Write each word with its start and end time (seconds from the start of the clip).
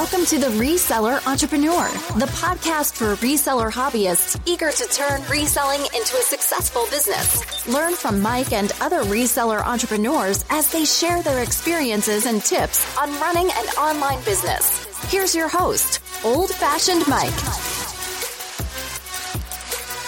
Welcome 0.00 0.24
to 0.24 0.38
The 0.38 0.46
Reseller 0.46 1.24
Entrepreneur, 1.26 1.86
the 2.18 2.24
podcast 2.36 2.94
for 2.94 3.16
reseller 3.16 3.70
hobbyists 3.70 4.40
eager 4.46 4.70
to 4.72 4.86
turn 4.86 5.20
reselling 5.30 5.80
into 5.94 6.16
a 6.16 6.22
successful 6.22 6.86
business. 6.90 7.68
Learn 7.68 7.92
from 7.92 8.22
Mike 8.22 8.50
and 8.54 8.72
other 8.80 9.02
reseller 9.02 9.62
entrepreneurs 9.62 10.46
as 10.48 10.72
they 10.72 10.86
share 10.86 11.22
their 11.22 11.42
experiences 11.42 12.24
and 12.24 12.42
tips 12.42 12.96
on 12.96 13.10
running 13.20 13.50
an 13.50 13.66
online 13.76 14.24
business. 14.24 14.86
Here's 15.12 15.34
your 15.34 15.48
host, 15.48 16.00
Old 16.24 16.48
Fashioned 16.48 17.06
Mike. 17.06 17.28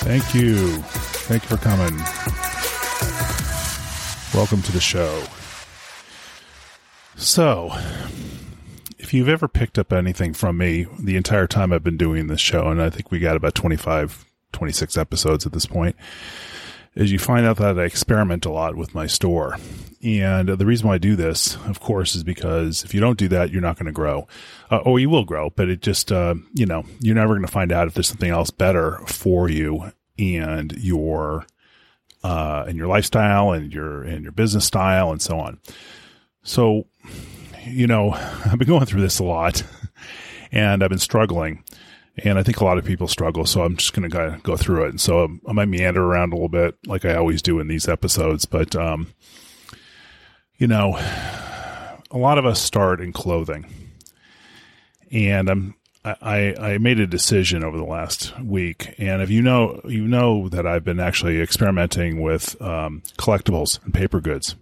Thank 0.01 0.35
you. 0.35 0.79
Thank 1.29 1.43
you 1.43 1.55
for 1.55 1.63
coming. 1.63 1.99
Welcome 4.33 4.63
to 4.63 4.73
the 4.73 4.81
show. 4.81 5.23
So, 7.17 7.71
if 9.13 9.17
you've 9.17 9.29
ever 9.29 9.47
picked 9.47 9.79
up 9.79 9.93
anything 9.93 10.33
from 10.33 10.57
me 10.57 10.87
the 10.99 11.19
entire 11.19 11.47
time 11.47 11.71
I've 11.71 11.85
been 11.85 11.99
doing 11.99 12.29
this 12.29 12.41
show, 12.41 12.69
and 12.69 12.81
I 12.81 12.89
think 12.89 13.11
we 13.11 13.19
got 13.19 13.37
about 13.37 13.55
25, 13.55 14.25
26 14.53 14.97
episodes 14.97 15.45
at 15.45 15.53
this 15.53 15.67
point, 15.67 15.97
is 16.95 17.13
you 17.13 17.19
find 17.19 17.45
out 17.45 17.59
that 17.59 17.79
I 17.79 17.85
experiment 17.85 18.47
a 18.47 18.51
lot 18.51 18.75
with 18.75 18.95
my 18.95 19.07
store. 19.07 19.59
And 20.03 20.49
the 20.49 20.65
reason 20.65 20.89
why 20.89 20.95
I 20.95 20.99
do 20.99 21.15
this, 21.15 21.57
of 21.67 21.79
course, 21.79 22.15
is 22.15 22.25
because 22.25 22.85
if 22.85 22.95
you 22.95 23.01
don't 23.03 23.19
do 23.19 23.29
that, 23.29 23.51
you're 23.51 23.61
not 23.61 23.77
going 23.77 23.85
to 23.85 23.93
grow. 23.93 24.27
Uh, 24.71 24.79
or 24.79 24.99
you 24.99 25.11
will 25.11 25.27
grow, 25.27 25.51
but 25.51 25.69
it 25.69 25.83
just, 25.83 26.11
uh, 26.11 26.35
you 26.55 26.65
know, 26.65 26.87
you're 27.01 27.15
never 27.15 27.35
going 27.35 27.45
to 27.45 27.53
find 27.53 27.71
out 27.71 27.89
if 27.89 27.93
there's 27.93 28.09
something 28.09 28.31
else 28.31 28.51
better 28.51 28.99
for 29.05 29.47
you 29.47 29.93
and 30.19 30.73
your, 30.79 31.45
uh, 32.25 32.65
and 32.67 32.79
your 32.79 32.87
lifestyle 32.87 33.53
and 33.53 33.75
your, 33.75 34.05
and 34.05 34.23
your 34.23 34.33
business 34.33 34.65
style 34.65 35.13
and 35.13 35.21
so 35.21 35.39
on. 35.39 35.61
So 36.45 36.87
you 37.65 37.87
know, 37.87 38.11
I've 38.45 38.59
been 38.59 38.69
going 38.69 38.87
through 38.87 39.03
this 39.03 39.19
a 39.19 39.25
lot 39.25 39.63
and 40.51 40.83
I've 40.83 40.91
been 40.91 40.99
struggling. 40.99 41.65
And 42.23 42.39
I 42.39 42.43
think 42.43 42.61
a 42.61 42.65
lot 42.65 42.77
of 42.77 42.85
people 42.85 43.09
struggle. 43.09 43.47
So 43.47 43.63
I'm 43.63 43.77
just 43.77 43.95
going 43.95 44.11
to 44.11 44.39
go 44.43 44.57
through 44.57 44.85
it. 44.85 44.91
And 44.91 45.01
so 45.01 45.39
I 45.49 45.53
might 45.53 45.69
meander 45.69 46.05
around 46.05 46.33
a 46.33 46.37
little 46.37 46.51
bit 46.51 46.77
like 46.87 47.07
I 47.07 47.15
always 47.15 47.41
do 47.41 47.59
in 47.59 47.69
these 47.69 47.89
episodes. 47.89 48.45
But, 48.45 48.77
um, 48.77 49.15
you 50.59 50.67
know, 50.67 50.97
a 52.11 52.19
lot 52.19 52.37
of 52.37 52.45
us 52.45 52.61
start 52.61 53.01
in 53.01 53.15
clothing. 53.15 53.67
And 55.11 55.49
I'm, 55.49 55.75
I, 56.05 56.55
I 56.61 56.79
made 56.79 57.01
a 57.01 57.07
decision 57.07 57.65
over 57.65 57.79
the 57.79 57.85
last 57.85 58.39
week, 58.41 58.93
and 58.99 59.23
if 59.23 59.31
you 59.31 59.41
know, 59.41 59.81
you 59.85 60.09
know 60.09 60.49
that 60.49 60.67
I've 60.67 60.83
been 60.83 60.99
actually 60.99 61.41
experimenting 61.41 62.21
with 62.21 62.61
um, 62.61 63.03
collectibles 63.19 63.83
and 63.85 63.95
paper 63.95 64.21
goods 64.21 64.57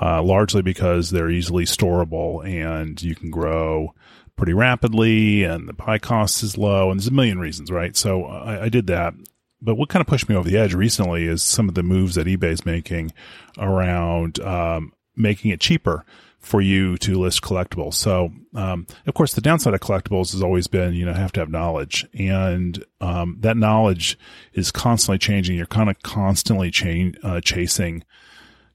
uh, 0.00 0.22
largely 0.22 0.62
because 0.62 1.10
they're 1.10 1.30
easily 1.30 1.64
storable 1.64 2.44
and 2.44 3.02
you 3.02 3.14
can 3.14 3.30
grow 3.30 3.94
pretty 4.36 4.54
rapidly 4.54 5.44
and 5.44 5.68
the 5.68 5.74
pie 5.74 5.98
cost 5.98 6.42
is 6.42 6.56
low 6.56 6.90
and 6.90 6.98
there's 6.98 7.08
a 7.08 7.12
million 7.12 7.38
reasons, 7.38 7.70
right? 7.70 7.94
So 7.96 8.24
I, 8.24 8.64
I 8.64 8.68
did 8.68 8.86
that. 8.86 9.14
But 9.60 9.74
what 9.74 9.90
kind 9.90 10.00
of 10.00 10.06
pushed 10.06 10.28
me 10.28 10.34
over 10.34 10.48
the 10.48 10.56
edge 10.56 10.72
recently 10.72 11.26
is 11.26 11.42
some 11.42 11.68
of 11.68 11.74
the 11.74 11.82
moves 11.82 12.14
that 12.14 12.26
eBay 12.26 12.50
is 12.50 12.64
making 12.64 13.12
around 13.58 14.40
um, 14.40 14.94
making 15.14 15.50
it 15.50 15.60
cheaper 15.60 16.06
for 16.38 16.62
you 16.62 16.96
to 16.96 17.20
list 17.20 17.42
collectibles. 17.42 17.92
So, 17.92 18.30
um, 18.54 18.86
of 19.06 19.12
course, 19.12 19.34
the 19.34 19.42
downside 19.42 19.74
of 19.74 19.80
collectibles 19.80 20.32
has 20.32 20.42
always 20.42 20.66
been, 20.66 20.94
you 20.94 21.04
know, 21.04 21.12
have 21.12 21.32
to 21.32 21.40
have 21.40 21.50
knowledge 21.50 22.06
and, 22.14 22.82
um, 23.02 23.36
that 23.40 23.58
knowledge 23.58 24.18
is 24.54 24.70
constantly 24.70 25.18
changing. 25.18 25.58
You're 25.58 25.66
kind 25.66 25.90
of 25.90 26.00
constantly 26.02 26.70
cha- 26.70 27.12
uh, 27.22 27.42
chasing 27.42 28.04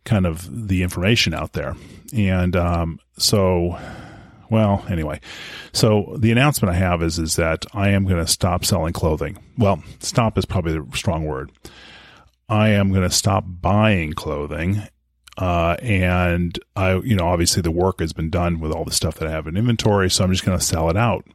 kind 0.06 0.25
of 0.25 0.67
the 0.67 0.84
information 0.84 1.34
out 1.34 1.53
there. 1.53 1.75
And 2.16 2.56
um, 2.56 3.00
so, 3.17 3.78
well, 4.50 4.86
anyway, 4.89 5.20
so 5.73 6.16
the 6.17 6.31
announcement 6.31 6.73
I 6.73 6.78
have 6.78 7.03
is 7.03 7.20
is 7.20 7.36
that 7.36 7.66
I 7.73 7.89
am 7.89 8.06
going 8.06 8.23
to 8.23 8.31
stop 8.31 8.64
selling 8.64 8.94
clothing. 8.94 9.38
Well, 9.58 9.83
stop 10.00 10.38
is 10.38 10.45
probably 10.45 10.80
the 10.80 10.88
strong 10.95 11.26
word. 11.26 11.52
I 12.48 12.70
am 12.70 12.89
going 12.89 13.04
to 13.04 13.10
stop 13.10 13.44
buying 13.48 14.14
clothing. 14.14 14.83
Uh, 15.37 15.75
and 15.81 16.57
I, 16.75 16.95
you 16.99 17.15
know, 17.15 17.27
obviously 17.27 17.61
the 17.61 17.71
work 17.71 17.99
has 17.99 18.13
been 18.13 18.29
done 18.29 18.59
with 18.59 18.71
all 18.71 18.85
the 18.85 18.91
stuff 18.91 19.15
that 19.15 19.27
I 19.27 19.31
have 19.31 19.47
in 19.47 19.57
inventory. 19.57 20.09
So 20.09 20.23
I'm 20.23 20.31
just 20.31 20.45
going 20.45 20.57
to 20.57 20.63
sell 20.63 20.89
it 20.89 20.95
out 20.95 21.25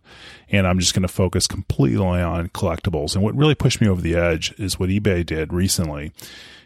and 0.48 0.66
I'm 0.66 0.78
just 0.78 0.94
going 0.94 1.02
to 1.02 1.08
focus 1.08 1.46
completely 1.46 2.22
on 2.22 2.48
collectibles. 2.48 3.14
And 3.14 3.22
what 3.22 3.36
really 3.36 3.54
pushed 3.54 3.80
me 3.80 3.88
over 3.88 4.00
the 4.00 4.16
edge 4.16 4.54
is 4.58 4.78
what 4.78 4.88
eBay 4.88 5.24
did 5.24 5.52
recently 5.52 6.12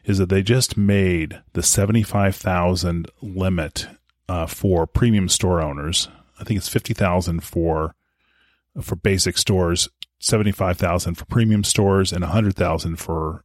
is 0.05 0.19
that 0.19 0.29
they 0.29 0.43
just 0.43 0.77
made 0.77 1.41
the 1.55 1.63
75,000 1.63 3.09
limit 3.21 3.89
uh, 4.29 4.47
for 4.47 4.87
premium 4.87 5.29
store 5.29 5.61
owners. 5.61 6.09
I 6.39 6.45
think 6.45 6.59
it's 6.59 6.69
50,000 6.69 7.41
for 7.43 7.95
for 8.81 8.97
basic 8.97 9.39
stores, 9.39 9.89
75,000 10.19 11.15
for 11.15 11.25
premium 11.27 11.63
stores 11.63 12.13
and 12.13 12.23
100,000 12.23 12.97
for 12.97 13.45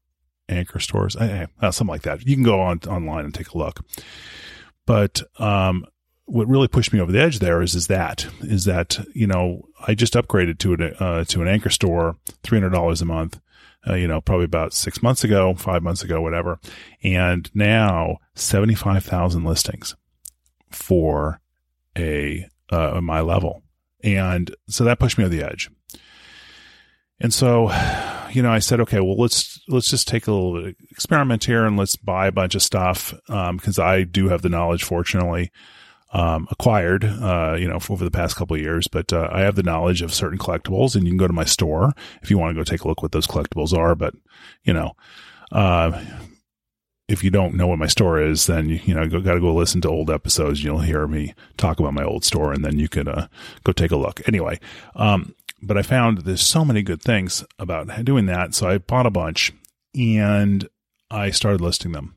anchor 0.50 0.80
stores. 0.80 1.16
Uh, 1.16 1.48
something 1.62 1.88
like 1.88 2.04
that. 2.04 2.26
You 2.26 2.36
can 2.36 2.44
go 2.44 2.60
on 2.60 2.80
online 2.88 3.26
and 3.26 3.34
take 3.34 3.50
a 3.50 3.58
look. 3.58 3.86
But 4.86 5.22
um, 5.40 5.86
what 6.26 6.48
really 6.48 6.68
pushed 6.68 6.94
me 6.94 7.00
over 7.00 7.12
the 7.12 7.22
edge 7.22 7.40
there 7.40 7.62
is 7.62 7.76
is 7.76 7.88
that 7.88 8.28
is 8.42 8.66
that 8.66 9.06
you 9.14 9.28
know 9.28 9.68
I 9.88 9.94
just 9.94 10.14
upgraded 10.14 10.60
to 10.60 10.74
an 10.74 10.94
uh, 11.00 11.24
to 11.26 11.42
an 11.42 11.48
anchor 11.48 11.70
store, 11.70 12.18
three 12.44 12.58
hundred 12.58 12.72
dollars 12.72 13.02
a 13.02 13.06
month, 13.06 13.40
uh, 13.88 13.96
you 13.96 14.08
know, 14.08 14.22
probably 14.22 14.46
about 14.46 14.74
six 14.74 15.02
months 15.02 15.24
ago, 15.24 15.54
five 15.56 15.82
months 15.82 16.04
ago, 16.04 16.22
whatever. 16.22 16.60
And 17.04 17.50
now 17.54 18.18
75,000 18.36 19.44
listings 19.44 19.96
for 20.70 21.40
a, 21.98 22.48
uh, 22.70 23.00
my 23.02 23.22
level. 23.22 23.64
And 24.04 24.54
so 24.68 24.84
that 24.84 25.00
pushed 25.00 25.18
me 25.18 25.24
over 25.24 25.36
the 25.36 25.46
edge. 25.46 25.70
And 27.22 27.34
so, 27.34 27.69
you 28.31 28.41
know, 28.41 28.52
I 28.52 28.59
said, 28.59 28.80
okay, 28.81 29.00
well, 29.00 29.18
let's, 29.18 29.59
let's 29.68 29.90
just 29.90 30.07
take 30.07 30.28
a 30.28 30.31
little 30.31 30.72
experiment 30.90 31.44
here 31.44 31.66
and 31.66 31.75
let's 31.78 31.96
buy 31.96 32.28
a 32.28 32.31
bunch 32.31 32.56
of 32.56 32.62
stuff. 32.62 33.13
Um, 33.28 33.59
cause 33.59 33.78
I 33.78 34.03
do 34.03 34.30
have 34.30 34.41
the 34.41 34.50
knowledge, 34.50 34.84
fortunately, 34.84 35.52
um, 36.13 36.47
acquired, 36.50 37.03
uh, 37.03 37.56
you 37.59 37.68
know, 37.68 37.80
over 37.90 38.03
the 38.03 38.12
past 38.12 38.35
couple 38.35 38.57
years, 38.57 38.88
but, 38.88 39.12
uh, 39.12 39.30
I 39.31 39.41
have 39.41 39.56
the 39.56 39.63
knowledge 39.63 40.02
of 40.02 40.13
certain 40.13 40.40
collectibles 40.40 40.96
and 40.96 41.03
you 41.03 41.12
can 41.12 41.18
go 41.18 41.28
to 41.28 41.34
my 41.34 41.46
store 41.46 41.94
if 42.22 42.31
you 42.31 42.38
want 42.38 42.56
to 42.56 42.59
go 42.59 42.63
take 42.63 42.81
a 42.81 42.88
look 42.88 43.03
what 43.03 43.12
those 43.12 43.28
collectibles 43.28 43.78
are. 43.78 43.96
But, 43.96 44.16
you 44.63 44.74
know, 44.74 44.94
uh, 45.51 46.01
if 47.09 47.24
you 47.24 47.31
don't 47.31 47.56
know 47.56 47.68
what 47.68 47.80
my 47.80 47.88
store 47.88 48.22
is, 48.22 48.46
then 48.46 48.69
you, 48.69 48.80
you 48.86 48.94
know, 48.94 49.07
got 49.07 49.34
to 49.34 49.40
go 49.40 49.53
listen 49.53 49.81
to 49.81 49.90
old 49.90 50.09
episodes. 50.09 50.63
You'll 50.63 50.80
hear 50.80 51.06
me 51.06 51.34
talk 51.57 51.80
about 51.80 51.94
my 51.94 52.03
old 52.03 52.24
store 52.24 52.53
and 52.53 52.63
then 52.63 52.80
you 52.80 52.88
can, 52.88 53.07
uh, 53.07 53.28
go 53.63 53.72
take 53.72 53.91
a 53.91 53.97
look. 53.97 54.22
Anyway, 54.28 54.59
um, 54.96 55.36
but 55.62 55.78
I 55.78 55.81
found 55.81 56.20
there's 56.20 56.42
so 56.42 56.64
many 56.64 56.81
good 56.81 57.02
things 57.02 57.44
about 57.58 58.06
doing 58.06 58.25
that. 58.28 58.53
So 58.56 58.70
I 58.70 58.78
bought 58.78 59.06
a 59.06 59.12
bunch 59.12 59.53
and 59.96 60.68
I 61.12 61.31
started 61.31 61.62
listing 61.62 61.92
them. 61.92 62.16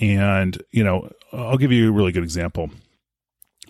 And, 0.00 0.62
you 0.70 0.84
know, 0.84 1.10
I'll 1.32 1.58
give 1.58 1.72
you 1.72 1.88
a 1.88 1.92
really 1.92 2.12
good 2.12 2.22
example. 2.22 2.70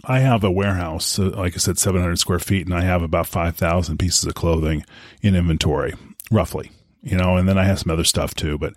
I 0.04 0.20
have 0.20 0.44
a 0.44 0.50
warehouse, 0.50 1.18
uh, 1.18 1.30
like 1.30 1.54
I 1.54 1.58
said, 1.58 1.78
700 1.78 2.18
square 2.18 2.38
feet, 2.38 2.66
and 2.66 2.74
I 2.74 2.82
have 2.82 3.02
about 3.02 3.26
5,000 3.26 3.98
pieces 3.98 4.24
of 4.24 4.34
clothing 4.34 4.84
in 5.22 5.34
inventory, 5.34 5.94
roughly, 6.30 6.70
you 7.02 7.16
know, 7.16 7.36
and 7.36 7.48
then 7.48 7.58
I 7.58 7.64
have 7.64 7.80
some 7.80 7.90
other 7.90 8.04
stuff 8.04 8.34
too. 8.34 8.58
But 8.58 8.74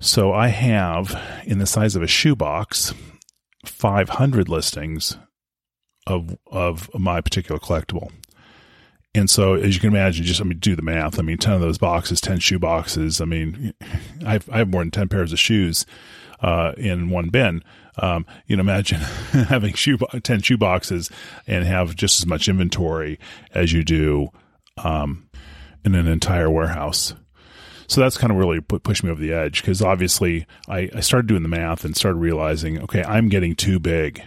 so 0.00 0.32
I 0.32 0.48
have 0.48 1.20
in 1.44 1.58
the 1.58 1.66
size 1.66 1.96
of 1.96 2.02
a 2.02 2.06
shoebox, 2.06 2.92
500 3.64 4.48
listings 4.48 5.16
of, 6.06 6.36
of 6.46 6.90
my 6.94 7.20
particular 7.20 7.60
collectible. 7.60 8.10
And 9.14 9.28
so, 9.28 9.54
as 9.54 9.74
you 9.74 9.80
can 9.80 9.90
imagine, 9.90 10.24
just 10.24 10.40
I 10.40 10.44
mean, 10.44 10.58
do 10.58 10.74
the 10.74 10.82
math. 10.82 11.18
I 11.18 11.22
mean, 11.22 11.36
ten 11.36 11.52
of 11.52 11.60
those 11.60 11.78
boxes, 11.78 12.20
ten 12.20 12.38
shoe 12.38 12.58
boxes. 12.58 13.20
I 13.20 13.26
mean, 13.26 13.74
I 14.26 14.32
have, 14.32 14.48
I 14.50 14.58
have 14.58 14.70
more 14.70 14.80
than 14.80 14.90
ten 14.90 15.08
pairs 15.08 15.32
of 15.32 15.38
shoes 15.38 15.84
uh, 16.40 16.72
in 16.76 17.10
one 17.10 17.28
bin. 17.28 17.62
Um, 17.98 18.26
you 18.46 18.56
know, 18.56 18.62
imagine 18.62 18.98
having 19.48 19.74
shoe, 19.74 19.98
10 19.98 20.40
shoe 20.40 20.56
boxes 20.56 21.10
and 21.46 21.64
have 21.64 21.94
just 21.94 22.20
as 22.20 22.26
much 22.26 22.48
inventory 22.48 23.18
as 23.54 23.72
you 23.72 23.84
do, 23.84 24.30
um, 24.78 25.28
in 25.84 25.94
an 25.94 26.08
entire 26.08 26.50
warehouse. 26.50 27.14
So 27.88 28.00
that's 28.00 28.16
kind 28.16 28.30
of 28.30 28.38
really 28.38 28.60
put, 28.60 28.82
pushed 28.82 29.04
me 29.04 29.10
over 29.10 29.20
the 29.20 29.34
edge 29.34 29.60
because 29.60 29.82
obviously 29.82 30.46
I, 30.68 30.88
I 30.94 31.00
started 31.00 31.26
doing 31.26 31.42
the 31.42 31.48
math 31.48 31.84
and 31.84 31.94
started 31.94 32.18
realizing, 32.18 32.80
okay, 32.82 33.04
I'm 33.04 33.28
getting 33.28 33.54
too 33.54 33.78
big 33.78 34.22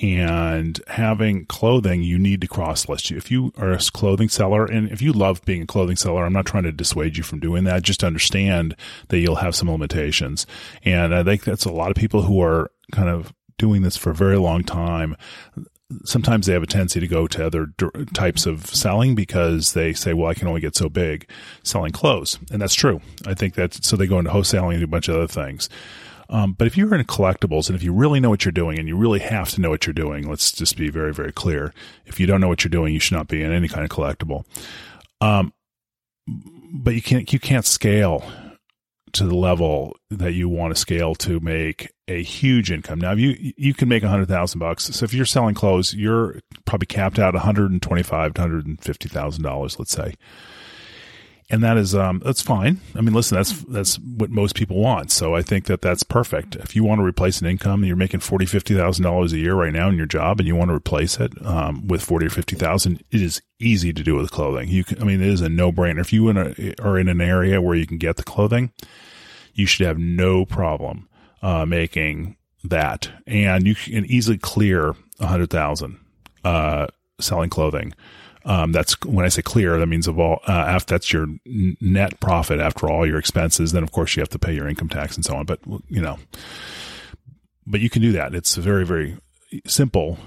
and 0.00 0.80
having 0.86 1.44
clothing, 1.46 2.02
you 2.02 2.18
need 2.18 2.40
to 2.40 2.48
cross 2.48 2.88
list 2.88 3.10
you. 3.10 3.16
If 3.16 3.30
you 3.30 3.52
are 3.58 3.72
a 3.72 3.78
clothing 3.78 4.28
seller 4.28 4.64
and 4.64 4.90
if 4.90 5.02
you 5.02 5.12
love 5.12 5.44
being 5.44 5.62
a 5.62 5.66
clothing 5.66 5.96
seller, 5.96 6.24
I'm 6.24 6.32
not 6.32 6.46
trying 6.46 6.64
to 6.64 6.72
dissuade 6.72 7.16
you 7.16 7.22
from 7.22 7.40
doing 7.40 7.64
that. 7.64 7.82
Just 7.82 8.02
understand 8.02 8.76
that 9.08 9.18
you'll 9.18 9.36
have 9.36 9.54
some 9.54 9.70
limitations. 9.70 10.46
And 10.84 11.14
I 11.14 11.22
think 11.22 11.44
that's 11.44 11.64
a 11.64 11.72
lot 11.72 11.90
of 11.90 11.96
people 11.96 12.22
who 12.22 12.40
are 12.42 12.70
kind 12.92 13.08
of 13.08 13.32
doing 13.58 13.82
this 13.82 13.96
for 13.96 14.10
a 14.10 14.14
very 14.14 14.38
long 14.38 14.64
time 14.64 15.16
sometimes 16.04 16.46
they 16.46 16.52
have 16.52 16.62
a 16.62 16.66
tendency 16.66 17.00
to 17.00 17.08
go 17.08 17.26
to 17.26 17.44
other 17.44 17.66
types 18.14 18.46
of 18.46 18.66
selling 18.66 19.14
because 19.14 19.72
they 19.72 19.92
say, 19.92 20.14
well, 20.14 20.30
I 20.30 20.34
can 20.34 20.48
only 20.48 20.60
get 20.60 20.76
so 20.76 20.88
big 20.88 21.28
selling 21.62 21.92
clothes. 21.92 22.38
And 22.52 22.62
that's 22.62 22.74
true. 22.74 23.00
I 23.26 23.34
think 23.34 23.54
that's 23.54 23.86
so 23.86 23.96
they 23.96 24.06
go 24.06 24.18
into 24.18 24.30
wholesaling 24.30 24.70
and 24.70 24.78
do 24.78 24.84
a 24.84 24.88
bunch 24.88 25.08
of 25.08 25.16
other 25.16 25.26
things. 25.26 25.68
Um, 26.30 26.52
but 26.52 26.66
if 26.68 26.76
you're 26.76 26.94
in 26.94 27.04
collectibles 27.04 27.68
and 27.68 27.76
if 27.76 27.82
you 27.82 27.92
really 27.92 28.20
know 28.20 28.30
what 28.30 28.44
you're 28.44 28.52
doing 28.52 28.78
and 28.78 28.86
you 28.86 28.96
really 28.96 29.18
have 29.18 29.50
to 29.50 29.60
know 29.60 29.68
what 29.68 29.86
you're 29.86 29.92
doing, 29.92 30.28
let's 30.28 30.52
just 30.52 30.76
be 30.76 30.88
very, 30.88 31.12
very 31.12 31.32
clear. 31.32 31.74
If 32.06 32.20
you 32.20 32.26
don't 32.26 32.40
know 32.40 32.48
what 32.48 32.62
you're 32.62 32.70
doing, 32.70 32.94
you 32.94 33.00
should 33.00 33.16
not 33.16 33.26
be 33.26 33.42
in 33.42 33.52
any 33.52 33.66
kind 33.66 33.84
of 33.84 33.90
collectible. 33.90 34.44
Um, 35.20 35.52
but 36.72 36.94
you 36.94 37.02
can't, 37.02 37.32
you 37.32 37.40
can't 37.40 37.66
scale 37.66 38.24
to 39.12 39.26
the 39.26 39.34
level 39.34 39.96
that 40.10 40.34
you 40.34 40.48
want 40.48 40.72
to 40.72 40.80
scale 40.80 41.16
to 41.16 41.40
make 41.40 41.90
a 42.06 42.22
huge 42.22 42.70
income. 42.70 43.00
Now, 43.00 43.12
you 43.12 43.52
you 43.56 43.74
can 43.74 43.88
make 43.88 44.04
a 44.04 44.08
hundred 44.08 44.28
thousand 44.28 44.60
bucks. 44.60 44.84
So 44.84 45.04
if 45.04 45.12
you're 45.12 45.26
selling 45.26 45.56
clothes, 45.56 45.94
you're 45.94 46.38
probably 46.64 46.86
capped 46.86 47.18
out 47.18 47.34
one 47.34 47.42
hundred 47.42 47.72
and 47.72 47.82
twenty 47.82 48.04
five 48.04 48.34
to 48.34 48.40
hundred 48.40 48.66
and 48.66 48.80
fifty 48.80 49.08
thousand 49.08 49.42
dollars, 49.42 49.80
let's 49.80 49.90
say 49.90 50.14
and 51.50 51.64
that 51.64 51.76
is 51.76 51.94
um, 51.94 52.22
that's 52.24 52.40
fine. 52.40 52.80
I 52.94 53.00
mean, 53.00 53.12
listen, 53.12 53.36
that's 53.36 53.52
that's 53.64 53.98
what 53.98 54.30
most 54.30 54.54
people 54.54 54.78
want. 54.78 55.10
So 55.10 55.34
I 55.34 55.42
think 55.42 55.66
that 55.66 55.82
that's 55.82 56.04
perfect. 56.04 56.54
If 56.56 56.76
you 56.76 56.84
want 56.84 57.00
to 57.00 57.04
replace 57.04 57.40
an 57.40 57.48
income, 57.48 57.80
and 57.80 57.88
you're 57.88 57.96
making 57.96 58.20
forty, 58.20 58.46
fifty 58.46 58.74
thousand 58.74 59.04
dollars 59.04 59.32
a 59.32 59.38
year 59.38 59.54
right 59.54 59.72
now 59.72 59.88
in 59.88 59.96
your 59.96 60.06
job, 60.06 60.38
and 60.38 60.46
you 60.46 60.54
want 60.54 60.70
to 60.70 60.74
replace 60.74 61.18
it 61.18 61.32
um, 61.44 61.88
with 61.88 62.02
forty 62.02 62.26
or 62.26 62.30
fifty 62.30 62.54
thousand, 62.54 63.02
it 63.10 63.20
is 63.20 63.42
easy 63.58 63.92
to 63.92 64.02
do 64.02 64.14
with 64.14 64.30
clothing. 64.30 64.68
You, 64.68 64.84
can, 64.84 65.02
I 65.02 65.04
mean, 65.04 65.20
it 65.20 65.28
is 65.28 65.40
a 65.40 65.48
no 65.48 65.72
brainer. 65.72 66.00
If 66.00 66.12
you 66.12 66.28
in 66.28 66.36
a, 66.36 66.74
are 66.80 66.98
in 66.98 67.08
an 67.08 67.20
area 67.20 67.60
where 67.60 67.74
you 67.74 67.86
can 67.86 67.98
get 67.98 68.16
the 68.16 68.22
clothing, 68.22 68.72
you 69.52 69.66
should 69.66 69.86
have 69.86 69.98
no 69.98 70.44
problem 70.44 71.08
uh, 71.42 71.66
making 71.66 72.36
that, 72.62 73.10
and 73.26 73.66
you 73.66 73.74
can 73.74 74.04
easily 74.06 74.38
clear 74.38 74.94
a 75.18 75.26
hundred 75.26 75.50
thousand 75.50 75.98
uh, 76.44 76.86
selling 77.18 77.50
clothing 77.50 77.92
um, 78.44 78.72
that's 78.72 79.00
when 79.04 79.24
I 79.24 79.28
say 79.28 79.42
clear, 79.42 79.78
that 79.78 79.86
means 79.86 80.08
of 80.08 80.18
all, 80.18 80.40
uh, 80.48 80.52
after 80.52 80.94
that's 80.94 81.12
your 81.12 81.26
net 81.44 82.20
profit 82.20 82.58
after 82.58 82.88
all 82.88 83.06
your 83.06 83.18
expenses. 83.18 83.72
Then 83.72 83.82
of 83.82 83.92
course 83.92 84.16
you 84.16 84.20
have 84.20 84.30
to 84.30 84.38
pay 84.38 84.54
your 84.54 84.68
income 84.68 84.88
tax 84.88 85.16
and 85.16 85.24
so 85.24 85.36
on. 85.36 85.46
But 85.46 85.60
you 85.88 86.00
know, 86.00 86.18
but 87.66 87.80
you 87.80 87.90
can 87.90 88.02
do 88.02 88.12
that. 88.12 88.34
It's 88.34 88.56
very, 88.56 88.86
very 88.86 89.16
simple. 89.66 90.18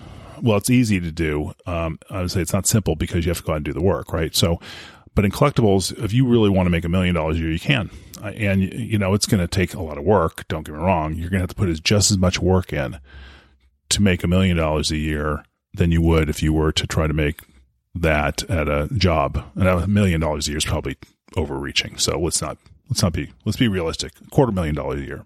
Well, 0.41 0.57
it's 0.57 0.69
easy 0.69 0.99
to 0.99 1.11
do. 1.11 1.53
Um, 1.65 1.99
I 2.09 2.21
would 2.21 2.31
say 2.31 2.41
it's 2.41 2.53
not 2.53 2.67
simple 2.67 2.95
because 2.95 3.25
you 3.25 3.29
have 3.29 3.39
to 3.39 3.43
go 3.43 3.53
out 3.53 3.57
and 3.57 3.65
do 3.65 3.73
the 3.73 3.81
work, 3.81 4.11
right? 4.13 4.35
So, 4.35 4.59
but 5.15 5.25
in 5.25 5.31
collectibles, 5.31 5.97
if 6.03 6.11
you 6.11 6.27
really 6.27 6.49
want 6.49 6.65
to 6.65 6.71
make 6.71 6.85
a 6.85 6.89
million 6.89 7.15
dollars 7.15 7.37
a 7.37 7.39
year, 7.39 7.51
you 7.51 7.59
can. 7.59 7.89
And 8.21 8.61
you 8.61 8.97
know, 8.97 9.13
it's 9.13 9.25
going 9.25 9.41
to 9.41 9.47
take 9.47 9.73
a 9.73 9.81
lot 9.81 9.97
of 9.97 10.03
work. 10.03 10.47
Don't 10.47 10.65
get 10.65 10.73
me 10.73 10.81
wrong. 10.81 11.15
You're 11.15 11.29
going 11.29 11.39
to 11.39 11.43
have 11.43 11.49
to 11.49 11.55
put 11.55 11.83
just 11.83 12.11
as 12.11 12.17
much 12.17 12.39
work 12.39 12.73
in 12.73 12.99
to 13.89 14.01
make 14.01 14.23
a 14.23 14.27
million 14.27 14.57
dollars 14.57 14.91
a 14.91 14.97
year 14.97 15.43
than 15.73 15.91
you 15.91 16.01
would 16.01 16.29
if 16.29 16.41
you 16.41 16.53
were 16.53 16.71
to 16.71 16.87
try 16.87 17.07
to 17.07 17.13
make 17.13 17.41
that 17.95 18.43
at 18.49 18.67
a 18.67 18.89
job. 18.93 19.43
And 19.55 19.67
a 19.67 19.87
million 19.87 20.21
dollars 20.21 20.47
a 20.47 20.51
year 20.51 20.57
is 20.57 20.65
probably 20.65 20.97
overreaching. 21.35 21.97
So 21.97 22.19
let's 22.19 22.41
not 22.41 22.57
let's 22.89 23.03
not 23.03 23.13
be 23.13 23.31
let's 23.45 23.57
be 23.57 23.67
realistic. 23.67 24.13
Quarter 24.31 24.51
million 24.51 24.75
dollars 24.75 25.01
a 25.01 25.05
year. 25.05 25.25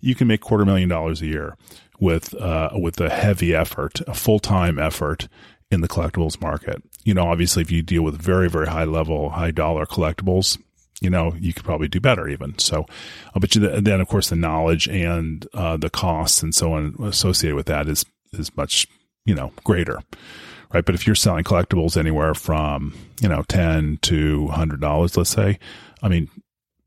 You 0.00 0.14
can 0.14 0.28
make 0.28 0.40
quarter 0.40 0.64
million 0.64 0.88
dollars 0.88 1.22
a 1.22 1.26
year 1.26 1.56
with 2.00 2.34
uh, 2.34 2.70
with 2.74 3.00
a 3.00 3.10
heavy 3.10 3.54
effort, 3.54 4.00
a 4.06 4.14
full 4.14 4.38
time 4.38 4.78
effort 4.78 5.28
in 5.70 5.80
the 5.80 5.88
collectibles 5.88 6.40
market. 6.40 6.82
You 7.04 7.14
know, 7.14 7.24
obviously, 7.24 7.62
if 7.62 7.70
you 7.70 7.82
deal 7.82 8.02
with 8.02 8.20
very 8.20 8.48
very 8.48 8.66
high 8.66 8.84
level, 8.84 9.30
high 9.30 9.50
dollar 9.50 9.86
collectibles, 9.86 10.58
you 11.00 11.10
know 11.10 11.34
you 11.38 11.52
could 11.52 11.64
probably 11.64 11.88
do 11.88 12.00
better 12.00 12.28
even. 12.28 12.58
So, 12.58 12.86
uh, 13.34 13.40
but 13.40 13.54
you, 13.54 13.80
then 13.80 14.00
of 14.00 14.08
course 14.08 14.28
the 14.28 14.36
knowledge 14.36 14.88
and 14.88 15.46
uh, 15.54 15.76
the 15.76 15.90
costs 15.90 16.42
and 16.42 16.54
so 16.54 16.72
on 16.72 16.94
associated 17.02 17.56
with 17.56 17.66
that 17.66 17.88
is 17.88 18.04
is 18.32 18.54
much 18.56 18.86
you 19.24 19.34
know 19.34 19.52
greater 19.64 20.00
right? 20.72 20.84
But 20.84 20.94
if 20.94 21.06
you're 21.06 21.16
selling 21.16 21.44
collectibles 21.44 21.96
anywhere 21.96 22.34
from, 22.34 22.94
you 23.20 23.28
know, 23.28 23.42
10 23.48 23.98
to 24.02 24.48
$100, 24.52 25.16
let's 25.16 25.30
say, 25.30 25.58
I 26.02 26.08
mean, 26.08 26.28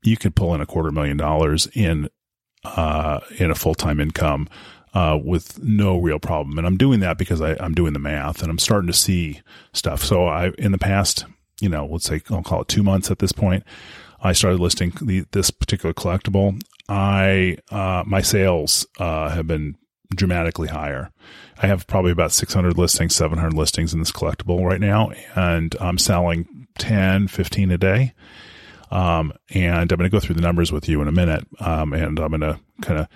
you 0.02 0.16
could 0.16 0.34
pull 0.34 0.54
in 0.54 0.60
a 0.60 0.66
quarter 0.66 0.90
million 0.90 1.16
dollars 1.16 1.66
in, 1.74 2.08
uh, 2.64 3.20
in 3.38 3.50
a 3.50 3.54
full-time 3.54 4.00
income, 4.00 4.48
uh, 4.94 5.18
with 5.22 5.62
no 5.62 5.98
real 5.98 6.18
problem. 6.18 6.58
And 6.58 6.66
I'm 6.66 6.76
doing 6.76 7.00
that 7.00 7.18
because 7.18 7.40
I, 7.40 7.56
I'm 7.60 7.74
doing 7.74 7.92
the 7.92 7.98
math 7.98 8.42
and 8.42 8.50
I'm 8.50 8.58
starting 8.58 8.88
to 8.88 8.92
see 8.92 9.40
stuff. 9.72 10.02
So 10.02 10.26
I, 10.26 10.50
in 10.58 10.72
the 10.72 10.78
past, 10.78 11.26
you 11.60 11.68
know, 11.68 11.86
let's 11.86 12.06
say 12.06 12.20
I'll 12.30 12.42
call 12.42 12.62
it 12.62 12.68
two 12.68 12.82
months 12.82 13.10
at 13.10 13.18
this 13.18 13.32
point, 13.32 13.64
I 14.22 14.32
started 14.32 14.60
listing 14.60 14.92
the, 15.00 15.24
this 15.32 15.50
particular 15.50 15.94
collectible. 15.94 16.60
I, 16.88 17.58
uh, 17.70 18.02
my 18.06 18.20
sales, 18.20 18.86
uh, 18.98 19.30
have 19.30 19.46
been 19.46 19.76
dramatically 20.14 20.68
higher. 20.68 21.10
I 21.58 21.66
have 21.66 21.86
probably 21.86 22.12
about 22.12 22.32
600 22.32 22.76
listings, 22.76 23.14
700 23.14 23.54
listings 23.54 23.92
in 23.92 23.98
this 23.98 24.12
collectible 24.12 24.64
right 24.64 24.80
now, 24.80 25.10
and 25.34 25.74
I'm 25.80 25.98
selling 25.98 26.66
10, 26.78 27.28
15 27.28 27.70
a 27.70 27.78
day. 27.78 28.14
Um, 28.90 29.32
and 29.50 29.92
I'm 29.92 29.98
going 29.98 30.00
to 30.00 30.08
go 30.08 30.20
through 30.20 30.34
the 30.34 30.40
numbers 30.40 30.72
with 30.72 30.88
you 30.88 31.00
in 31.00 31.08
a 31.08 31.12
minute. 31.12 31.46
Um, 31.60 31.92
and 31.92 32.18
I'm 32.18 32.30
going 32.30 32.40
to 32.40 32.58
kind 32.82 32.98
of 32.98 33.08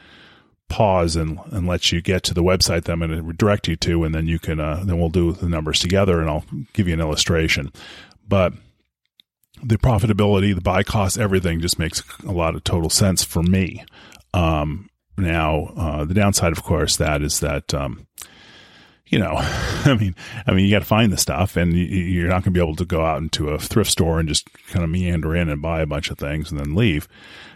pause 0.68 1.16
and, 1.16 1.38
and 1.50 1.66
let 1.66 1.90
you 1.90 2.00
get 2.00 2.22
to 2.24 2.34
the 2.34 2.42
website 2.42 2.84
that 2.84 2.92
I'm 2.92 3.00
going 3.00 3.10
to 3.10 3.32
direct 3.32 3.66
you 3.66 3.76
to. 3.76 4.04
And 4.04 4.14
then 4.14 4.26
you 4.26 4.38
can, 4.38 4.60
uh, 4.60 4.82
then 4.84 4.98
we'll 4.98 5.08
do 5.08 5.32
the 5.32 5.48
numbers 5.48 5.80
together 5.80 6.20
and 6.20 6.30
I'll 6.30 6.44
give 6.72 6.86
you 6.86 6.94
an 6.94 7.00
illustration. 7.00 7.72
But 8.26 8.52
the 9.62 9.76
profitability, 9.76 10.54
the 10.54 10.60
buy 10.60 10.82
cost, 10.82 11.18
everything 11.18 11.60
just 11.60 11.78
makes 11.78 12.02
a 12.24 12.32
lot 12.32 12.54
of 12.54 12.64
total 12.64 12.90
sense 12.90 13.24
for 13.24 13.42
me. 13.42 13.84
Um, 14.32 14.88
now, 15.16 15.72
uh, 15.76 16.04
the 16.04 16.14
downside, 16.14 16.52
of 16.52 16.62
course, 16.62 16.96
that 16.96 17.22
is 17.22 17.40
that, 17.40 17.72
um, 17.72 18.06
you 19.06 19.18
know, 19.18 19.34
I 19.36 19.96
mean, 19.98 20.14
I 20.46 20.52
mean, 20.52 20.64
you 20.64 20.70
got 20.70 20.80
to 20.80 20.84
find 20.84 21.12
the 21.12 21.16
stuff, 21.16 21.56
and 21.56 21.74
you're 21.74 22.28
not 22.28 22.42
going 22.42 22.44
to 22.44 22.50
be 22.50 22.60
able 22.60 22.76
to 22.76 22.84
go 22.84 23.04
out 23.04 23.22
into 23.22 23.50
a 23.50 23.58
thrift 23.58 23.90
store 23.90 24.18
and 24.18 24.28
just 24.28 24.52
kind 24.68 24.84
of 24.84 24.90
meander 24.90 25.34
in 25.36 25.48
and 25.48 25.62
buy 25.62 25.82
a 25.82 25.86
bunch 25.86 26.10
of 26.10 26.18
things 26.18 26.50
and 26.50 26.58
then 26.58 26.74
leave, 26.74 27.08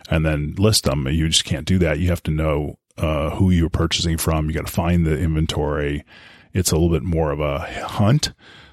and 0.08 0.24
then 0.24 0.54
list 0.58 0.84
them. 0.84 1.06
You 1.08 1.28
just 1.28 1.44
can't 1.44 1.66
do 1.66 1.78
that. 1.78 1.98
You 1.98 2.08
have 2.08 2.22
to 2.24 2.30
know 2.30 2.78
uh, 2.96 3.30
who 3.30 3.50
you're 3.50 3.68
purchasing 3.68 4.18
from. 4.18 4.48
You 4.48 4.54
got 4.54 4.66
to 4.66 4.72
find 4.72 5.06
the 5.06 5.18
inventory. 5.18 6.04
It's 6.52 6.72
a 6.72 6.76
little 6.76 6.90
bit 6.90 7.04
more 7.04 7.30
of 7.30 7.40
a 7.40 7.60
hunt. 7.86 8.32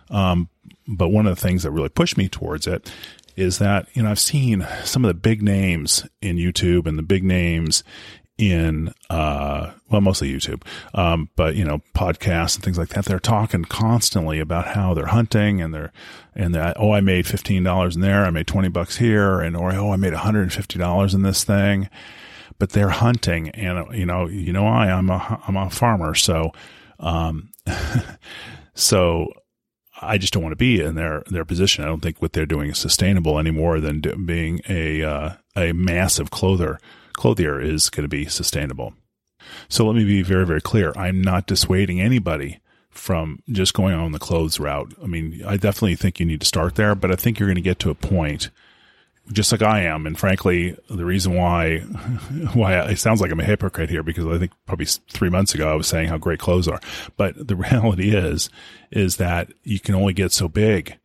Um, 0.10 0.50
but 0.88 1.10
one 1.10 1.26
of 1.26 1.36
the 1.36 1.42
things 1.42 1.64
that 1.64 1.72
really 1.72 1.90
pushed 1.90 2.18
me 2.18 2.30
towards 2.30 2.68
it 2.68 2.92
is 3.36 3.58
that 3.58 3.88
you 3.94 4.04
know 4.04 4.10
I've 4.10 4.20
seen 4.20 4.66
some 4.84 5.04
of 5.04 5.10
the 5.10 5.14
big 5.14 5.42
names 5.42 6.08
in 6.22 6.38
YouTube 6.38 6.88
and 6.88 6.98
the 6.98 7.04
big 7.04 7.24
names 7.24 7.84
in 8.38 8.94
uh 9.10 9.72
well 9.90 10.02
mostly 10.02 10.30
YouTube 10.30 10.62
um 10.94 11.30
but 11.38 11.56
you 11.56 11.64
know 11.64 11.80
podcasts 11.94 12.56
and 12.56 12.64
things 12.64 12.78
like 12.78 12.90
that. 12.90 13.06
They're 13.06 13.20
talking 13.20 13.64
constantly 13.64 14.40
about 14.40 14.68
how 14.68 14.94
they're 14.94 15.06
hunting 15.06 15.62
and 15.62 15.74
they're 15.74 15.94
and 16.34 16.54
that 16.54 16.76
oh 16.80 16.92
I 16.92 17.00
made 17.00 17.26
$15 17.26 17.96
in 17.96 18.02
there. 18.02 18.26
I 18.26 18.30
made 18.32 18.48
20 18.48 18.68
bucks 18.70 18.98
here. 18.98 19.40
And 19.40 19.56
or 19.56 19.72
oh 19.74 19.92
I 19.92 19.96
made 19.96 20.14
$150 20.14 21.14
in 21.14 21.22
this 21.22 21.44
thing. 21.44 21.90
But 22.60 22.72
they're 22.72 22.90
hunting 22.90 23.50
and 23.52 23.98
you 23.98 24.06
know 24.06 24.28
you 24.28 24.52
know 24.52 24.68
I 24.68 24.92
I'm 24.92 25.10
a 25.10 25.42
I'm 25.48 25.56
a 25.56 25.70
farmer. 25.70 26.14
So 26.14 26.52
um 27.00 27.52
so 28.74 29.28
I 30.02 30.18
just 30.18 30.34
don't 30.34 30.44
want 30.44 30.52
to 30.52 30.58
be 30.58 30.82
in 30.82 30.96
their 30.96 31.24
their 31.28 31.46
position. 31.46 31.84
I 31.84 31.88
don't 31.88 32.02
think 32.02 32.22
what 32.22 32.34
they're 32.34 32.46
doing 32.46 32.72
is 32.72 32.78
sustainable 32.78 33.40
anymore 33.40 33.80
than 33.80 34.02
do, 34.02 34.16
being 34.16 34.60
a 34.68 35.04
uh, 35.04 35.34
a 35.56 35.72
massive 35.72 36.32
clother 36.32 36.80
clothier 37.16 37.60
is 37.60 37.90
going 37.90 38.04
to 38.04 38.10
be 38.10 38.26
sustainable. 38.26 38.94
So 39.70 39.86
let 39.86 39.96
me 39.96 40.04
be 40.04 40.22
very, 40.22 40.46
very 40.46 40.62
clear. 40.62 40.92
I'm 40.96 41.22
not 41.22 41.48
dissuading 41.48 42.02
anybody 42.02 42.60
from 42.90 43.40
just 43.50 43.74
going 43.74 43.94
on 43.94 44.12
the 44.12 44.20
clothes 44.20 44.60
route. 44.60 44.94
I 45.04 45.08
mean, 45.08 45.44
I 45.46 45.58
definitely 45.58 45.96
think 45.96 46.20
you 46.20 46.26
need 46.26 46.42
to 46.42 46.48
start 46.48 46.76
there, 46.76 46.96
but 46.96 47.12
I 47.12 47.16
think 47.16 47.40
you're 47.40 47.50
going 47.50 47.56
to 47.56 47.62
get 47.62 47.80
to 47.80 47.90
a 47.90 47.96
point 47.96 48.50
just 49.32 49.52
like 49.52 49.62
I 49.62 49.82
am. 49.82 50.06
And 50.06 50.18
frankly, 50.18 50.78
the 50.90 51.06
reason 51.06 51.34
why, 51.34 51.80
why 52.54 52.80
it 52.90 52.98
sounds 52.98 53.22
like 53.22 53.32
I'm 53.32 53.40
a 53.40 53.46
hypocrite 53.46 53.90
here 53.90 54.04
because 54.04 54.26
I 54.28 54.38
think 54.38 54.52
probably 54.66 54.86
three 54.86 55.30
months 55.30 55.56
ago 55.56 55.72
I 55.72 55.76
was 55.76 55.88
saying 55.88 56.10
how 56.10 56.18
great 56.18 56.40
clothes 56.40 56.68
are. 56.68 56.80
But 57.18 57.48
the 57.48 57.56
reality 57.56 58.16
is, 58.16 58.50
is 58.92 59.18
that 59.18 59.52
you 59.64 59.80
can 59.80 59.96
only 59.96 60.14
get 60.14 60.32
so 60.32 60.48
big 60.48 60.98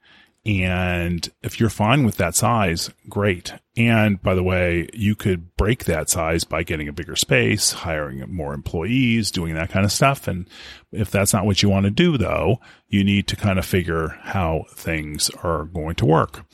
and 0.46 1.28
if 1.42 1.60
you're 1.60 1.68
fine 1.68 2.04
with 2.04 2.16
that 2.16 2.34
size, 2.34 2.90
great. 3.08 3.52
And 3.76 4.20
by 4.22 4.34
the 4.34 4.42
way, 4.42 4.88
you 4.94 5.14
could 5.14 5.54
break 5.56 5.84
that 5.84 6.08
size 6.08 6.44
by 6.44 6.62
getting 6.62 6.88
a 6.88 6.94
bigger 6.94 7.14
space, 7.14 7.72
hiring 7.72 8.24
more 8.32 8.54
employees, 8.54 9.30
doing 9.30 9.54
that 9.54 9.70
kind 9.70 9.84
of 9.84 9.92
stuff. 9.92 10.26
And 10.26 10.48
if 10.92 11.10
that's 11.10 11.34
not 11.34 11.44
what 11.44 11.62
you 11.62 11.68
want 11.68 11.84
to 11.84 11.90
do, 11.90 12.16
though, 12.16 12.58
you 12.88 13.04
need 13.04 13.26
to 13.28 13.36
kind 13.36 13.58
of 13.58 13.66
figure 13.66 14.18
how 14.22 14.64
things 14.72 15.30
are 15.42 15.64
going 15.66 15.94
to 15.96 16.06
work. 16.06 16.46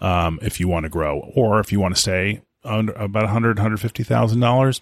Um, 0.00 0.38
if 0.42 0.58
you 0.60 0.68
want 0.68 0.84
to 0.84 0.90
grow 0.90 1.30
or 1.34 1.60
if 1.60 1.72
you 1.72 1.80
want 1.80 1.94
to 1.94 2.00
stay 2.00 2.42
under 2.64 2.92
about 2.92 3.24
100, 3.24 3.58
150,000 3.58 4.40
dollars, 4.40 4.80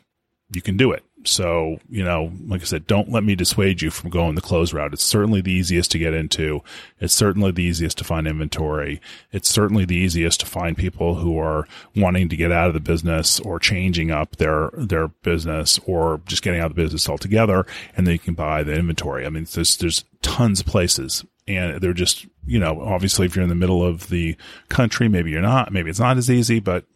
you 0.55 0.61
can 0.63 0.77
do 0.77 0.93
it. 0.93 1.05
So, 1.25 1.79
you 1.91 2.03
know, 2.03 2.33
like 2.47 2.63
I 2.63 2.65
said, 2.65 2.87
don't 2.87 3.11
let 3.11 3.25
me 3.25 3.35
dissuade 3.35 3.83
you 3.83 3.91
from 3.91 4.09
going 4.09 4.37
the 4.37 4.41
close 4.41 4.73
route. 4.73 4.95
It's 4.95 5.05
certainly 5.05 5.43
the 5.43 5.53
easiest 5.53 5.91
to 5.91 5.99
get 5.99 6.15
into. 6.15 6.63
It's 6.99 7.13
certainly 7.13 7.51
the 7.51 7.63
easiest 7.63 7.99
to 7.99 8.05
find 8.05 8.27
inventory. 8.27 9.01
It's 9.31 9.49
certainly 9.49 9.85
the 9.85 9.97
easiest 9.97 10.41
to 10.41 10.47
find 10.47 10.79
people 10.79 11.17
who 11.17 11.39
are 11.39 11.69
wanting 11.95 12.31
to 12.31 12.37
get 12.37 12.53
out 12.53 12.69
of 12.69 12.75
the 12.75 12.81
business 12.81 13.39
or 13.41 13.59
changing 13.59 14.11
up 14.11 14.37
their, 14.37 14.71
their 14.73 15.09
business 15.09 15.79
or 15.87 16.23
just 16.25 16.43
getting 16.43 16.61
out 16.61 16.71
of 16.71 16.75
the 16.75 16.83
business 16.83 17.09
altogether. 17.09 17.67
And 17.97 18.07
then 18.07 18.13
you 18.15 18.19
can 18.19 18.35
buy 18.35 18.63
the 18.63 18.75
inventory. 18.75 19.27
I 19.27 19.29
mean, 19.29 19.47
there's, 19.53 19.77
there's 19.77 20.05
tons 20.23 20.61
of 20.61 20.67
places 20.67 21.25
and 21.47 21.83
they're 21.83 21.93
just, 21.93 22.27
you 22.47 22.59
know, 22.59 22.81
obviously 22.81 23.27
if 23.27 23.37
you're 23.37 23.43
in 23.43 23.51
the 23.51 23.55
middle 23.55 23.85
of 23.85 24.09
the 24.09 24.37
country, 24.71 25.09
maybe 25.09 25.31
you're 25.31 25.43
not, 25.43 25.71
maybe 25.71 25.91
it's 25.91 26.01
not 26.01 26.17
as 26.17 26.31
easy, 26.31 26.61
but 26.61 26.87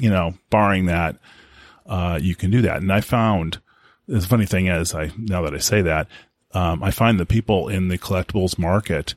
you 0.00 0.10
know, 0.10 0.34
barring 0.50 0.86
that, 0.86 1.16
uh, 1.86 2.18
you 2.20 2.34
can 2.34 2.50
do 2.50 2.62
that. 2.62 2.80
And 2.80 2.92
I 2.92 3.00
found 3.00 3.60
the 4.06 4.20
funny 4.20 4.46
thing 4.46 4.66
is, 4.66 4.94
I 4.94 5.10
now 5.16 5.42
that 5.42 5.54
I 5.54 5.58
say 5.58 5.82
that, 5.82 6.08
um, 6.52 6.82
I 6.82 6.90
find 6.90 7.18
that 7.18 7.28
people 7.28 7.68
in 7.68 7.88
the 7.88 7.98
collectibles 7.98 8.58
market 8.58 9.14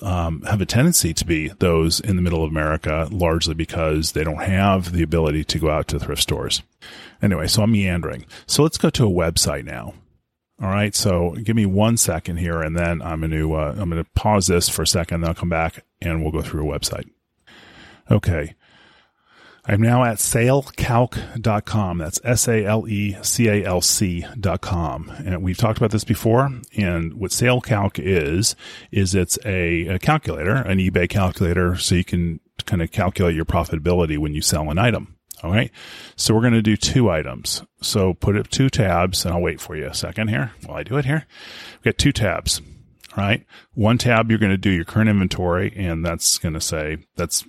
um, 0.00 0.42
have 0.42 0.60
a 0.60 0.66
tendency 0.66 1.12
to 1.12 1.24
be 1.24 1.48
those 1.48 2.00
in 2.00 2.16
the 2.16 2.22
middle 2.22 2.44
of 2.44 2.50
America, 2.50 3.08
largely 3.10 3.54
because 3.54 4.12
they 4.12 4.24
don't 4.24 4.42
have 4.42 4.92
the 4.92 5.02
ability 5.02 5.44
to 5.44 5.58
go 5.58 5.70
out 5.70 5.88
to 5.88 5.98
thrift 5.98 6.22
stores. 6.22 6.62
Anyway, 7.20 7.46
so 7.46 7.62
I'm 7.62 7.72
meandering. 7.72 8.26
So 8.46 8.62
let's 8.62 8.78
go 8.78 8.90
to 8.90 9.06
a 9.06 9.10
website 9.10 9.64
now. 9.64 9.94
All 10.60 10.68
right. 10.68 10.94
So 10.94 11.32
give 11.42 11.56
me 11.56 11.66
one 11.66 11.96
second 11.96 12.36
here, 12.36 12.62
and 12.62 12.76
then 12.76 13.02
I'm 13.02 13.20
going 13.20 13.32
to 13.32 13.54
uh, 13.54 13.74
I'm 13.76 13.90
going 13.90 14.02
to 14.02 14.10
pause 14.14 14.46
this 14.46 14.68
for 14.68 14.82
a 14.82 14.86
second. 14.86 15.20
Then 15.20 15.28
I'll 15.28 15.34
come 15.34 15.48
back 15.48 15.84
and 16.00 16.22
we'll 16.22 16.32
go 16.32 16.42
through 16.42 16.70
a 16.70 16.78
website. 16.78 17.08
Okay. 18.10 18.54
I'm 19.64 19.80
now 19.80 20.02
at 20.02 20.16
salecalc.com. 20.16 21.98
That's 21.98 22.20
S 22.24 22.48
A 22.48 22.64
L 22.64 22.88
E 22.88 23.16
C 23.22 23.48
A 23.48 23.64
L 23.64 23.80
C.com. 23.80 25.12
And 25.24 25.42
we've 25.42 25.56
talked 25.56 25.78
about 25.78 25.92
this 25.92 26.02
before. 26.02 26.50
And 26.76 27.14
what 27.14 27.30
SaleCalc 27.30 28.00
is, 28.02 28.56
is 28.90 29.14
it's 29.14 29.38
a, 29.44 29.86
a 29.86 29.98
calculator, 30.00 30.56
an 30.56 30.78
eBay 30.78 31.08
calculator, 31.08 31.76
so 31.76 31.94
you 31.94 32.04
can 32.04 32.40
kind 32.66 32.82
of 32.82 32.90
calculate 32.90 33.36
your 33.36 33.44
profitability 33.44 34.18
when 34.18 34.34
you 34.34 34.42
sell 34.42 34.68
an 34.68 34.78
item. 34.78 35.16
All 35.44 35.50
right. 35.50 35.70
So 36.16 36.34
we're 36.34 36.40
going 36.40 36.52
to 36.54 36.62
do 36.62 36.76
two 36.76 37.08
items. 37.10 37.62
So 37.80 38.14
put 38.14 38.36
up 38.36 38.48
two 38.48 38.68
tabs 38.68 39.24
and 39.24 39.34
I'll 39.34 39.40
wait 39.40 39.60
for 39.60 39.76
you 39.76 39.86
a 39.86 39.94
second 39.94 40.28
here 40.28 40.52
while 40.66 40.78
I 40.78 40.82
do 40.82 40.98
it 40.98 41.04
here. 41.04 41.26
We've 41.74 41.92
got 41.92 41.98
two 41.98 42.12
tabs. 42.12 42.60
All 43.16 43.24
right. 43.24 43.44
One 43.74 43.98
tab, 43.98 44.30
you're 44.30 44.38
going 44.38 44.52
to 44.52 44.58
do 44.58 44.70
your 44.70 44.84
current 44.84 45.10
inventory 45.10 45.72
and 45.76 46.04
that's 46.04 46.38
going 46.38 46.54
to 46.54 46.60
say 46.60 46.98
that's 47.16 47.44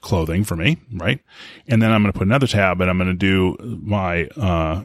clothing 0.00 0.44
for 0.44 0.56
me, 0.56 0.78
right? 0.92 1.20
And 1.68 1.80
then 1.80 1.92
I'm 1.92 2.02
going 2.02 2.12
to 2.12 2.18
put 2.18 2.26
another 2.26 2.46
tab 2.46 2.80
and 2.80 2.90
I'm 2.90 2.98
going 2.98 3.10
to 3.10 3.14
do 3.14 3.56
my, 3.82 4.26
uh, 4.36 4.84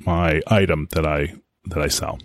my 0.00 0.40
item 0.46 0.88
that 0.92 1.06
I, 1.06 1.34
that 1.66 1.80
I 1.80 1.88
sell. 1.88 2.18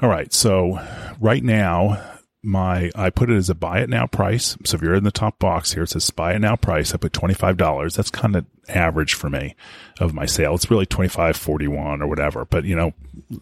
All 0.00 0.08
right. 0.08 0.32
So 0.32 0.78
right 1.20 1.42
now, 1.42 2.18
my, 2.42 2.90
I 2.94 3.10
put 3.10 3.30
it 3.30 3.36
as 3.36 3.50
a 3.50 3.54
buy 3.54 3.80
it 3.80 3.88
now 3.88 4.06
price. 4.06 4.56
So 4.64 4.76
if 4.76 4.82
you're 4.82 4.94
in 4.94 5.04
the 5.04 5.10
top 5.10 5.38
box 5.38 5.72
here, 5.72 5.82
it 5.82 5.90
says 5.90 6.10
buy 6.10 6.34
it 6.34 6.38
now 6.38 6.56
price. 6.56 6.94
I 6.94 6.98
put 6.98 7.12
$25. 7.12 7.96
That's 7.96 8.10
kind 8.10 8.36
of 8.36 8.46
average 8.68 9.14
for 9.14 9.28
me 9.28 9.56
of 10.00 10.14
my 10.14 10.24
sale. 10.26 10.54
It's 10.54 10.70
really 10.70 10.86
25, 10.86 11.36
41 11.36 12.00
or 12.00 12.06
whatever. 12.06 12.44
But 12.44 12.64
you 12.64 12.76
know, 12.76 12.92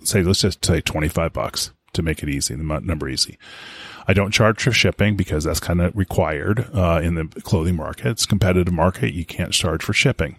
say, 0.02 0.22
let's 0.22 0.40
just 0.40 0.64
say 0.64 0.80
25 0.80 1.32
bucks 1.32 1.72
to 1.92 2.02
make 2.02 2.22
it 2.22 2.28
easy, 2.28 2.54
the 2.54 2.62
number 2.62 3.08
easy. 3.08 3.38
I 4.08 4.12
don't 4.12 4.30
charge 4.30 4.62
for 4.62 4.72
shipping 4.72 5.16
because 5.16 5.44
that's 5.44 5.60
kind 5.60 5.80
of 5.80 5.96
required 5.96 6.68
uh, 6.74 7.00
in 7.02 7.14
the 7.14 7.26
clothing 7.42 7.76
market. 7.76 8.06
It's 8.06 8.26
competitive 8.26 8.72
market. 8.72 9.12
You 9.14 9.24
can't 9.24 9.52
charge 9.52 9.82
for 9.82 9.92
shipping. 9.92 10.36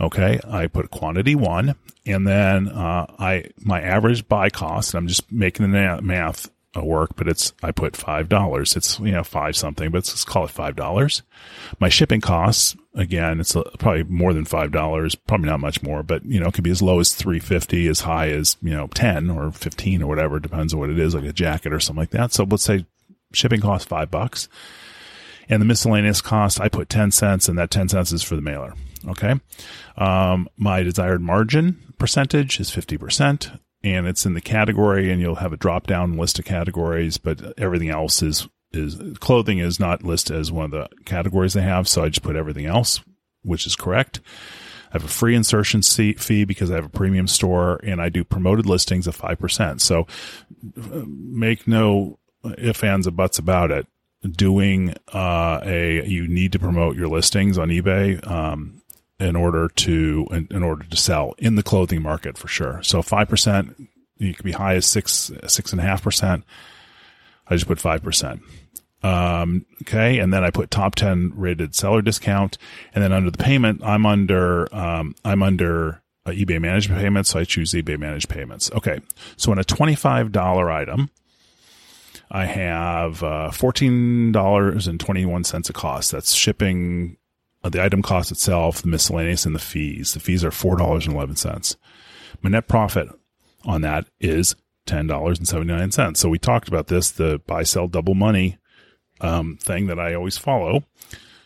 Okay, 0.00 0.40
I 0.48 0.66
put 0.66 0.90
quantity 0.90 1.34
one, 1.34 1.76
and 2.04 2.26
then 2.26 2.68
uh, 2.68 3.06
I 3.18 3.46
my 3.60 3.80
average 3.80 4.28
buy 4.28 4.50
cost. 4.50 4.94
I'm 4.94 5.06
just 5.06 5.30
making 5.30 5.70
the 5.70 6.00
math 6.02 6.50
work, 6.82 7.10
but 7.16 7.28
it's 7.28 7.52
I 7.62 7.70
put 7.70 7.96
five 7.96 8.28
dollars. 8.28 8.76
It's 8.76 8.98
you 8.98 9.12
know 9.12 9.22
five 9.22 9.56
something, 9.56 9.90
but 9.90 9.98
let's 9.98 10.24
call 10.24 10.44
it 10.44 10.50
five 10.50 10.76
dollars. 10.76 11.22
My 11.78 11.88
shipping 11.88 12.20
costs 12.20 12.76
again, 12.94 13.40
it's 13.40 13.56
probably 13.78 14.04
more 14.04 14.32
than 14.32 14.44
five 14.44 14.72
dollars. 14.72 15.14
Probably 15.14 15.48
not 15.48 15.60
much 15.60 15.82
more, 15.82 16.02
but 16.02 16.24
you 16.24 16.40
know 16.40 16.48
it 16.48 16.54
could 16.54 16.64
be 16.64 16.70
as 16.70 16.82
low 16.82 17.00
as 17.00 17.14
three 17.14 17.38
fifty, 17.38 17.86
as 17.86 18.00
high 18.00 18.30
as 18.30 18.56
you 18.62 18.70
know 18.70 18.88
ten 18.88 19.30
or 19.30 19.52
fifteen 19.52 20.02
or 20.02 20.06
whatever. 20.06 20.40
Depends 20.40 20.72
on 20.74 20.80
what 20.80 20.90
it 20.90 20.98
is, 20.98 21.14
like 21.14 21.24
a 21.24 21.32
jacket 21.32 21.72
or 21.72 21.80
something 21.80 22.00
like 22.00 22.10
that. 22.10 22.32
So 22.32 22.44
let's 22.44 22.64
say 22.64 22.86
shipping 23.32 23.60
costs 23.60 23.86
five 23.86 24.10
bucks, 24.10 24.48
and 25.48 25.60
the 25.60 25.66
miscellaneous 25.66 26.20
cost 26.20 26.60
I 26.60 26.68
put 26.68 26.88
ten 26.88 27.10
cents, 27.10 27.48
and 27.48 27.58
that 27.58 27.70
ten 27.70 27.88
cents 27.88 28.12
is 28.12 28.22
for 28.22 28.36
the 28.36 28.42
mailer. 28.42 28.74
Okay, 29.06 29.34
um, 29.96 30.48
my 30.56 30.82
desired 30.82 31.20
margin 31.20 31.94
percentage 31.98 32.58
is 32.58 32.70
fifty 32.70 32.96
percent 32.96 33.50
and 33.84 34.06
it's 34.06 34.24
in 34.24 34.32
the 34.32 34.40
category 34.40 35.12
and 35.12 35.20
you'll 35.20 35.34
have 35.36 35.52
a 35.52 35.58
drop 35.58 35.86
down 35.86 36.16
list 36.16 36.38
of 36.38 36.46
categories, 36.46 37.18
but 37.18 37.56
everything 37.58 37.90
else 37.90 38.22
is, 38.22 38.48
is 38.72 38.96
clothing 39.18 39.58
is 39.58 39.78
not 39.78 40.02
listed 40.02 40.36
as 40.36 40.50
one 40.50 40.64
of 40.64 40.70
the 40.70 40.88
categories 41.04 41.52
they 41.52 41.62
have. 41.62 41.86
So 41.86 42.02
I 42.02 42.08
just 42.08 42.22
put 42.22 42.34
everything 42.34 42.64
else, 42.64 43.02
which 43.42 43.66
is 43.66 43.76
correct. 43.76 44.20
I 44.90 44.94
have 44.94 45.04
a 45.04 45.08
free 45.08 45.34
insertion 45.34 45.82
fee 45.82 46.44
because 46.44 46.70
I 46.70 46.76
have 46.76 46.86
a 46.86 46.88
premium 46.88 47.28
store 47.28 47.78
and 47.82 48.00
I 48.00 48.08
do 48.08 48.24
promoted 48.24 48.64
listings 48.64 49.06
of 49.06 49.18
5%. 49.18 49.80
So 49.82 50.06
uh, 50.78 51.02
make 51.06 51.68
no 51.68 52.18
ifs, 52.56 52.82
ands, 52.82 53.06
or 53.06 53.10
buts 53.10 53.38
about 53.38 53.70
it. 53.70 53.86
Doing 54.22 54.94
uh, 55.12 55.60
a, 55.62 56.06
you 56.06 56.26
need 56.26 56.52
to 56.52 56.58
promote 56.58 56.96
your 56.96 57.08
listings 57.08 57.58
on 57.58 57.68
eBay. 57.68 58.26
Um, 58.26 58.80
in 59.24 59.36
order 59.36 59.68
to 59.68 60.26
in, 60.30 60.48
in, 60.50 60.62
order 60.62 60.84
to 60.84 60.96
sell 60.96 61.34
in 61.38 61.54
the 61.54 61.62
clothing 61.62 62.02
market 62.02 62.36
for 62.36 62.48
sure. 62.48 62.82
So 62.82 63.02
five 63.02 63.28
percent, 63.28 63.88
you 64.18 64.34
could 64.34 64.44
be 64.44 64.52
high 64.52 64.74
as 64.74 64.86
six 64.86 65.32
six 65.46 65.72
and 65.72 65.80
a 65.80 65.84
half 65.84 66.02
percent. 66.02 66.44
I 67.48 67.54
just 67.54 67.66
put 67.66 67.80
five 67.80 68.02
percent. 68.02 68.42
Um, 69.02 69.66
okay, 69.82 70.18
and 70.18 70.32
then 70.32 70.44
I 70.44 70.50
put 70.50 70.70
top 70.70 70.94
ten 70.94 71.32
rated 71.34 71.74
seller 71.74 72.02
discount, 72.02 72.58
and 72.94 73.02
then 73.02 73.12
under 73.12 73.30
the 73.30 73.38
payment, 73.38 73.82
I'm 73.82 74.06
under 74.06 74.74
um, 74.74 75.14
I'm 75.24 75.42
under 75.42 76.02
uh, 76.26 76.30
eBay 76.30 76.60
managed 76.60 76.90
payments, 76.90 77.30
so 77.30 77.40
I 77.40 77.44
choose 77.44 77.72
eBay 77.72 77.98
managed 77.98 78.28
payments. 78.28 78.70
Okay, 78.72 79.00
so 79.36 79.52
on 79.52 79.58
a 79.58 79.64
twenty 79.64 79.94
five 79.94 80.32
dollar 80.32 80.70
item. 80.70 81.10
I 82.30 82.46
have 82.46 83.22
uh, 83.22 83.50
fourteen 83.50 84.32
dollars 84.32 84.86
and 84.86 84.98
twenty 84.98 85.26
one 85.26 85.44
cents 85.44 85.68
a 85.70 85.72
cost. 85.72 86.10
That's 86.10 86.32
shipping, 86.32 87.16
the 87.70 87.82
item 87.82 88.02
cost 88.02 88.30
itself, 88.30 88.82
the 88.82 88.88
miscellaneous, 88.88 89.46
and 89.46 89.54
the 89.54 89.60
fees. 89.60 90.14
The 90.14 90.20
fees 90.20 90.44
are 90.44 90.50
four 90.50 90.76
dollars 90.76 91.06
and 91.06 91.14
eleven 91.14 91.36
cents. 91.36 91.76
My 92.42 92.50
net 92.50 92.68
profit 92.68 93.08
on 93.64 93.80
that 93.82 94.06
is 94.20 94.54
ten 94.86 95.06
dollars 95.06 95.38
and 95.38 95.48
seventy 95.48 95.72
nine 95.72 95.90
cents. 95.90 96.20
So 96.20 96.28
we 96.28 96.38
talked 96.38 96.68
about 96.68 96.88
this, 96.88 97.10
the 97.10 97.40
buy 97.46 97.62
sell 97.62 97.88
double 97.88 98.14
money 98.14 98.58
um, 99.20 99.56
thing 99.56 99.86
that 99.86 99.98
I 99.98 100.14
always 100.14 100.36
follow. 100.36 100.84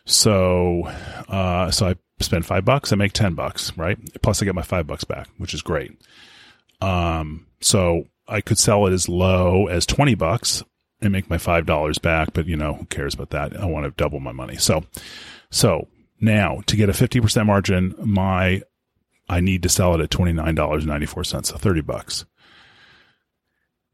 So, 0.04 0.84
uh, 1.28 1.70
so 1.70 1.88
I 1.88 1.96
spend 2.20 2.46
five 2.46 2.64
bucks, 2.64 2.92
I 2.92 2.96
make 2.96 3.12
ten 3.12 3.34
bucks, 3.34 3.76
right? 3.76 3.98
Plus, 4.22 4.42
I 4.42 4.44
get 4.44 4.54
my 4.54 4.62
five 4.62 4.86
bucks 4.86 5.04
back, 5.04 5.28
which 5.36 5.54
is 5.54 5.62
great. 5.62 5.92
Um, 6.80 7.46
so 7.60 8.04
I 8.26 8.40
could 8.40 8.58
sell 8.58 8.86
it 8.86 8.92
as 8.92 9.08
low 9.08 9.66
as 9.66 9.86
twenty 9.86 10.14
bucks 10.14 10.64
and 11.00 11.12
make 11.12 11.30
my 11.30 11.38
five 11.38 11.66
dollars 11.66 11.98
back, 11.98 12.32
but 12.32 12.46
you 12.46 12.56
know 12.56 12.74
who 12.74 12.86
cares 12.86 13.14
about 13.14 13.30
that? 13.30 13.56
I 13.56 13.66
want 13.66 13.84
to 13.84 13.90
double 14.02 14.18
my 14.18 14.32
money. 14.32 14.56
So, 14.56 14.82
so 15.50 15.86
now, 16.20 16.60
to 16.66 16.76
get 16.76 16.88
a 16.88 16.92
50% 16.92 17.46
margin, 17.46 17.94
my 17.98 18.62
I 19.28 19.40
need 19.40 19.62
to 19.64 19.68
sell 19.68 19.94
it 19.94 20.00
at 20.00 20.10
$29.94, 20.10 21.46
so 21.46 21.56
30 21.56 21.80
bucks. 21.82 22.24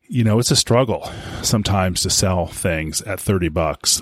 You 0.02 0.22
know, 0.22 0.38
it's 0.38 0.50
a 0.50 0.56
struggle 0.56 1.10
sometimes 1.42 2.02
to 2.02 2.10
sell 2.10 2.46
things 2.46 3.02
at 3.02 3.18
30 3.18 3.48
bucks 3.48 4.00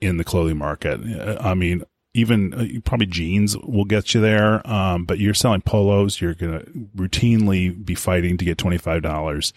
in 0.00 0.16
the 0.16 0.24
clothing 0.24 0.56
market. 0.56 1.00
I 1.40 1.54
mean, 1.54 1.84
even 2.14 2.54
uh, 2.54 2.80
probably 2.84 3.06
jeans 3.06 3.56
will 3.56 3.84
get 3.84 4.14
you 4.14 4.20
there. 4.20 4.66
Um, 4.68 5.04
but 5.04 5.18
you're 5.18 5.34
selling 5.34 5.60
polos, 5.60 6.20
you're 6.20 6.34
going 6.34 6.60
to 6.60 6.66
routinely 6.96 7.84
be 7.84 7.94
fighting 7.94 8.36
to 8.38 8.44
get 8.44 8.58
$25. 8.58 9.52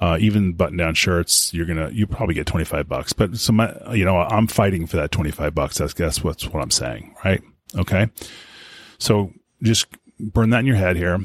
Uh, 0.00 0.16
even 0.18 0.54
button 0.54 0.78
down 0.78 0.94
shirts, 0.94 1.52
you're 1.52 1.66
to, 1.66 1.94
you 1.94 2.06
probably 2.06 2.34
get 2.34 2.46
25 2.46 2.88
bucks. 2.88 3.12
But 3.12 3.36
so 3.36 3.52
my, 3.52 3.74
you 3.92 4.06
know, 4.06 4.16
I'm 4.16 4.46
fighting 4.46 4.86
for 4.86 4.96
that 4.96 5.10
25 5.10 5.54
bucks. 5.54 5.76
That's, 5.76 5.92
guess 5.92 6.24
what's 6.24 6.46
what 6.46 6.62
I'm 6.62 6.70
saying, 6.70 7.14
right? 7.22 7.42
Okay. 7.76 8.08
So 8.98 9.32
just 9.62 9.86
burn 10.18 10.50
that 10.50 10.60
in 10.60 10.66
your 10.66 10.76
head 10.76 10.96
here. 10.96 11.18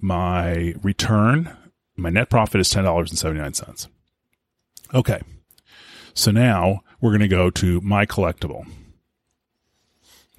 My 0.00 0.74
return, 0.82 1.54
my 1.96 2.08
net 2.08 2.30
profit 2.30 2.58
is 2.60 2.72
$10.79. 2.72 3.88
Okay. 4.94 5.20
So 6.14 6.30
now 6.30 6.80
we're 7.02 7.10
to 7.20 7.28
go 7.28 7.50
to 7.50 7.82
my 7.82 8.06
collectible. 8.06 8.66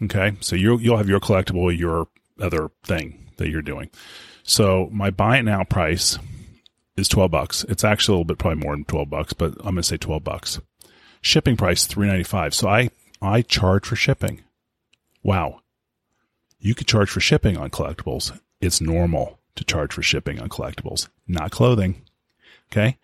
Okay. 0.02 0.34
So 0.40 0.56
you'll, 0.56 0.82
you'll 0.82 0.98
have 0.98 1.10
your 1.10 1.20
collectible, 1.20 1.78
your 1.78 2.08
other 2.42 2.72
thing 2.84 3.30
that 3.38 3.50
you're 3.50 3.62
doing. 3.62 3.92
So 4.42 4.90
my 4.92 5.12
buy 5.12 5.38
it 5.38 5.44
now 5.44 5.64
price 5.64 6.18
is 6.96 7.08
12 7.08 7.32
bucks. 7.32 7.64
It's 7.70 7.84
actually 7.84 8.14
a 8.14 8.18
little 8.18 8.26
bit 8.26 8.38
probably 8.38 8.64
more 8.64 8.76
than 8.76 8.86
12 8.86 9.10
bucks, 9.10 9.34
but 9.34 9.54
I'm 9.60 9.76
going 9.76 9.78
to 9.78 9.84
say 9.84 9.98
12 9.98 10.24
bucks. 10.24 10.60
Shipping 11.22 11.58
price 11.58 11.86
395. 11.86 12.54
So 12.54 12.68
I, 12.68 12.90
I 13.22 13.42
charge 13.42 13.86
for 13.86 13.96
shipping. 13.96 14.44
Wow. 15.24 15.62
You 16.60 16.76
could 16.76 16.88
charge 16.88 17.10
for 17.10 17.20
shipping 17.20 17.58
on 17.58 17.70
collectibles. 17.70 18.38
It's 18.62 18.82
normal 18.82 19.40
to 19.56 19.64
charge 19.64 19.94
for 19.94 20.02
shipping 20.02 20.40
on 20.40 20.50
collectibles, 20.50 21.10
not 21.28 21.52
clothing. 21.52 22.02
Okay. 22.72 22.98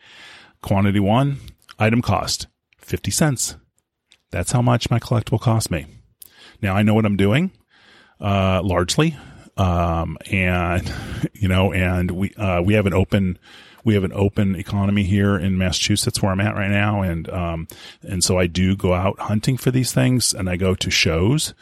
Quantity 0.62 1.00
one, 1.00 1.38
item 1.78 2.02
cost 2.02 2.48
50 2.78 3.12
cents. 3.12 3.56
That's 4.32 4.52
how 4.52 4.62
much 4.62 4.90
my 4.90 5.00
collectible 5.00 5.40
cost 5.40 5.72
me. 5.72 5.86
Now 6.62 6.76
I 6.76 6.84
know 6.84 6.94
what 6.94 7.06
I'm 7.06 7.18
doing, 7.18 7.52
uh, 8.20 8.62
largely. 8.64 9.18
Um, 9.58 10.18
and, 10.32 10.92
you 11.34 11.48
know, 11.48 11.74
and 11.74 12.12
we, 12.12 12.34
uh, 12.36 12.62
we 12.62 12.74
have 12.74 12.86
an 12.86 12.94
open, 12.94 13.38
we 13.84 13.94
have 13.94 14.04
an 14.04 14.14
open 14.14 14.56
economy 14.56 15.04
here 15.04 15.38
in 15.38 15.58
Massachusetts 15.58 16.22
where 16.22 16.32
I'm 16.32 16.42
at 16.42 16.56
right 16.56 16.70
now. 16.70 17.02
And, 17.02 17.30
um, 17.30 17.68
and 18.02 18.24
so 18.24 18.38
I 18.38 18.48
do 18.48 18.76
go 18.76 18.94
out 18.94 19.20
hunting 19.20 19.58
for 19.58 19.72
these 19.72 19.92
things 19.92 20.34
and 20.34 20.50
I 20.50 20.58
go 20.58 20.76
to 20.76 20.90
shows 20.90 21.54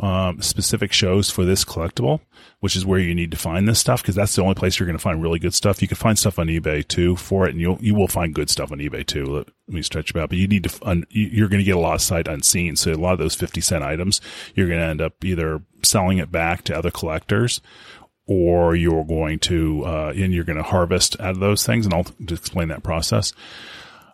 um, 0.00 0.40
specific 0.40 0.92
shows 0.92 1.30
for 1.30 1.44
this 1.44 1.64
collectible, 1.64 2.20
which 2.60 2.74
is 2.74 2.86
where 2.86 2.98
you 2.98 3.14
need 3.14 3.30
to 3.32 3.36
find 3.36 3.68
this 3.68 3.78
stuff 3.78 4.02
because 4.02 4.14
that's 4.14 4.34
the 4.34 4.42
only 4.42 4.54
place 4.54 4.78
you're 4.78 4.86
going 4.86 4.96
to 4.96 5.02
find 5.02 5.22
really 5.22 5.38
good 5.38 5.52
stuff. 5.52 5.82
You 5.82 5.88
can 5.88 5.96
find 5.96 6.18
stuff 6.18 6.38
on 6.38 6.46
eBay 6.46 6.86
too 6.86 7.16
for 7.16 7.46
it, 7.46 7.50
and 7.50 7.60
you'll 7.60 7.78
you 7.80 7.94
will 7.94 8.08
find 8.08 8.34
good 8.34 8.48
stuff 8.48 8.72
on 8.72 8.78
eBay 8.78 9.04
too. 9.06 9.26
Let 9.26 9.48
me 9.68 9.82
stretch 9.82 10.10
about, 10.10 10.30
but 10.30 10.38
you 10.38 10.48
need 10.48 10.64
to 10.64 10.88
un, 10.88 11.04
you're 11.10 11.48
going 11.48 11.60
to 11.60 11.64
get 11.64 11.76
a 11.76 11.80
lot 11.80 11.96
of 11.96 12.00
sight 12.00 12.28
unseen. 12.28 12.76
So 12.76 12.92
a 12.92 12.94
lot 12.94 13.12
of 13.12 13.18
those 13.18 13.34
fifty 13.34 13.60
cent 13.60 13.84
items, 13.84 14.22
you're 14.54 14.68
going 14.68 14.80
to 14.80 14.86
end 14.86 15.02
up 15.02 15.22
either 15.22 15.62
selling 15.82 16.18
it 16.18 16.32
back 16.32 16.64
to 16.64 16.76
other 16.76 16.90
collectors 16.90 17.60
or 18.30 18.76
you're 18.76 19.04
going 19.04 19.40
to 19.40 19.84
uh, 19.84 20.12
and 20.16 20.32
you're 20.32 20.44
going 20.44 20.56
to 20.56 20.62
harvest 20.62 21.20
out 21.20 21.32
of 21.32 21.40
those 21.40 21.66
things 21.66 21.84
and 21.84 21.92
i'll 21.92 22.06
explain 22.28 22.68
that 22.68 22.84
process. 22.84 23.32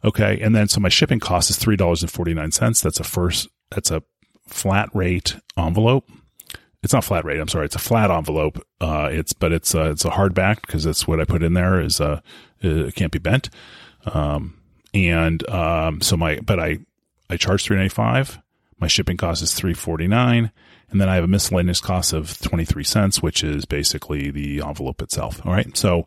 Okay 0.03 0.41
and 0.41 0.57
then 0.57 0.69
so 0.69 0.81
my 0.81 0.89
shipping 0.89 1.21
cost 1.21 1.51
is 1.51 1.59
$3.49 1.59 2.83
that's 2.83 2.99
a 2.99 3.05
first 3.05 3.49
that's 3.71 3.91
a 3.91 4.03
flat 4.49 4.89
rate 4.95 5.37
envelope. 5.59 6.09
It's 6.83 6.95
not 6.95 7.05
flat 7.05 7.27
rate 7.27 7.39
i'm 7.41 7.49
sorry 7.49 7.67
it's 7.67 7.77
a 7.77 7.81
flat 7.81 8.11
envelope. 8.11 8.67
Uh, 8.81 9.11
it's 9.13 9.35
but 9.35 9.53
it's 9.53 9.75
uh, 9.75 9.91
it's 9.91 10.07
a 10.07 10.11
hardback 10.11 10.63
because 10.63 10.85
that's 10.85 11.07
what 11.07 11.21
i 11.21 11.25
put 11.25 11.43
in 11.43 11.53
there 11.53 11.79
is 11.81 12.01
uh 12.01 12.21
it 12.61 12.95
can't 12.95 13.13
be 13.13 13.19
bent. 13.19 13.51
Um, 14.07 14.59
and 14.95 15.47
um, 15.51 16.01
so 16.01 16.17
my 16.17 16.41
but 16.41 16.59
i 16.59 16.79
i 17.29 17.37
charge 17.37 17.65
395 17.65 18.41
my 18.79 18.87
shipping 18.87 19.19
cost 19.19 19.43
is 19.43 19.53
349 19.53 20.51
and 20.91 21.01
then 21.01 21.09
I 21.09 21.17
have 21.17 21.25
a 21.25 21.29
miscellaneous 21.29 21.81
cost 21.81 22.13
of 22.13 22.39
23 22.41 22.85
cents, 22.85 23.23
which 23.23 23.43
is 23.43 23.65
basically 23.65 24.31
the 24.31 24.63
envelope 24.63 25.03
itself. 25.03 25.45
All 25.45 25.53
right. 25.53 25.77
So, 25.77 26.07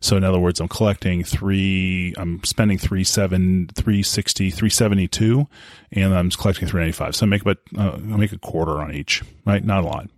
so 0.00 0.16
in 0.16 0.24
other 0.24 0.38
words, 0.38 0.60
I'm 0.60 0.68
collecting 0.68 1.24
three, 1.24 2.14
I'm 2.16 2.42
spending 2.44 2.78
three 2.78 3.04
seven, 3.04 3.68
360, 3.74 4.50
372, 4.50 5.46
and 5.92 6.14
I'm 6.14 6.30
collecting 6.30 6.68
395. 6.68 7.16
So 7.16 7.26
I 7.26 7.28
make 7.28 7.42
about, 7.42 7.58
uh, 7.76 7.92
I 7.94 8.16
make 8.16 8.32
a 8.32 8.38
quarter 8.38 8.80
on 8.80 8.94
each, 8.94 9.22
right? 9.44 9.64
Not 9.64 9.84
a 9.84 9.86
lot. 9.86 10.08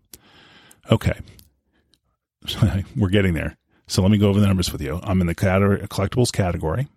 Okay. 0.90 1.18
We're 2.96 3.08
getting 3.08 3.34
there. 3.34 3.56
So 3.86 4.02
let 4.02 4.10
me 4.10 4.18
go 4.18 4.28
over 4.28 4.40
the 4.40 4.46
numbers 4.46 4.72
with 4.72 4.82
you. 4.82 5.00
I'm 5.02 5.20
in 5.20 5.26
the 5.26 5.34
collectibles 5.34 6.32
category. 6.32 6.88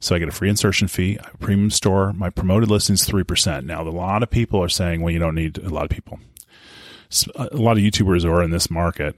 So 0.00 0.16
I 0.16 0.18
get 0.18 0.28
a 0.28 0.32
free 0.32 0.48
insertion 0.48 0.88
fee, 0.88 1.16
a 1.16 1.36
premium 1.38 1.70
store. 1.70 2.12
My 2.12 2.28
promoted 2.28 2.70
listing 2.70 2.94
is 2.94 3.06
3%. 3.06 3.64
Now, 3.64 3.82
a 3.82 3.88
lot 3.88 4.24
of 4.24 4.30
people 4.30 4.62
are 4.62 4.68
saying, 4.68 5.00
well, 5.00 5.12
you 5.12 5.20
don't 5.20 5.36
need 5.36 5.58
a 5.58 5.68
lot 5.68 5.84
of 5.84 5.90
people 5.90 6.18
a 7.34 7.56
lot 7.56 7.76
of 7.76 7.82
YouTubers 7.82 8.24
are 8.24 8.42
in 8.42 8.50
this 8.50 8.70
market. 8.70 9.16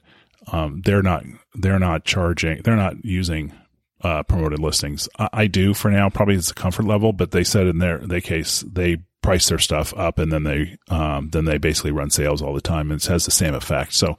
Um, 0.53 0.83
they're 0.85 1.03
not 1.03 1.25
they're 1.55 1.79
not 1.79 2.05
charging 2.05 2.63
they're 2.63 2.77
not 2.77 3.03
using 3.05 3.53
uh, 4.03 4.23
promoted 4.23 4.59
listings. 4.59 5.09
I, 5.19 5.29
I, 5.33 5.47
do 5.47 5.73
for 5.73 5.91
now. 5.91 6.11
Probably 6.11 6.35
it's 6.35 6.51
a 6.51 6.55
comfort 6.55 6.85
level, 6.85 7.15
but 7.15 7.31
they 7.31 7.45
said 7.45 7.67
in 7.67 7.79
their 7.79 7.99
their 7.99 8.21
case 8.21 8.61
they 8.61 8.99
price 9.23 9.49
their 9.49 9.59
stuff 9.59 9.95
up 9.97 10.19
and 10.19 10.31
then 10.31 10.45
they 10.45 10.77
um, 10.91 11.31
then 11.31 11.47
they 11.47 11.57
basically 11.57 11.93
run 11.93 12.11
sales 12.11 12.43
all 12.43 12.53
the 12.53 12.61
time 12.61 12.91
and 12.91 13.01
it 13.01 13.07
has 13.07 13.25
the 13.25 13.31
same 13.31 13.55
effect. 13.55 13.95
So 13.95 14.19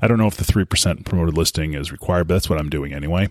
I 0.00 0.06
don't 0.06 0.18
know 0.18 0.28
if 0.28 0.36
the 0.36 0.44
three 0.44 0.64
percent 0.64 1.04
promoted 1.04 1.36
listing 1.36 1.74
is 1.74 1.90
required, 1.90 2.28
but 2.28 2.34
that's 2.34 2.48
what 2.48 2.60
I'm 2.60 2.70
doing 2.70 2.92
anyway. 2.92 3.28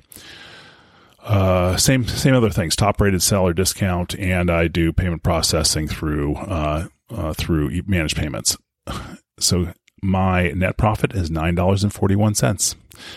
Uh, 1.23 1.77
same 1.77 2.05
same 2.05 2.35
other 2.35 2.51
things. 2.51 2.75
Top 2.75 2.99
rated 3.01 3.21
seller 3.21 3.53
discount, 3.53 4.13
and 4.19 4.51
I 4.51 4.67
do 4.67 4.93
payment 4.93 5.23
processing 5.23 5.87
through 5.87 6.35
uh, 6.35 6.87
uh, 7.09 7.33
through 7.33 7.81
managed 7.87 8.17
payments. 8.17 8.57
So 9.39 9.73
my 10.01 10.49
net 10.49 10.77
profit 10.77 11.13
is 11.13 11.29
nine 11.29 11.55
dollars 11.55 11.83
and 11.83 11.93
forty 11.93 12.15
one 12.15 12.35
cents. 12.35 12.75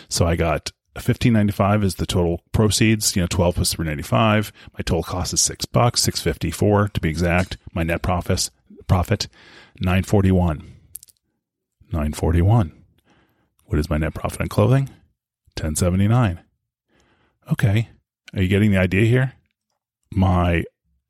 So 0.08 0.26
I 0.26 0.36
got 0.36 0.72
fifteen 0.98 1.32
ninety 1.32 1.52
five 1.52 1.84
is 1.84 1.96
the 1.96 2.06
total 2.06 2.42
proceeds. 2.52 3.14
You 3.14 3.22
know, 3.22 3.28
twelve 3.28 3.56
plus 3.56 3.72
three 3.72 3.86
ninety 3.86 4.02
five. 4.02 4.52
My 4.72 4.80
total 4.84 5.02
cost 5.02 5.32
is 5.32 5.40
six 5.40 5.64
bucks, 5.64 6.02
six 6.02 6.20
fifty 6.20 6.50
four 6.50 6.88
to 6.88 7.00
be 7.00 7.08
exact. 7.08 7.56
My 7.72 7.82
net 7.82 8.02
profit 8.02 8.50
profit 8.86 9.28
nine 9.80 10.02
forty 10.02 10.32
one. 10.32 10.74
Nine 11.92 12.12
forty 12.12 12.42
one. 12.42 12.72
What 13.66 13.78
is 13.78 13.90
my 13.90 13.98
net 13.98 14.14
profit 14.14 14.40
on 14.40 14.48
clothing? 14.48 14.90
Ten 15.54 15.76
seventy 15.76 16.08
nine. 16.08 16.40
Okay, 17.52 17.90
are 18.34 18.42
you 18.42 18.48
getting 18.48 18.72
the 18.72 18.78
idea 18.78 19.04
here? 19.04 19.34
My 20.12 20.64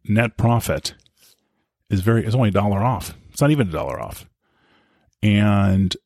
net 0.04 0.36
profit 0.36 0.94
is 1.88 2.00
very 2.00 2.26
is 2.26 2.34
only 2.34 2.50
a 2.50 2.52
dollar 2.52 2.82
off. 2.82 3.16
It's 3.30 3.40
not 3.40 3.50
even 3.50 3.68
a 3.68 3.72
dollar 3.72 4.00
off 4.00 4.26
and 5.22 5.96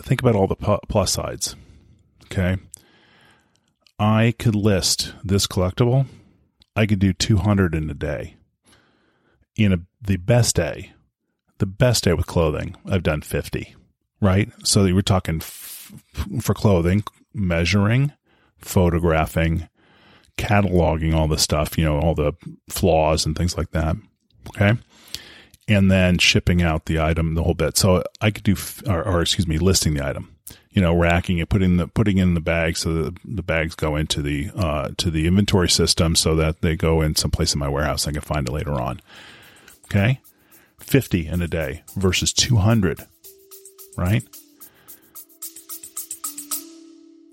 think 0.00 0.20
about 0.20 0.36
all 0.36 0.46
the 0.46 0.80
plus 0.88 1.12
sides. 1.12 1.56
Okay. 2.24 2.56
I 3.98 4.34
could 4.38 4.54
list 4.54 5.14
this 5.24 5.46
collectible. 5.46 6.06
I 6.76 6.86
could 6.86 7.00
do 7.00 7.12
200 7.12 7.74
in 7.74 7.90
a 7.90 7.94
day. 7.94 8.36
In 9.56 9.72
a, 9.72 9.78
the 10.00 10.18
best 10.18 10.54
day, 10.54 10.92
the 11.58 11.66
best 11.66 12.04
day 12.04 12.12
with 12.12 12.26
clothing, 12.26 12.76
I've 12.86 13.02
done 13.02 13.22
50, 13.22 13.74
right? 14.20 14.50
So 14.62 14.84
we're 14.84 15.02
talking 15.02 15.38
f- 15.38 15.92
for 16.40 16.54
clothing, 16.54 17.02
measuring, 17.34 18.12
photographing, 18.58 19.68
cataloging 20.36 21.12
all 21.12 21.26
the 21.26 21.38
stuff, 21.38 21.76
you 21.76 21.84
know, 21.84 21.98
all 21.98 22.14
the 22.14 22.34
flaws 22.68 23.26
and 23.26 23.36
things 23.36 23.56
like 23.56 23.72
that. 23.72 23.96
Okay 24.50 24.78
and 25.68 25.90
then 25.90 26.18
shipping 26.18 26.62
out 26.62 26.86
the 26.86 26.98
item, 26.98 27.34
the 27.34 27.44
whole 27.44 27.54
bit. 27.54 27.76
So 27.76 28.02
I 28.20 28.32
could 28.32 28.42
do, 28.42 28.56
or, 28.88 29.06
or 29.06 29.20
excuse 29.20 29.46
me, 29.46 29.58
listing 29.58 29.94
the 29.94 30.04
item. 30.04 30.34
You 30.70 30.82
know, 30.82 30.94
racking 30.94 31.38
it, 31.38 31.48
putting 31.48 31.76
the 31.76 31.88
putting 31.88 32.18
in 32.18 32.34
the 32.34 32.40
bag 32.40 32.76
so 32.76 32.92
the, 32.92 33.16
the 33.24 33.42
bags 33.42 33.74
go 33.74 33.96
into 33.96 34.22
the 34.22 34.50
uh, 34.54 34.90
to 34.98 35.10
the 35.10 35.26
inventory 35.26 35.68
system 35.68 36.14
so 36.14 36.36
that 36.36 36.60
they 36.60 36.76
go 36.76 37.00
in 37.00 37.16
someplace 37.16 37.52
in 37.52 37.58
my 37.58 37.68
warehouse. 37.68 38.06
I 38.06 38.12
can 38.12 38.20
find 38.20 38.46
it 38.46 38.52
later 38.52 38.74
on. 38.74 39.00
Okay, 39.86 40.20
fifty 40.78 41.26
in 41.26 41.42
a 41.42 41.48
day 41.48 41.82
versus 41.96 42.32
two 42.32 42.56
hundred, 42.56 43.00
right? 43.96 44.22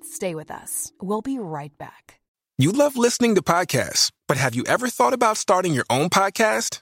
Stay 0.01 0.33
with 0.33 0.49
us. 0.49 0.91
We'll 0.99 1.21
be 1.21 1.37
right 1.37 1.77
back. 1.77 2.19
You 2.57 2.71
love 2.71 2.95
listening 2.95 3.35
to 3.35 3.43
podcasts, 3.43 4.11
but 4.27 4.37
have 4.37 4.55
you 4.55 4.63
ever 4.65 4.87
thought 4.87 5.13
about 5.13 5.37
starting 5.37 5.73
your 5.73 5.85
own 5.89 6.09
podcast? 6.09 6.81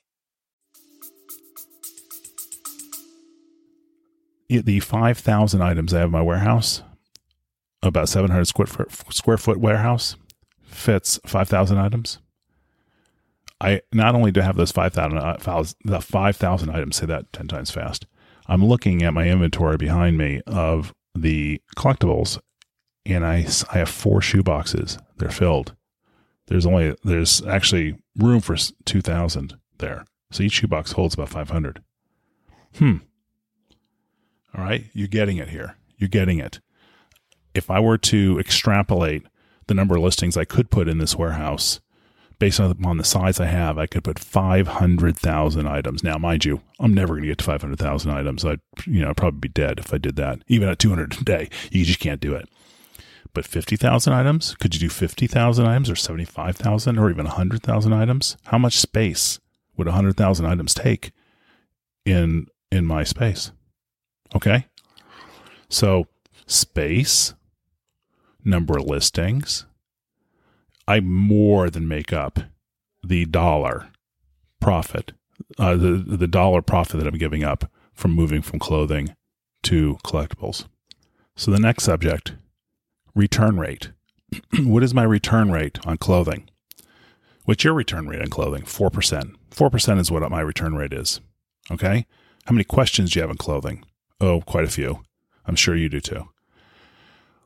The 4.59 4.79
5,000 4.79 5.61
items 5.61 5.93
I 5.93 5.99
have 5.99 6.07
in 6.07 6.11
my 6.11 6.21
warehouse, 6.21 6.83
about 7.81 8.09
700 8.09 8.45
square 8.45 8.67
foot, 8.67 8.91
square 9.13 9.37
foot 9.37 9.57
warehouse, 9.57 10.15
fits 10.63 11.19
5,000 11.25 11.77
items. 11.77 12.19
I 13.59 13.81
not 13.93 14.15
only 14.15 14.31
do 14.31 14.41
I 14.41 14.45
have 14.45 14.57
those 14.57 14.71
5,000 14.71 15.17
uh, 15.17 15.63
the 15.85 16.01
5,000 16.01 16.69
items, 16.69 16.95
say 16.95 17.05
that 17.05 17.31
10 17.31 17.47
times 17.47 17.71
fast. 17.71 18.07
I'm 18.47 18.65
looking 18.65 19.03
at 19.03 19.13
my 19.13 19.27
inventory 19.27 19.77
behind 19.77 20.17
me 20.17 20.41
of 20.47 20.93
the 21.15 21.61
collectibles, 21.77 22.39
and 23.05 23.25
I, 23.25 23.45
I 23.71 23.77
have 23.77 23.89
four 23.89 24.21
shoe 24.21 24.43
boxes. 24.43 24.97
They're 25.17 25.29
filled. 25.29 25.75
There's 26.47 26.65
only, 26.65 26.95
there's 27.03 27.45
actually 27.45 27.97
room 28.17 28.41
for 28.41 28.57
2,000 28.85 29.53
there. 29.77 30.05
So 30.31 30.43
each 30.43 30.53
shoebox 30.53 30.93
holds 30.93 31.13
about 31.13 31.29
500. 31.29 31.83
Hmm. 32.77 32.97
All 34.55 34.63
right. 34.63 34.85
You're 34.93 35.07
getting 35.07 35.37
it 35.37 35.49
here. 35.49 35.75
You're 35.97 36.09
getting 36.09 36.39
it. 36.39 36.59
If 37.53 37.69
I 37.69 37.79
were 37.79 37.97
to 37.97 38.39
extrapolate 38.39 39.23
the 39.67 39.73
number 39.73 39.95
of 39.95 40.03
listings 40.03 40.37
I 40.37 40.45
could 40.45 40.69
put 40.69 40.87
in 40.87 40.97
this 40.97 41.15
warehouse 41.15 41.79
based 42.39 42.59
on 42.59 42.97
the 42.97 43.03
size 43.03 43.39
I 43.39 43.45
have, 43.45 43.77
I 43.77 43.85
could 43.85 44.03
put 44.03 44.17
500,000 44.17 45.67
items. 45.67 46.03
Now, 46.03 46.17
mind 46.17 46.43
you, 46.43 46.61
I'm 46.79 46.93
never 46.93 47.13
going 47.13 47.21
to 47.21 47.27
get 47.27 47.37
to 47.37 47.43
500,000 47.43 48.11
items. 48.11 48.43
I'd, 48.43 48.59
you 48.87 49.01
know, 49.01 49.09
I'd 49.09 49.17
probably 49.17 49.39
be 49.39 49.49
dead 49.49 49.79
if 49.79 49.93
I 49.93 49.99
did 49.99 50.15
that. 50.15 50.39
Even 50.47 50.67
at 50.67 50.79
200 50.79 51.21
a 51.21 51.23
day, 51.23 51.49
you 51.71 51.85
just 51.85 51.99
can't 51.99 52.19
do 52.19 52.33
it. 52.33 52.49
But 53.33 53.45
50,000 53.45 54.11
items? 54.11 54.55
Could 54.55 54.73
you 54.73 54.79
do 54.79 54.89
50,000 54.89 55.65
items 55.65 55.89
or 55.89 55.95
75,000 55.95 56.97
or 56.97 57.09
even 57.09 57.25
100,000 57.25 57.93
items? 57.93 58.37
How 58.45 58.57
much 58.57 58.77
space 58.77 59.39
would 59.77 59.87
100,000 59.87 60.45
items 60.45 60.73
take 60.73 61.11
in 62.05 62.47
in 62.71 62.85
my 62.85 63.03
space? 63.03 63.51
Okay. 64.35 64.65
So 65.69 66.07
space, 66.45 67.33
number 68.43 68.77
of 68.77 68.85
listings, 68.85 69.65
I 70.87 70.99
more 70.99 71.69
than 71.69 71.87
make 71.87 72.11
up 72.11 72.39
the 73.03 73.25
dollar 73.25 73.89
profit, 74.59 75.13
uh, 75.57 75.75
the, 75.75 76.03
the 76.05 76.27
dollar 76.27 76.61
profit 76.61 76.99
that 76.99 77.07
I'm 77.07 77.17
giving 77.17 77.43
up 77.43 77.69
from 77.93 78.11
moving 78.11 78.41
from 78.41 78.59
clothing 78.59 79.15
to 79.63 79.97
collectibles. 80.03 80.67
So 81.35 81.51
the 81.51 81.59
next 81.59 81.83
subject, 81.83 82.33
return 83.15 83.57
rate. 83.57 83.91
what 84.59 84.83
is 84.83 84.93
my 84.93 85.03
return 85.03 85.51
rate 85.51 85.79
on 85.85 85.97
clothing? 85.97 86.49
What's 87.45 87.63
your 87.63 87.73
return 87.73 88.07
rate 88.07 88.21
on 88.21 88.27
clothing? 88.27 88.63
4%. 88.63 89.35
4% 89.49 89.99
is 89.99 90.11
what 90.11 90.29
my 90.29 90.41
return 90.41 90.75
rate 90.75 90.93
is. 90.93 91.21
Okay? 91.69 92.05
How 92.45 92.53
many 92.53 92.63
questions 92.63 93.11
do 93.11 93.19
you 93.19 93.21
have 93.21 93.29
on 93.29 93.37
clothing? 93.37 93.83
Oh, 94.21 94.41
quite 94.41 94.65
a 94.65 94.69
few. 94.69 95.03
I'm 95.45 95.55
sure 95.55 95.75
you 95.75 95.89
do 95.89 95.99
too. 95.99 96.29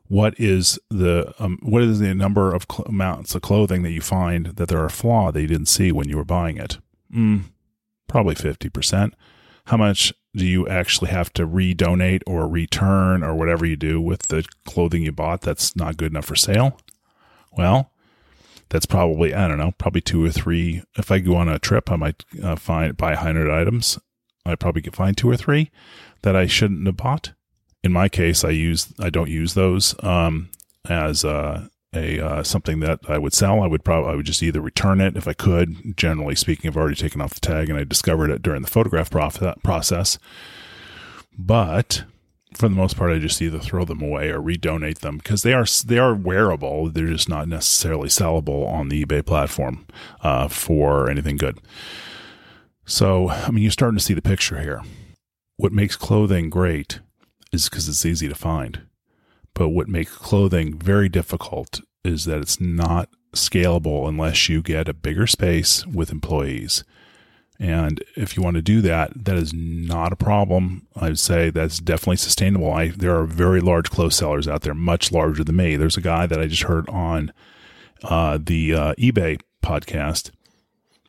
What 0.08 0.38
is 0.38 0.78
the 0.90 1.34
um, 1.40 1.58
what 1.62 1.82
is 1.82 1.98
the 1.98 2.14
number 2.14 2.54
of 2.54 2.66
cl- 2.70 2.84
amounts 2.86 3.34
of 3.34 3.42
clothing 3.42 3.82
that 3.82 3.90
you 3.90 4.02
find 4.02 4.46
that 4.46 4.68
there 4.68 4.84
are 4.84 4.88
flaw 4.90 5.32
that 5.32 5.40
you 5.40 5.48
didn't 5.48 5.66
see 5.66 5.90
when 5.90 6.08
you 6.08 6.16
were 6.16 6.24
buying 6.24 6.58
it? 6.58 6.78
Mm, 7.12 7.44
probably 8.06 8.34
50%. 8.34 9.12
How 9.64 9.76
much 9.76 10.12
do 10.36 10.46
you 10.46 10.68
actually 10.68 11.10
have 11.10 11.32
to 11.32 11.46
redonate 11.46 12.22
or 12.26 12.46
return 12.46 13.24
or 13.24 13.34
whatever 13.34 13.66
you 13.66 13.74
do 13.74 14.00
with 14.00 14.28
the 14.28 14.46
clothing 14.64 15.02
you 15.02 15.12
bought 15.12 15.40
that's 15.40 15.74
not 15.74 15.96
good 15.96 16.12
enough 16.12 16.26
for 16.26 16.36
sale? 16.36 16.78
Well, 17.56 17.90
that's 18.68 18.86
probably 18.86 19.34
I 19.34 19.48
don't 19.48 19.58
know, 19.58 19.72
probably 19.78 20.02
two 20.02 20.24
or 20.24 20.30
three. 20.30 20.82
If 20.96 21.10
I 21.10 21.18
go 21.20 21.36
on 21.36 21.48
a 21.48 21.58
trip, 21.58 21.90
I 21.90 21.96
might 21.96 22.24
uh, 22.40 22.56
find 22.56 22.96
buy 22.96 23.14
hundred 23.14 23.50
items. 23.50 23.98
I 24.46 24.54
probably 24.54 24.82
could 24.82 24.96
find 24.96 25.16
two 25.16 25.30
or 25.30 25.36
three 25.36 25.70
that 26.22 26.36
I 26.36 26.46
shouldn't 26.46 26.86
have 26.86 26.96
bought. 26.96 27.32
In 27.82 27.92
my 27.92 28.08
case, 28.08 28.44
I 28.44 28.50
use 28.50 28.92
I 28.98 29.10
don't 29.10 29.30
use 29.30 29.54
those 29.54 29.94
um, 30.02 30.50
as 30.88 31.24
uh, 31.24 31.68
a 31.94 32.20
uh, 32.20 32.42
something 32.42 32.80
that 32.80 33.00
I 33.08 33.18
would 33.18 33.32
sell. 33.32 33.62
I 33.62 33.66
would 33.66 33.84
probably 33.84 34.12
I 34.12 34.16
would 34.16 34.26
just 34.26 34.42
either 34.42 34.60
return 34.60 35.00
it 35.00 35.16
if 35.16 35.28
I 35.28 35.32
could. 35.32 35.96
Generally 35.96 36.36
speaking, 36.36 36.68
I've 36.68 36.76
already 36.76 36.96
taken 36.96 37.20
off 37.20 37.34
the 37.34 37.40
tag, 37.40 37.68
and 37.70 37.78
I 37.78 37.84
discovered 37.84 38.30
it 38.30 38.42
during 38.42 38.62
the 38.62 38.70
photograph 38.70 39.10
prof- 39.10 39.62
process. 39.62 40.18
But 41.38 42.04
for 42.54 42.68
the 42.68 42.74
most 42.74 42.96
part, 42.96 43.12
I 43.12 43.18
just 43.18 43.42
either 43.42 43.58
throw 43.58 43.84
them 43.84 44.02
away 44.02 44.30
or 44.30 44.40
redonate 44.40 45.00
them 45.00 45.18
because 45.18 45.42
they 45.42 45.52
are 45.52 45.66
they 45.84 45.98
are 45.98 46.14
wearable. 46.14 46.90
They're 46.90 47.06
just 47.06 47.28
not 47.28 47.48
necessarily 47.48 48.08
sellable 48.08 48.66
on 48.66 48.88
the 48.88 49.04
eBay 49.04 49.24
platform 49.24 49.86
uh, 50.22 50.48
for 50.48 51.10
anything 51.10 51.36
good. 51.36 51.60
So, 52.86 53.30
I 53.30 53.50
mean, 53.50 53.62
you're 53.64 53.72
starting 53.72 53.98
to 53.98 54.04
see 54.04 54.14
the 54.14 54.22
picture 54.22 54.60
here. 54.60 54.82
What 55.56 55.72
makes 55.72 55.96
clothing 55.96 56.48
great 56.50 57.00
is 57.52 57.68
because 57.68 57.88
it's 57.88 58.06
easy 58.06 58.28
to 58.28 58.34
find. 58.34 58.82
But 59.54 59.70
what 59.70 59.88
makes 59.88 60.14
clothing 60.16 60.78
very 60.78 61.08
difficult 61.08 61.80
is 62.04 62.26
that 62.26 62.38
it's 62.38 62.60
not 62.60 63.08
scalable 63.32 64.08
unless 64.08 64.48
you 64.48 64.62
get 64.62 64.88
a 64.88 64.94
bigger 64.94 65.26
space 65.26 65.84
with 65.86 66.12
employees. 66.12 66.84
And 67.58 68.04
if 68.14 68.36
you 68.36 68.42
want 68.42 68.56
to 68.56 68.62
do 68.62 68.80
that, 68.82 69.24
that 69.24 69.36
is 69.36 69.52
not 69.52 70.12
a 70.12 70.16
problem. 70.16 70.86
I'd 70.94 71.18
say 71.18 71.50
that's 71.50 71.80
definitely 71.80 72.16
sustainable. 72.16 72.72
I, 72.72 72.88
there 72.88 73.16
are 73.18 73.24
very 73.24 73.60
large 73.60 73.90
clothes 73.90 74.14
sellers 74.16 74.46
out 74.46 74.62
there, 74.62 74.74
much 74.74 75.10
larger 75.10 75.42
than 75.42 75.56
me. 75.56 75.76
There's 75.76 75.96
a 75.96 76.02
guy 76.02 76.26
that 76.26 76.38
I 76.38 76.46
just 76.46 76.64
heard 76.64 76.88
on 76.90 77.32
uh, 78.04 78.38
the 78.40 78.74
uh, 78.74 78.94
eBay 78.94 79.40
podcast 79.64 80.30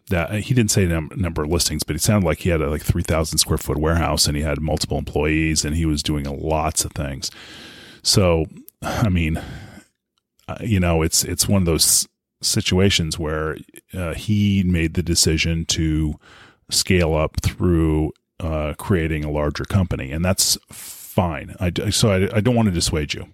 that 0.10 0.32
he 0.32 0.54
didn't 0.54 0.72
say 0.72 0.86
num- 0.86 1.12
number 1.16 1.44
of 1.44 1.50
listings, 1.50 1.84
but 1.84 1.96
it 1.96 2.02
sounded 2.02 2.26
like 2.26 2.40
he 2.40 2.50
had 2.50 2.62
a 2.62 2.70
like 2.70 2.84
3,000 2.84 3.38
square 3.38 3.58
foot 3.58 3.78
warehouse 3.78 4.28
and 4.28 4.38
he 4.38 4.44
had 4.44 4.62
multiple 4.62 4.98
employees 4.98 5.66
and 5.66 5.76
he 5.76 5.86
was 5.86 6.02
doing 6.02 6.26
lots 6.26 6.86
of 6.86 6.92
things. 6.94 7.30
So, 8.04 8.46
I 8.82 9.10
mean, 9.10 9.42
uh, 10.48 10.58
you 10.62 10.80
know, 10.80 11.02
it's, 11.02 11.24
it's 11.24 11.48
one 11.48 11.62
of 11.62 11.66
those 11.66 12.08
situations 12.42 13.20
where 13.20 13.58
uh, 13.94 14.14
he 14.14 14.64
made 14.64 14.94
the 14.94 15.04
decision 15.04 15.66
to 15.66 16.16
scale 16.70 17.14
up 17.16 17.42
through 17.42 18.12
uh, 18.40 18.74
creating 18.78 19.24
a 19.24 19.32
larger 19.32 19.66
company, 19.66 20.12
and 20.12 20.24
that's 20.24 20.58
fine. 20.70 21.56
I, 21.60 21.72
so 21.90 22.12
I, 22.12 22.38
I 22.38 22.40
don't 22.40 22.56
want 22.56 22.68
to 22.68 22.74
dissuade 22.74 23.14
you. 23.14 23.28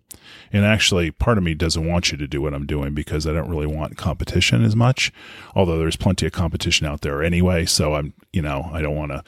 And 0.51 0.65
actually, 0.65 1.12
part 1.12 1.38
of 1.38 1.43
me 1.43 1.53
doesn't 1.53 1.86
want 1.86 2.12
you 2.12 2.17
to 2.17 2.27
do 2.27 2.41
what 2.41 2.53
I'm 2.53 2.65
doing 2.65 2.93
because 2.93 3.25
I 3.27 3.33
don't 3.33 3.49
really 3.49 3.67
want 3.67 3.97
competition 3.97 4.63
as 4.63 4.75
much. 4.75 5.12
Although 5.55 5.79
there's 5.79 5.95
plenty 5.95 6.25
of 6.25 6.31
competition 6.31 6.86
out 6.88 7.01
there 7.01 7.23
anyway, 7.23 7.65
so 7.65 7.95
I'm, 7.95 8.13
you 8.31 8.41
know, 8.41 8.69
I 8.71 8.81
don't 8.81 8.95
want 8.95 9.12
to. 9.12 9.23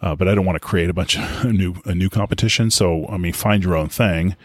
Uh, 0.00 0.14
but 0.14 0.28
I 0.28 0.34
don't 0.34 0.44
want 0.44 0.56
to 0.56 0.60
create 0.60 0.90
a 0.90 0.94
bunch 0.94 1.18
of 1.44 1.52
new 1.52 1.74
a 1.84 1.94
new 1.94 2.10
competition. 2.10 2.70
So 2.70 3.06
I 3.08 3.16
mean, 3.16 3.32
find 3.32 3.62
your 3.64 3.76
own 3.76 3.88
thing, 3.88 4.36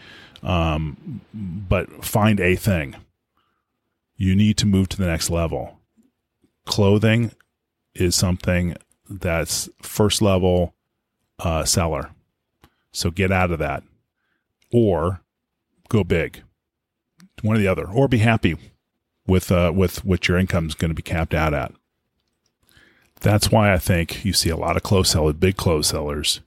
um, 0.42 1.20
but 1.34 2.04
find 2.04 2.40
a 2.40 2.56
thing 2.56 2.96
you 4.20 4.36
need 4.36 4.58
to 4.58 4.66
move 4.66 4.86
to 4.90 4.98
the 4.98 5.06
next 5.06 5.30
level. 5.30 5.78
Clothing 6.66 7.32
is 7.94 8.14
something 8.14 8.76
that's 9.08 9.68
first 9.80 10.20
level 10.20 10.74
uh, 11.38 11.64
seller. 11.64 12.10
So 12.92 13.10
get 13.10 13.32
out 13.32 13.50
of 13.50 13.58
that 13.60 13.82
or 14.70 15.22
go 15.90 16.02
big. 16.02 16.42
One 17.42 17.56
or 17.56 17.58
the 17.58 17.68
other, 17.68 17.86
or 17.86 18.08
be 18.08 18.18
happy 18.18 18.56
with 19.26 19.50
uh, 19.50 19.72
with 19.74 20.04
what 20.04 20.28
your 20.28 20.38
income 20.38 20.66
is 20.66 20.74
going 20.74 20.90
to 20.90 20.94
be 20.94 21.02
capped 21.02 21.34
out 21.34 21.54
at. 21.54 21.72
That's 23.20 23.50
why 23.50 23.72
I 23.72 23.78
think 23.78 24.24
you 24.24 24.32
see 24.32 24.50
a 24.50 24.56
lot 24.56 24.76
of 24.76 24.82
clothes 24.82 25.10
sellers, 25.10 25.34
big 25.34 25.56
clothes 25.56 25.88
sellers, 25.88 26.40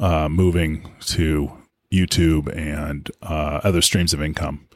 uh, 0.00 0.28
moving 0.28 0.90
to 1.00 1.52
YouTube 1.92 2.54
and 2.54 3.10
uh, 3.22 3.60
other 3.62 3.80
streams 3.80 4.12
of 4.12 4.22
income 4.22 4.66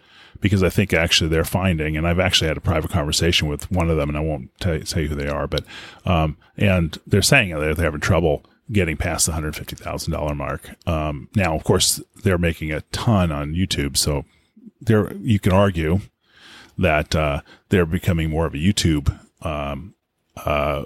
because 0.41 0.63
I 0.63 0.69
think 0.69 0.93
actually 0.93 1.29
they're 1.29 1.45
finding, 1.45 1.97
and 1.97 2.07
I've 2.07 2.21
actually 2.21 2.49
had 2.49 2.57
a 2.57 2.63
private 2.63 2.91
conversation 2.91 3.49
with 3.49 3.71
one 3.71 3.91
of 3.91 3.97
them, 3.97 4.09
and 4.09 4.17
I 4.17 4.21
won't 4.21 4.51
tell 4.61 4.75
you 4.75 5.09
who 5.09 5.15
they 5.15 5.29
are, 5.29 5.47
but 5.47 5.65
um, 6.05 6.37
and 6.57 6.97
they're 7.07 7.23
saying 7.23 7.51
that 7.51 7.77
they're 7.77 7.85
having 7.85 8.01
trouble 8.01 8.45
getting 8.71 8.97
past 8.97 9.27
the 9.27 9.33
hundred 9.33 9.57
fifty 9.57 9.77
thousand 9.77 10.13
dollar 10.13 10.35
mark. 10.35 10.71
Um, 10.87 11.29
now, 11.35 11.55
of 11.55 11.65
course, 11.65 12.03
they're 12.23 12.39
making 12.39 12.73
a 12.73 12.83
ton 12.93 13.33
on 13.33 13.55
YouTube, 13.55 13.97
so 13.97 14.25
there 14.81 15.13
you 15.15 15.39
can 15.39 15.53
argue 15.53 16.01
that 16.77 17.15
uh, 17.15 17.41
they're 17.71 17.87
becoming 17.87 18.31
more 18.31 18.47
of 18.47 18.55
a 18.55 18.59
YouTube 18.59 19.19
um, 19.43 19.95
uh, 20.37 20.85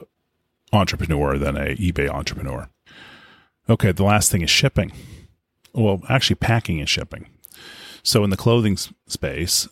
entrepreneur 0.73 1.39
than 1.39 1.57
a 1.57 1.77
eBay 1.77 2.09
entrepreneur. 2.09 2.69
Okay, 3.69 3.93
the 3.93 4.05
last 4.05 4.31
thing 4.31 4.43
is 4.43 4.51
shipping. 4.51 4.93
Well, 5.75 6.03
actually, 6.09 6.37
packing 6.37 6.81
and 6.81 6.89
shipping. 6.89 7.27
So 8.03 8.25
in 8.25 8.31
the 8.31 8.37
clothing 8.37 8.77
space, 9.07 9.69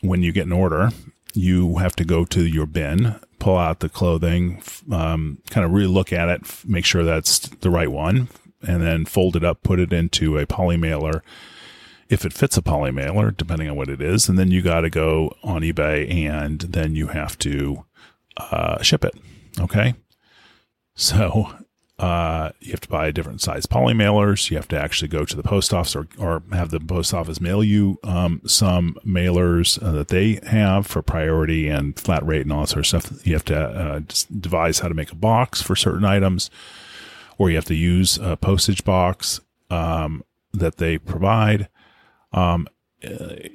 when 0.00 0.22
you 0.22 0.32
get 0.32 0.46
an 0.46 0.52
order, 0.52 0.90
you 1.34 1.78
have 1.78 1.96
to 1.96 2.04
go 2.04 2.24
to 2.26 2.46
your 2.46 2.66
bin, 2.66 3.16
pull 3.42 3.58
out 3.58 3.80
the 3.80 3.88
clothing, 3.88 4.62
um, 4.92 5.36
kind 5.50 5.66
of 5.66 5.72
really 5.72 5.92
look 5.92 6.12
at 6.12 6.28
it, 6.28 6.64
make 6.64 6.84
sure 6.84 7.02
that's 7.02 7.40
the 7.40 7.70
right 7.70 7.90
one, 7.90 8.28
and 8.62 8.80
then 8.80 9.04
fold 9.04 9.34
it 9.34 9.42
up, 9.42 9.64
put 9.64 9.80
it 9.80 9.92
into 9.92 10.38
a 10.38 10.46
poly 10.46 10.76
mailer. 10.76 11.24
If 12.08 12.24
it 12.24 12.32
fits 12.32 12.56
a 12.56 12.62
poly 12.62 12.92
mailer, 12.92 13.32
depending 13.32 13.68
on 13.68 13.74
what 13.74 13.88
it 13.88 14.00
is, 14.00 14.28
and 14.28 14.38
then 14.38 14.52
you 14.52 14.62
got 14.62 14.82
to 14.82 14.90
go 14.90 15.34
on 15.42 15.62
eBay 15.62 16.08
and 16.08 16.60
then 16.60 16.94
you 16.94 17.08
have 17.08 17.36
to 17.40 17.84
uh, 18.36 18.80
ship 18.80 19.04
it. 19.04 19.16
Okay. 19.58 19.94
So 20.94 21.52
uh, 22.02 22.50
you 22.58 22.72
have 22.72 22.80
to 22.80 22.88
buy 22.88 23.08
different 23.12 23.40
size 23.40 23.64
poly 23.64 23.94
mailers. 23.94 24.50
You 24.50 24.56
have 24.56 24.66
to 24.68 24.78
actually 24.78 25.06
go 25.06 25.24
to 25.24 25.36
the 25.36 25.42
post 25.44 25.72
office 25.72 25.94
or, 25.94 26.08
or 26.18 26.42
have 26.50 26.70
the 26.70 26.80
post 26.80 27.14
office 27.14 27.40
mail 27.40 27.62
you 27.62 27.96
um, 28.02 28.42
some 28.44 28.98
mailers 29.06 29.80
uh, 29.80 29.92
that 29.92 30.08
they 30.08 30.40
have 30.42 30.84
for 30.84 31.00
priority 31.00 31.68
and 31.68 31.96
flat 31.96 32.26
rate 32.26 32.42
and 32.42 32.52
all 32.52 32.62
that 32.62 32.66
sort 32.66 32.80
of 32.80 32.86
stuff. 32.88 33.24
You 33.24 33.34
have 33.34 33.44
to 33.44 33.56
uh, 33.56 34.00
devise 34.40 34.80
how 34.80 34.88
to 34.88 34.94
make 34.94 35.12
a 35.12 35.14
box 35.14 35.62
for 35.62 35.76
certain 35.76 36.04
items, 36.04 36.50
or 37.38 37.50
you 37.50 37.56
have 37.56 37.66
to 37.66 37.74
use 37.76 38.18
a 38.18 38.36
postage 38.36 38.82
box 38.82 39.40
um, 39.70 40.24
that 40.52 40.78
they 40.78 40.98
provide. 40.98 41.68
Um, 42.32 42.66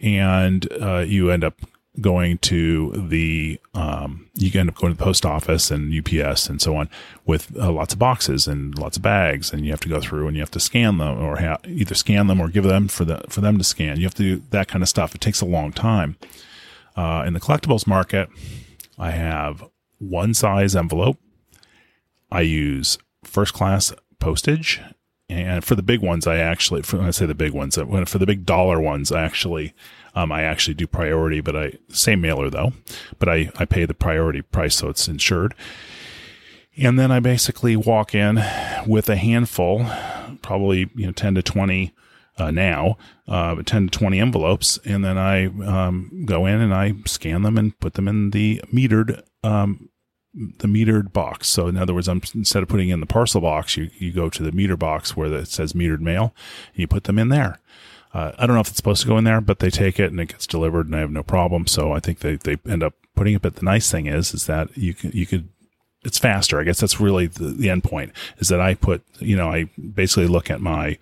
and 0.02 0.72
uh, 0.82 1.00
you 1.00 1.32
end 1.32 1.44
up 1.44 1.60
going 2.00 2.38
to 2.40 2.92
the 2.92 3.60
um, 3.74 4.30
you 4.36 4.58
end 4.60 4.70
up 4.70 4.76
going 4.76 4.94
to 4.94 4.98
the 4.98 5.04
post 5.04 5.26
office 5.26 5.72
and 5.72 5.94
UPS 5.94 6.48
and 6.48 6.62
so 6.62 6.76
on 6.76 6.90
with 7.26 7.56
uh, 7.58 7.72
lots 7.72 7.94
of 7.94 8.00
boxes 8.00 8.48
and 8.48 8.78
lots 8.78 8.98
of 8.98 9.04
bags, 9.04 9.52
and 9.52 9.66
you 9.66 9.72
have 9.72 9.80
to 9.82 9.90
go 9.90 10.00
through 10.00 10.28
and 10.28 10.36
you 10.36 10.42
have 10.42 10.52
to 10.52 10.60
scan 10.60 10.98
them 10.98 11.20
or 11.20 11.40
ha- 11.40 11.58
either 11.66 11.96
scan 11.96 12.28
them 12.28 12.40
or 12.40 12.50
give 12.50 12.64
them 12.64 12.88
for 12.88 13.06
the 13.06 13.22
for 13.30 13.42
them 13.42 13.58
to 13.58 13.64
scan. 13.64 13.98
You 13.98 14.04
have 14.04 14.16
to 14.16 14.24
do 14.24 14.44
that 14.52 14.68
kind 14.68 14.84
of 14.84 14.90
stuff. 14.90 15.16
It 15.16 15.22
takes 15.22 15.42
a 15.42 15.46
long 15.46 15.72
time. 15.72 16.18
Uh, 16.96 17.24
in 17.28 17.34
the 17.34 17.40
collectibles 17.40 17.86
market, 17.86 18.30
I 18.98 19.12
have 19.12 19.64
one 20.00 20.34
size 20.34 20.76
envelope. 20.76 21.20
I 22.32 22.42
use 22.42 22.98
first 23.24 23.54
class 23.54 23.94
postage 24.20 24.82
and 25.30 25.64
for 25.64 25.76
the 25.76 25.84
big 25.84 26.02
ones, 26.02 26.26
I 26.26 26.38
actually, 26.38 26.84
for, 26.84 26.98
when 26.98 27.08
I 27.08 27.12
say 27.12 27.26
the 27.26 27.36
big 27.36 27.52
ones, 27.52 27.78
uh, 27.78 28.06
for 28.06 28.18
the 28.18 28.26
big 28.26 28.46
dollar 28.46 28.80
ones, 28.80 29.12
I 29.12 29.24
actually 29.24 29.74
um, 30.18 30.32
I 30.32 30.42
actually 30.42 30.74
do 30.74 30.88
priority, 30.88 31.42
but 31.42 31.56
I 31.56 31.74
same 31.90 32.22
mailer 32.22 32.50
though, 32.50 32.74
but 33.20 33.30
I 33.30 33.52
I 33.58 33.66
pay 33.66 33.86
the 33.86 33.94
priority 33.94 34.42
price 34.42 34.76
so 34.76 34.90
it's 34.90 35.08
insured. 35.08 35.54
And 36.76 36.98
then 36.98 37.12
I 37.12 37.20
basically 37.20 37.76
walk 37.76 38.16
in 38.16 38.44
with 38.88 39.10
a 39.10 39.16
handful, 39.16 39.86
probably 40.42 40.90
you 40.96 41.06
know 41.06 41.12
ten 41.12 41.36
to 41.36 41.44
twenty 41.44 41.94
uh, 42.40 42.50
now, 42.50 42.98
uh, 43.28 43.62
ten 43.64 43.90
to 43.90 44.00
twenty 44.00 44.20
envelopes, 44.20 44.80
and 44.86 45.06
then 45.06 45.20
I 45.20 45.46
um, 45.46 46.24
go 46.26 46.48
in 46.48 46.62
and 46.62 46.74
I 46.74 46.96
scan 47.06 47.44
them 47.44 47.56
and 47.56 47.80
put 47.80 47.94
them 47.94 48.08
in 48.08 48.32
the 48.32 48.60
metered 48.74 49.22
um, 49.44 49.90
the 50.34 50.68
metered 50.68 51.14
box. 51.14 51.48
So 51.48 51.68
in 51.68 51.78
other 51.78 51.94
words, 51.94 52.08
I'm 52.08 52.22
instead 52.34 52.64
of 52.64 52.70
putting 52.70 52.90
in 52.90 53.02
the 53.02 53.06
parcel 53.06 53.42
box, 53.42 53.78
you 53.78 53.92
you 54.00 54.12
go 54.12 54.30
to 54.30 54.42
the 54.42 54.52
meter 54.52 54.78
box 54.78 55.16
where 55.16 55.32
it 55.32 55.48
says 55.48 55.74
metered 55.74 56.00
mail, 56.00 56.34
and 56.74 56.80
you 56.80 56.88
put 56.88 57.04
them 57.04 57.20
in 57.20 57.30
there. 57.30 57.60
Uh, 58.14 58.32
I 58.38 58.46
don't 58.46 58.56
know 58.56 58.62
if 58.62 58.70
it's 58.70 58.78
supposed 58.78 59.02
to 59.02 59.08
go 59.08 59.18
in 59.18 59.24
there, 59.24 59.42
but 59.42 59.60
they 59.60 59.70
take 59.70 60.00
it 60.00 60.12
and 60.12 60.20
it 60.20 60.28
gets 60.30 60.48
delivered, 60.48 60.88
and 60.88 60.96
I 60.96 61.00
have 61.00 61.12
no 61.12 61.24
problem. 61.24 61.68
So 61.68 61.92
I 61.92 62.00
think 62.00 62.20
they 62.20 62.36
they 62.36 62.58
end 62.68 62.84
up 62.84 62.94
putting 63.16 63.36
it. 63.36 63.42
But 63.42 63.58
the 63.58 63.66
nice 63.66 63.92
thing 63.92 64.08
is, 64.08 64.34
is 64.34 64.46
that 64.48 64.76
you 64.78 64.94
can 64.94 65.12
you 65.12 65.26
could 65.26 65.50
it's 66.08 66.18
faster. 66.18 66.60
I 66.60 66.64
guess 66.64 66.80
that's 66.80 67.00
really 67.00 67.28
the, 67.28 67.50
the 67.50 67.70
end 67.70 67.84
point 67.84 68.14
is 68.38 68.48
that 68.48 68.62
I 68.62 68.76
put, 68.76 69.04
you 69.20 69.36
know, 69.36 69.50
I 69.50 69.70
basically 69.94 70.28
look 70.28 70.50
at 70.50 70.62
my, 70.62 70.98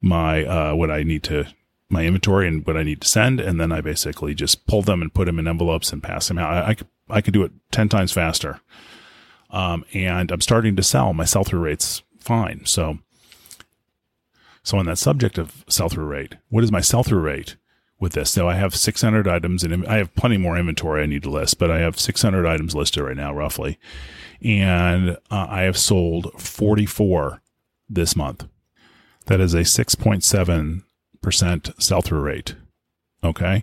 my, 0.00 0.44
uh, 0.44 0.74
what 0.74 0.90
I 0.90 1.02
need 1.02 1.22
to, 1.24 1.46
my 1.90 2.06
inventory 2.06 2.48
and 2.48 2.66
what 2.66 2.76
I 2.76 2.82
need 2.82 3.02
to 3.02 3.08
send. 3.08 3.40
And 3.40 3.60
then 3.60 3.70
I 3.72 3.82
basically 3.82 4.34
just 4.34 4.66
pull 4.66 4.82
them 4.82 5.02
and 5.02 5.12
put 5.12 5.26
them 5.26 5.38
in 5.38 5.46
envelopes 5.46 5.92
and 5.92 6.02
pass 6.02 6.28
them 6.28 6.38
out. 6.38 6.50
I, 6.50 6.68
I 6.68 6.74
could, 6.74 6.86
I 7.10 7.20
could 7.20 7.34
do 7.34 7.42
it 7.42 7.52
10 7.72 7.90
times 7.90 8.10
faster. 8.12 8.60
Um, 9.50 9.84
and 9.92 10.32
I'm 10.32 10.40
starting 10.40 10.76
to 10.76 10.82
sell. 10.82 11.12
My 11.12 11.26
sell 11.26 11.44
through 11.44 11.60
rate's 11.60 12.02
fine. 12.18 12.64
So, 12.64 12.98
so 14.62 14.78
on 14.78 14.86
that 14.86 14.98
subject 14.98 15.38
of 15.38 15.64
sell 15.68 15.88
through 15.88 16.06
rate, 16.06 16.36
what 16.48 16.64
is 16.64 16.72
my 16.72 16.80
sell 16.80 17.02
through 17.02 17.20
rate? 17.20 17.56
with 18.02 18.12
this. 18.14 18.32
So 18.32 18.48
I 18.48 18.54
have 18.54 18.74
600 18.74 19.28
items 19.28 19.62
and 19.62 19.86
I 19.86 19.98
have 19.98 20.12
plenty 20.16 20.36
more 20.36 20.58
inventory 20.58 21.04
I 21.04 21.06
need 21.06 21.22
to 21.22 21.30
list, 21.30 21.60
but 21.60 21.70
I 21.70 21.78
have 21.78 22.00
600 22.00 22.44
items 22.44 22.74
listed 22.74 23.04
right 23.04 23.16
now, 23.16 23.32
roughly. 23.32 23.78
And 24.42 25.10
uh, 25.30 25.46
I 25.48 25.62
have 25.62 25.78
sold 25.78 26.32
44 26.36 27.40
this 27.88 28.16
month. 28.16 28.48
That 29.26 29.40
is 29.40 29.54
a 29.54 29.60
6.7% 29.60 31.82
sell 31.82 32.02
through 32.02 32.20
rate. 32.20 32.56
Okay. 33.22 33.62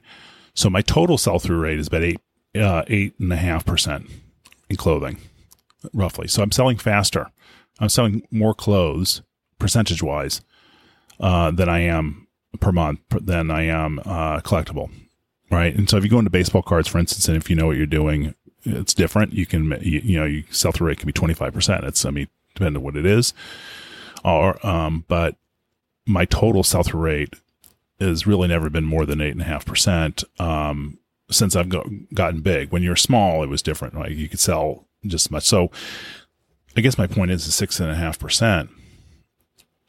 So 0.56 0.70
my 0.70 0.82
total 0.82 1.18
sell 1.18 1.40
through 1.40 1.60
rate 1.60 1.80
is 1.80 1.88
about 1.88 2.04
eight, 2.04 2.22
uh, 2.56 2.84
eight 2.88 3.20
and 3.20 3.34
a 3.34 3.38
half 3.38 3.66
percent 3.66 4.06
in 4.70 4.78
clothing, 4.78 5.18
roughly. 5.94 6.30
So 6.30 6.42
I'm 6.42 6.54
selling 6.54 6.78
faster. 6.78 7.30
I'm 7.78 7.90
selling 7.90 8.26
more 8.32 8.54
clothes 8.54 9.22
percentage 9.60 10.02
wise, 10.02 10.42
uh, 11.20 11.52
than 11.52 11.70
I 11.70 11.80
am 11.80 12.28
per 12.60 12.72
month 12.72 13.00
than 13.10 13.52
I 13.52 13.64
am 13.64 14.00
uh, 14.00 14.40
collectible, 14.40 14.90
right? 15.52 15.76
And 15.76 15.90
so 15.90 15.98
if 15.98 16.04
you 16.04 16.10
go 16.10 16.20
into 16.20 16.32
baseball 16.32 16.62
cards, 16.62 16.88
for 16.88 16.98
instance, 16.98 17.28
and 17.28 17.38
if 17.38 17.50
you 17.50 17.56
know 17.56 17.68
what 17.68 17.78
you're 17.78 17.86
doing, 17.86 18.34
it's 18.64 18.94
different. 18.94 19.34
You 19.34 19.46
can, 19.46 19.72
you, 19.82 20.00
you 20.00 20.20
know, 20.20 20.26
you 20.26 20.44
sell 20.50 20.72
through 20.72 20.88
rate 20.88 21.00
can 21.00 21.08
be 21.08 21.14
25%. 21.14 21.84
It's, 21.84 22.06
I 22.06 22.12
mean, 22.12 22.28
depending 22.56 22.78
on 22.78 22.84
what 22.84 22.98
it 22.98 23.06
is. 23.06 23.34
Or, 24.24 24.66
um, 24.66 25.06
but 25.08 25.36
my 26.06 26.26
total 26.26 26.64
sell 26.64 26.84
through 26.84 27.02
rate 27.02 27.36
has 28.00 28.26
really 28.26 28.48
never 28.48 28.70
been 28.70 28.86
more 28.86 29.06
than 29.06 29.22
eight 29.22 29.32
and 29.32 29.42
a 29.42 29.46
half 29.46 29.66
percent. 29.66 30.24
Um, 30.40 31.00
since 31.32 31.56
I've 31.56 31.70
go, 31.70 31.88
gotten 32.14 32.42
big, 32.42 32.72
when 32.72 32.82
you're 32.82 32.96
small, 32.96 33.44
it 33.44 33.50
was 33.50 33.62
different. 33.62 33.96
Like 33.96 34.12
you 34.12 34.28
could 34.28 34.40
sell 34.40 34.88
just 35.06 35.28
as 35.28 35.32
much. 35.32 35.44
So 35.44 35.70
I 36.76 36.82
guess 36.82 36.98
my 36.98 37.08
point 37.08 37.32
is 37.32 37.46
the 37.46 37.52
six 37.52 37.80
and 37.80 37.92
a 37.92 37.96
half 37.96 38.20
percent 38.20 38.70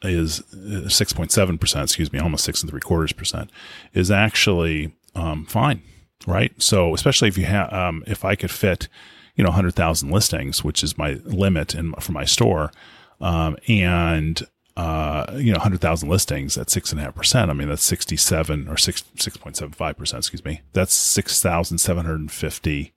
is 0.03 0.41
6.7%, 0.51 1.75
uh, 1.75 1.83
excuse 1.83 2.11
me, 2.11 2.19
almost 2.19 2.43
six 2.43 2.61
and 2.61 2.69
three 2.69 2.81
quarters 2.81 3.13
percent 3.13 3.51
is 3.93 4.09
actually 4.09 4.93
um, 5.15 5.45
fine, 5.45 5.81
right? 6.25 6.51
So 6.61 6.93
especially 6.93 7.27
if 7.27 7.37
you 7.37 7.45
have, 7.45 7.71
um, 7.71 8.03
if 8.07 8.25
I 8.25 8.35
could 8.35 8.51
fit, 8.51 8.87
you 9.35 9.43
know, 9.43 9.49
100,000 9.49 10.09
listings, 10.09 10.63
which 10.63 10.83
is 10.83 10.97
my 10.97 11.19
limit 11.23 11.75
in, 11.75 11.93
for 11.93 12.11
my 12.11 12.25
store, 12.25 12.71
um, 13.19 13.55
and, 13.67 14.41
uh, 14.75 15.25
you 15.35 15.51
know, 15.51 15.57
100,000 15.57 16.09
listings 16.09 16.57
at 16.57 16.69
six 16.69 16.91
and 16.91 16.99
a 16.99 17.03
half 17.03 17.15
percent. 17.15 17.51
I 17.51 17.53
mean, 17.53 17.69
that's 17.69 17.83
67 17.83 18.67
or 18.67 18.77
six, 18.77 19.03
6.75 19.17 19.97
percent, 19.97 20.19
excuse 20.19 20.43
me. 20.43 20.61
That's 20.73 20.93
6,750 20.93 22.93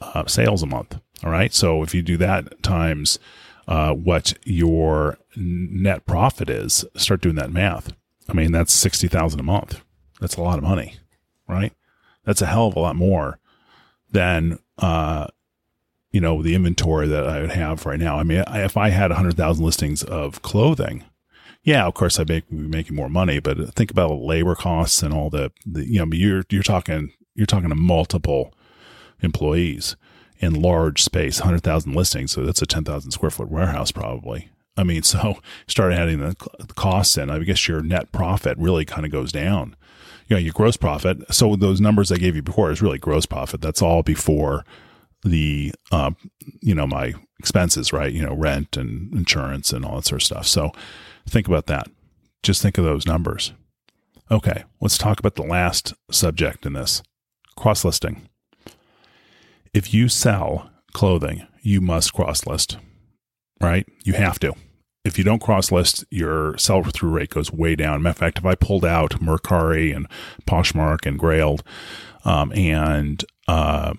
uh, 0.00 0.26
sales 0.26 0.62
a 0.62 0.66
month. 0.66 0.98
All 1.22 1.30
right. 1.30 1.52
So 1.52 1.82
if 1.82 1.94
you 1.94 2.02
do 2.02 2.16
that 2.16 2.62
times, 2.62 3.18
uh, 3.70 3.94
what 3.94 4.34
your 4.44 5.16
net 5.36 6.04
profit 6.04 6.50
is, 6.50 6.84
start 6.96 7.20
doing 7.20 7.36
that 7.36 7.52
math. 7.52 7.92
I 8.28 8.32
mean, 8.32 8.50
that's 8.50 8.72
60,000 8.72 9.38
a 9.38 9.44
month. 9.44 9.80
That's 10.20 10.36
a 10.36 10.42
lot 10.42 10.58
of 10.58 10.64
money, 10.64 10.96
right? 11.48 11.72
That's 12.24 12.42
a 12.42 12.46
hell 12.46 12.66
of 12.66 12.74
a 12.74 12.80
lot 12.80 12.96
more 12.96 13.38
than, 14.10 14.58
uh, 14.78 15.28
you 16.10 16.20
know, 16.20 16.42
the 16.42 16.56
inventory 16.56 17.06
that 17.06 17.28
I 17.28 17.40
would 17.40 17.52
have 17.52 17.86
right 17.86 17.98
now. 17.98 18.18
I 18.18 18.24
mean, 18.24 18.42
if 18.48 18.76
I 18.76 18.88
had 18.88 19.12
100,000 19.12 19.64
listings 19.64 20.02
of 20.02 20.42
clothing, 20.42 21.04
yeah, 21.62 21.86
of 21.86 21.94
course 21.94 22.18
I'd 22.18 22.26
be 22.26 22.42
making 22.50 22.96
more 22.96 23.08
money, 23.08 23.38
but 23.38 23.74
think 23.74 23.92
about 23.92 24.10
labor 24.20 24.56
costs 24.56 25.00
and 25.00 25.14
all 25.14 25.30
the, 25.30 25.52
the 25.64 25.86
you 25.86 26.04
know, 26.04 26.12
you're, 26.12 26.42
you're 26.50 26.64
talking, 26.64 27.12
you're 27.36 27.46
talking 27.46 27.68
to 27.68 27.76
multiple 27.76 28.52
employees 29.22 29.94
in 30.40 30.60
large 30.60 31.02
space, 31.02 31.40
100,000 31.40 31.94
listings. 31.94 32.32
So 32.32 32.44
that's 32.44 32.62
a 32.62 32.66
10,000 32.66 33.10
square 33.10 33.30
foot 33.30 33.50
warehouse 33.50 33.92
probably. 33.92 34.48
I 34.76 34.84
mean, 34.84 35.02
so 35.04 35.38
start 35.68 35.92
adding 35.92 36.18
the, 36.18 36.34
costs 36.74 37.16
in. 37.16 37.30
I 37.30 37.38
guess 37.40 37.68
your 37.68 37.82
net 37.82 38.10
profit 38.10 38.58
really 38.58 38.84
kind 38.84 39.06
of 39.06 39.12
goes 39.12 39.30
down. 39.30 39.76
You 40.26 40.36
know, 40.36 40.40
your 40.40 40.52
gross 40.52 40.76
profit. 40.76 41.32
So 41.34 41.56
those 41.56 41.80
numbers 41.80 42.10
I 42.10 42.16
gave 42.16 42.36
you 42.36 42.42
before 42.42 42.70
is 42.70 42.80
really 42.80 42.98
gross 42.98 43.26
profit. 43.26 43.60
That's 43.60 43.82
all 43.82 44.02
before 44.02 44.64
the, 45.24 45.72
uh, 45.90 46.12
you 46.60 46.74
know, 46.74 46.86
my 46.86 47.14
expenses, 47.40 47.92
right? 47.92 48.12
You 48.12 48.22
know, 48.22 48.34
rent 48.34 48.76
and 48.76 49.12
insurance 49.12 49.72
and 49.72 49.84
all 49.84 49.96
that 49.96 50.06
sort 50.06 50.22
of 50.22 50.26
stuff. 50.26 50.46
So 50.46 50.70
think 51.28 51.48
about 51.48 51.66
that. 51.66 51.88
Just 52.44 52.62
think 52.62 52.78
of 52.78 52.84
those 52.84 53.06
numbers. 53.06 53.52
Okay, 54.30 54.62
let's 54.80 54.96
talk 54.96 55.18
about 55.18 55.34
the 55.34 55.42
last 55.42 55.92
subject 56.12 56.64
in 56.64 56.74
this 56.74 57.02
cross 57.56 57.84
listing 57.84 58.29
if 59.72 59.94
you 59.94 60.08
sell 60.08 60.70
clothing, 60.92 61.46
you 61.62 61.80
must 61.80 62.12
cross 62.12 62.46
list, 62.46 62.78
right? 63.60 63.86
You 64.04 64.14
have 64.14 64.38
to. 64.40 64.54
If 65.04 65.16
you 65.16 65.24
don't 65.24 65.40
cross 65.40 65.72
list, 65.72 66.04
your 66.10 66.58
sell 66.58 66.82
through 66.82 67.10
rate 67.10 67.30
goes 67.30 67.52
way 67.52 67.74
down. 67.74 68.02
Matter 68.02 68.10
of 68.10 68.18
fact, 68.18 68.38
if 68.38 68.44
I 68.44 68.54
pulled 68.54 68.84
out 68.84 69.20
Mercari 69.20 69.94
and 69.94 70.06
Poshmark 70.46 71.06
and 71.06 71.18
Grailed 71.18 71.62
um, 72.24 72.52
and 72.52 73.24
uh, 73.48 73.94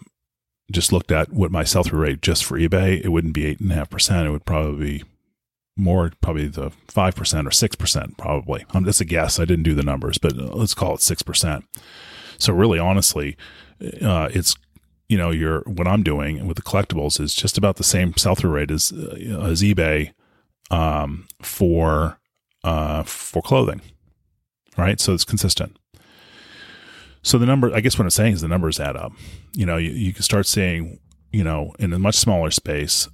just 0.72 0.92
looked 0.92 1.12
at 1.12 1.34
what 1.34 1.52
my 1.52 1.64
sell 1.64 1.84
through 1.84 2.02
rate 2.02 2.22
just 2.22 2.46
for 2.46 2.60
eBay, 2.60 3.04
it 3.04 3.10
wouldn't 3.10 3.34
be 3.34 3.46
eight 3.48 3.60
and 3.60 3.72
a 3.72 3.76
half 3.76 3.90
percent. 3.90 4.28
It 4.28 4.32
would 4.32 4.46
probably 4.46 5.00
be 5.00 5.04
more, 5.76 6.12
probably 6.22 6.48
the 6.48 6.72
five 6.88 7.16
percent 7.16 7.48
or 7.48 7.52
six 7.52 7.76
percent, 7.76 8.18
probably. 8.18 8.66
Um, 8.74 8.84
that's 8.84 9.02
a 9.02 9.06
guess. 9.06 9.40
I 9.40 9.46
didn't 9.46 9.64
do 9.64 9.74
the 9.74 9.84
numbers, 9.84 10.20
but 10.20 10.36
let's 10.36 10.76
call 10.76 10.94
it 10.94 11.02
six 11.02 11.24
percent. 11.24 11.66
So 12.38 12.54
really, 12.54 12.78
honestly, 12.78 13.38
uh, 14.02 14.30
it's 14.32 14.56
you 15.12 15.18
know, 15.18 15.30
your 15.30 15.60
what 15.66 15.90
I'm 15.90 16.04
doing 16.04 16.48
with 16.48 16.56
the 16.56 16.64
collectibles 16.64 17.20
is 17.20 17.36
just 17.36 17.58
about 17.58 17.76
the 17.76 17.84
same 17.84 18.16
sell 18.16 18.34
through 18.34 18.52
rate 18.52 18.72
as 18.72 18.94
uh, 18.94 19.42
as 19.44 19.62
eBay 19.62 20.14
um, 20.72 21.28
for 21.42 22.18
uh, 22.64 23.04
for 23.04 23.42
clothing, 23.42 23.82
right? 24.78 25.02
So 25.02 25.14
it's 25.14 25.26
consistent. 25.26 25.76
So 27.24 27.38
the 27.38 27.46
number, 27.46 27.76
I 27.76 27.82
guess, 27.82 28.00
what 28.00 28.06
I'm 28.06 28.10
saying 28.10 28.36
is 28.36 28.42
the 28.42 28.48
numbers 28.48 28.80
add 28.80 28.96
up. 28.96 29.12
You 29.52 29.66
know, 29.66 29.76
you, 29.76 29.92
you 29.92 30.14
can 30.14 30.24
start 30.24 30.48
seeing, 30.48 31.00
you 31.34 31.44
know, 31.44 31.74
in 31.78 31.92
a 31.92 32.00
much 32.00 32.16
smaller 32.16 32.50
space, 32.50 33.10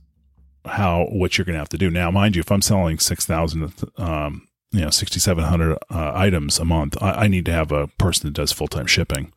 how 0.65 1.07
what 1.11 1.35
you're 1.35 1.45
going 1.45 1.55
to 1.55 1.59
have 1.59 1.69
to 1.69 1.79
do. 1.79 1.89
Now, 1.89 2.11
mind 2.11 2.35
you, 2.35 2.41
if 2.41 2.51
I'm 2.51 2.61
selling 2.61 2.99
six 2.99 3.25
thousand, 3.25 3.73
um, 3.97 4.47
you 4.71 4.81
know, 4.81 4.91
sixty 4.91 5.19
seven 5.19 5.45
hundred 5.45 5.79
uh, 5.89 6.11
items 6.13 6.59
a 6.59 6.65
month, 6.65 6.95
I, 7.01 7.23
I 7.23 7.27
need 7.27 7.45
to 7.45 7.53
have 7.53 7.71
a 7.71 7.87
person 7.87 8.27
that 8.27 8.35
does 8.39 8.51
full 8.51 8.67
time 8.67 8.85
shipping 8.85 9.33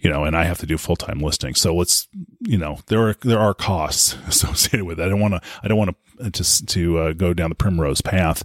you 0.00 0.10
know, 0.10 0.24
and 0.24 0.36
I 0.36 0.44
have 0.44 0.58
to 0.58 0.66
do 0.66 0.78
full 0.78 0.96
time 0.96 1.20
listing. 1.20 1.54
So 1.54 1.74
let's, 1.74 2.08
you 2.40 2.58
know, 2.58 2.78
there 2.86 3.08
are 3.08 3.16
there 3.22 3.38
are 3.38 3.54
costs 3.54 4.16
associated 4.26 4.84
with 4.84 5.00
it. 5.00 5.04
I 5.04 5.08
don't 5.08 5.20
want 5.20 5.34
to 5.34 5.40
I 5.62 5.68
don't 5.68 5.78
want 5.78 5.96
to 6.18 6.30
just 6.30 6.68
to 6.68 6.98
uh, 6.98 7.12
go 7.12 7.34
down 7.34 7.50
the 7.50 7.56
primrose 7.56 8.00
path 8.00 8.42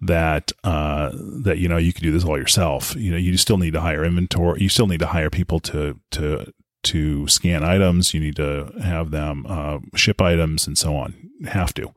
that 0.00 0.52
uh, 0.64 1.10
that 1.14 1.58
you 1.58 1.68
know 1.68 1.76
you 1.76 1.92
can 1.92 2.02
do 2.02 2.12
this 2.12 2.24
all 2.24 2.38
yourself. 2.38 2.94
You 2.96 3.12
know, 3.12 3.16
you 3.16 3.36
still 3.36 3.58
need 3.58 3.72
to 3.72 3.80
hire 3.80 4.04
inventory. 4.04 4.60
You 4.60 4.68
still 4.68 4.86
need 4.86 5.00
to 5.00 5.06
hire 5.06 5.30
people 5.30 5.60
to 5.60 5.98
to 6.12 6.52
to 6.84 7.28
scan 7.28 7.64
items. 7.64 8.14
You 8.14 8.20
need 8.20 8.36
to 8.36 8.72
have 8.82 9.10
them 9.10 9.46
uh, 9.48 9.78
ship 9.94 10.20
items 10.20 10.66
and 10.66 10.76
so 10.78 10.96
on. 10.96 11.30
Have 11.46 11.74
to. 11.74 11.92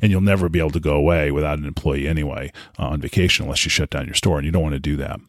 And 0.00 0.10
you'll 0.10 0.20
never 0.20 0.48
be 0.48 0.58
able 0.58 0.70
to 0.70 0.80
go 0.80 0.96
away 0.96 1.30
without 1.30 1.58
an 1.58 1.64
employee 1.64 2.08
anyway 2.08 2.52
uh, 2.78 2.88
on 2.88 3.00
vacation 3.00 3.44
unless 3.44 3.64
you 3.64 3.70
shut 3.70 3.90
down 3.90 4.06
your 4.06 4.14
store, 4.14 4.38
and 4.38 4.44
you 4.44 4.52
don't 4.52 4.62
want 4.62 4.74
to 4.74 4.80
do 4.80 4.96
that. 4.96 5.20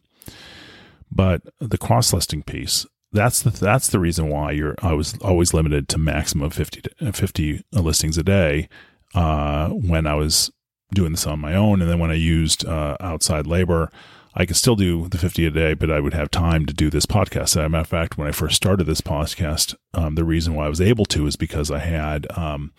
But 1.14 1.42
the 1.60 1.78
cross 1.78 2.12
listing 2.12 2.42
piece, 2.42 2.86
that's 3.12 3.42
the 3.42 3.50
that's 3.50 3.88
the 3.88 4.00
reason 4.00 4.28
why 4.28 4.50
you're 4.52 4.74
I 4.82 4.94
was 4.94 5.16
always 5.18 5.54
limited 5.54 5.88
to 5.90 5.98
maximum 5.98 6.50
50 6.50 6.82
50 7.12 7.64
listings 7.72 8.18
a 8.18 8.24
day 8.24 8.68
uh, 9.14 9.68
when 9.68 10.06
I 10.06 10.14
was 10.14 10.50
doing 10.92 11.12
this 11.12 11.26
on 11.26 11.38
my 11.38 11.54
own. 11.54 11.80
And 11.80 11.90
then 11.90 11.98
when 11.98 12.10
I 12.10 12.14
used 12.14 12.66
uh, 12.66 12.96
outside 13.00 13.46
labor 13.46 13.90
I 14.36 14.46
could 14.46 14.56
still 14.56 14.74
do 14.74 15.08
the 15.08 15.18
50 15.18 15.46
a 15.46 15.50
day, 15.50 15.74
but 15.74 15.90
I 15.90 16.00
would 16.00 16.14
have 16.14 16.30
time 16.30 16.66
to 16.66 16.74
do 16.74 16.90
this 16.90 17.06
podcast. 17.06 17.42
As 17.42 17.56
a 17.56 17.68
matter 17.68 17.82
of 17.82 17.88
fact, 17.88 18.18
when 18.18 18.26
I 18.26 18.32
first 18.32 18.56
started 18.56 18.84
this 18.84 19.00
podcast, 19.00 19.76
um, 19.92 20.16
the 20.16 20.24
reason 20.24 20.54
why 20.54 20.66
I 20.66 20.68
was 20.68 20.80
able 20.80 21.04
to 21.06 21.26
is 21.26 21.36
because 21.36 21.70
I 21.70 21.78
had, 21.78 22.26
um, 22.36 22.72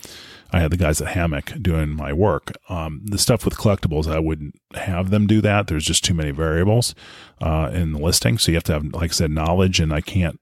I 0.51 0.59
had 0.59 0.71
the 0.71 0.77
guys 0.77 0.99
at 0.99 1.15
Hammoq 1.15 1.61
doing 1.63 1.89
my 1.89 2.11
work. 2.11 2.51
Um, 2.67 3.01
the 3.05 3.17
stuff 3.17 3.45
with 3.45 3.55
collectibles, 3.55 4.05
I 4.05 4.19
wouldn't 4.19 4.55
have 4.73 5.11
them 5.11 5.27
do 5.27 5.39
that. 5.41 5.67
There's 5.67 5.85
just 5.85 6.03
too 6.03 6.13
many 6.13 6.31
variables, 6.31 6.93
uh, 7.39 7.71
in 7.73 7.93
the 7.93 7.99
listing. 7.99 8.37
So 8.37 8.51
you 8.51 8.57
have 8.57 8.63
to 8.65 8.73
have, 8.73 8.85
like 8.93 9.11
I 9.11 9.13
said, 9.13 9.31
knowledge 9.31 9.79
and 9.79 9.93
I 9.93 10.01
can't, 10.01 10.39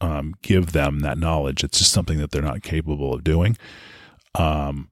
um, 0.00 0.34
give 0.42 0.70
them 0.70 1.00
that 1.00 1.18
knowledge. 1.18 1.64
It's 1.64 1.78
just 1.78 1.92
something 1.92 2.18
that 2.18 2.30
they're 2.30 2.42
not 2.42 2.62
capable 2.62 3.12
of 3.12 3.24
doing. 3.24 3.56
Um, 4.36 4.90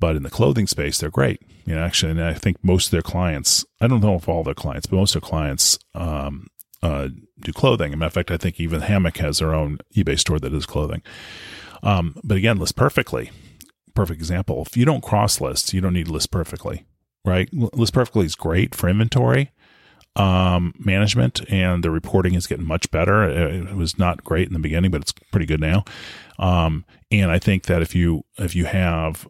but 0.00 0.16
in 0.16 0.24
the 0.24 0.30
clothing 0.30 0.66
space, 0.66 0.98
they're 0.98 1.10
great. 1.10 1.40
You 1.64 1.74
know, 1.74 1.82
actually, 1.82 2.12
and 2.12 2.22
I 2.22 2.34
think 2.34 2.62
most 2.62 2.86
of 2.86 2.90
their 2.90 3.02
clients, 3.02 3.64
I 3.80 3.86
don't 3.86 4.02
know 4.02 4.16
if 4.16 4.28
all 4.28 4.42
their 4.42 4.54
clients, 4.54 4.86
but 4.86 4.96
most 4.96 5.14
of 5.14 5.22
their 5.22 5.28
clients 5.28 5.78
um, 5.94 6.48
uh, 6.82 7.08
do 7.40 7.52
clothing. 7.52 7.90
As 7.90 7.94
a 7.94 7.96
matter 7.96 8.08
of 8.08 8.12
fact, 8.12 8.30
I 8.30 8.36
think 8.36 8.60
even 8.60 8.82
Hammoq 8.82 9.16
has 9.18 9.38
their 9.38 9.54
own 9.54 9.78
eBay 9.96 10.18
store 10.18 10.38
that 10.40 10.52
is 10.52 10.66
clothing. 10.66 11.02
Um, 11.82 12.16
but 12.22 12.36
again, 12.36 12.58
list 12.58 12.76
perfectly. 12.76 13.30
Perfect 13.94 14.18
example. 14.18 14.62
If 14.66 14.76
you 14.76 14.84
don't 14.84 15.02
cross 15.02 15.40
list, 15.40 15.72
you 15.72 15.80
don't 15.80 15.94
need 15.94 16.08
list 16.08 16.30
perfectly, 16.30 16.84
right? 17.24 17.48
List 17.52 17.94
perfectly 17.94 18.26
is 18.26 18.34
great 18.34 18.74
for 18.74 18.88
inventory 18.88 19.52
um, 20.16 20.74
management, 20.78 21.40
and 21.50 21.82
the 21.82 21.90
reporting 21.90 22.34
is 22.34 22.46
getting 22.46 22.66
much 22.66 22.90
better. 22.90 23.24
It 23.24 23.74
was 23.74 23.98
not 23.98 24.24
great 24.24 24.46
in 24.46 24.52
the 24.52 24.60
beginning, 24.60 24.90
but 24.90 25.02
it's 25.02 25.12
pretty 25.12 25.46
good 25.46 25.60
now. 25.60 25.84
Um, 26.38 26.84
and 27.10 27.30
I 27.30 27.38
think 27.38 27.64
that 27.64 27.82
if 27.82 27.94
you 27.94 28.24
if 28.38 28.54
you 28.54 28.66
have 28.66 29.28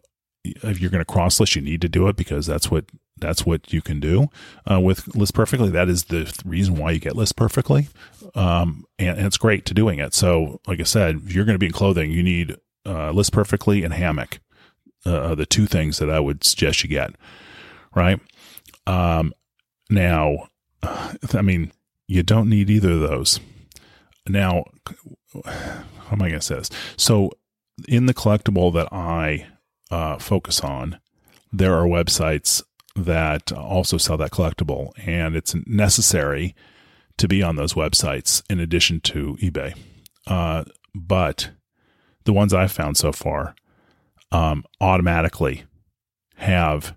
if 0.63 0.79
you're 0.79 0.91
going 0.91 1.03
to 1.03 1.11
cross 1.11 1.39
list, 1.39 1.55
you 1.55 1.61
need 1.61 1.81
to 1.81 1.89
do 1.89 2.07
it 2.07 2.15
because 2.15 2.45
that's 2.45 2.69
what 2.69 2.85
that's 3.17 3.45
what 3.45 3.71
you 3.71 3.81
can 3.81 3.99
do 3.99 4.27
uh, 4.69 4.79
with 4.79 5.15
list 5.15 5.33
perfectly. 5.33 5.69
That 5.69 5.89
is 5.89 6.05
the 6.05 6.31
reason 6.45 6.75
why 6.75 6.91
you 6.91 6.99
get 6.99 7.15
list 7.15 7.35
perfectly, 7.35 7.87
um, 8.35 8.85
and, 8.99 9.17
and, 9.17 9.27
it's 9.27 9.37
great 9.37 9.65
to 9.65 9.73
doing 9.73 9.99
it. 9.99 10.13
So, 10.13 10.59
like 10.67 10.79
I 10.79 10.83
said, 10.83 11.21
if 11.25 11.33
you're 11.33 11.45
going 11.45 11.55
to 11.55 11.59
be 11.59 11.67
in 11.67 11.71
clothing, 11.71 12.11
you 12.11 12.23
need 12.23 12.57
uh, 12.85 13.11
list 13.11 13.31
perfectly 13.31 13.83
and 13.83 13.93
Hammoq, 13.93 14.39
uh, 15.05 15.33
the 15.35 15.45
two 15.45 15.65
things 15.65 15.97
that 15.99 16.09
I 16.09 16.19
would 16.19 16.43
suggest 16.43 16.83
you 16.83 16.89
get. 16.89 17.15
Right 17.95 18.19
um, 18.87 19.33
now, 19.89 20.49
I 20.83 21.41
mean, 21.41 21.71
you 22.07 22.23
don't 22.23 22.49
need 22.49 22.69
either 22.69 22.91
of 22.91 23.01
those. 23.01 23.39
Now, 24.27 24.65
how 25.45 26.11
am 26.11 26.21
I 26.21 26.29
going 26.29 26.39
to 26.39 26.41
say 26.41 26.55
this? 26.55 26.69
So, 26.97 27.31
in 27.87 28.05
the 28.05 28.13
collectible 28.13 28.73
that 28.73 28.87
I 28.91 29.47
uh, 29.91 30.17
focus 30.17 30.61
on, 30.61 30.99
there 31.51 31.73
are 31.73 31.85
websites 31.85 32.63
that 32.95 33.51
also 33.51 33.97
sell 33.97 34.17
that 34.17 34.31
collectible, 34.31 34.91
and 35.05 35.35
it's 35.35 35.55
necessary 35.65 36.55
to 37.17 37.27
be 37.27 37.41
on 37.41 37.55
those 37.55 37.73
websites 37.73 38.43
in 38.49 38.59
addition 38.59 38.99
to 39.01 39.37
eBay. 39.41 39.77
Uh, 40.27 40.63
but 40.93 41.51
the 42.23 42.33
ones 42.33 42.53
I've 42.53 42.71
found 42.71 42.97
so 42.97 43.11
far 43.11 43.55
um, 44.31 44.65
automatically 44.81 45.63
have 46.37 46.95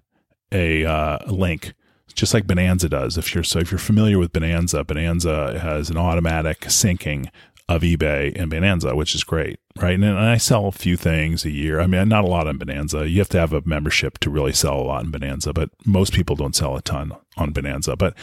a 0.51 0.85
uh, 0.85 1.19
link 1.27 1.75
just 2.15 2.35
like 2.35 2.47
Bonanza 2.47 2.89
does. 2.89 3.17
If 3.17 3.35
you're 3.35 3.45
so 3.45 3.61
if 3.61 3.71
you're 3.71 3.79
familiar 3.79 4.19
with 4.19 4.33
Bonanza, 4.33 4.83
Bonanza 4.83 5.59
has 5.61 5.89
an 5.89 5.97
automatic 5.97 6.61
syncing 6.63 7.29
of 7.69 7.83
eBay 7.83 8.35
and 8.41 8.51
Bonanza, 8.51 8.97
which 8.97 9.15
is 9.15 9.25
great, 9.25 9.61
right? 9.81 9.95
And, 9.95 10.05
and, 10.05 10.19
I 10.19 10.39
sell 10.39 10.67
a 10.67 10.73
few 10.73 10.97
things 10.97 11.45
a 11.45 11.51
year. 11.51 11.81
I 11.81 11.87
mean, 11.87 12.09
not 12.09 12.25
a 12.25 12.29
lot 12.29 12.47
on 12.47 12.57
Bonanza. 12.57 13.09
You 13.09 13.19
have 13.19 13.29
to 13.31 13.39
have 13.39 13.53
a 13.53 13.63
membership 13.65 14.19
to 14.21 14.31
really 14.31 14.53
sell 14.53 14.79
a 14.79 14.83
lot 14.83 15.05
in 15.05 15.11
Bonanza, 15.11 15.53
but 15.53 15.71
most 15.85 16.13
people 16.15 16.35
don't 16.35 16.57
sell 16.57 16.77
a 16.77 16.83
ton 16.83 17.13
on 17.37 17.53
Bonanza. 17.53 17.95
But 17.95 18.15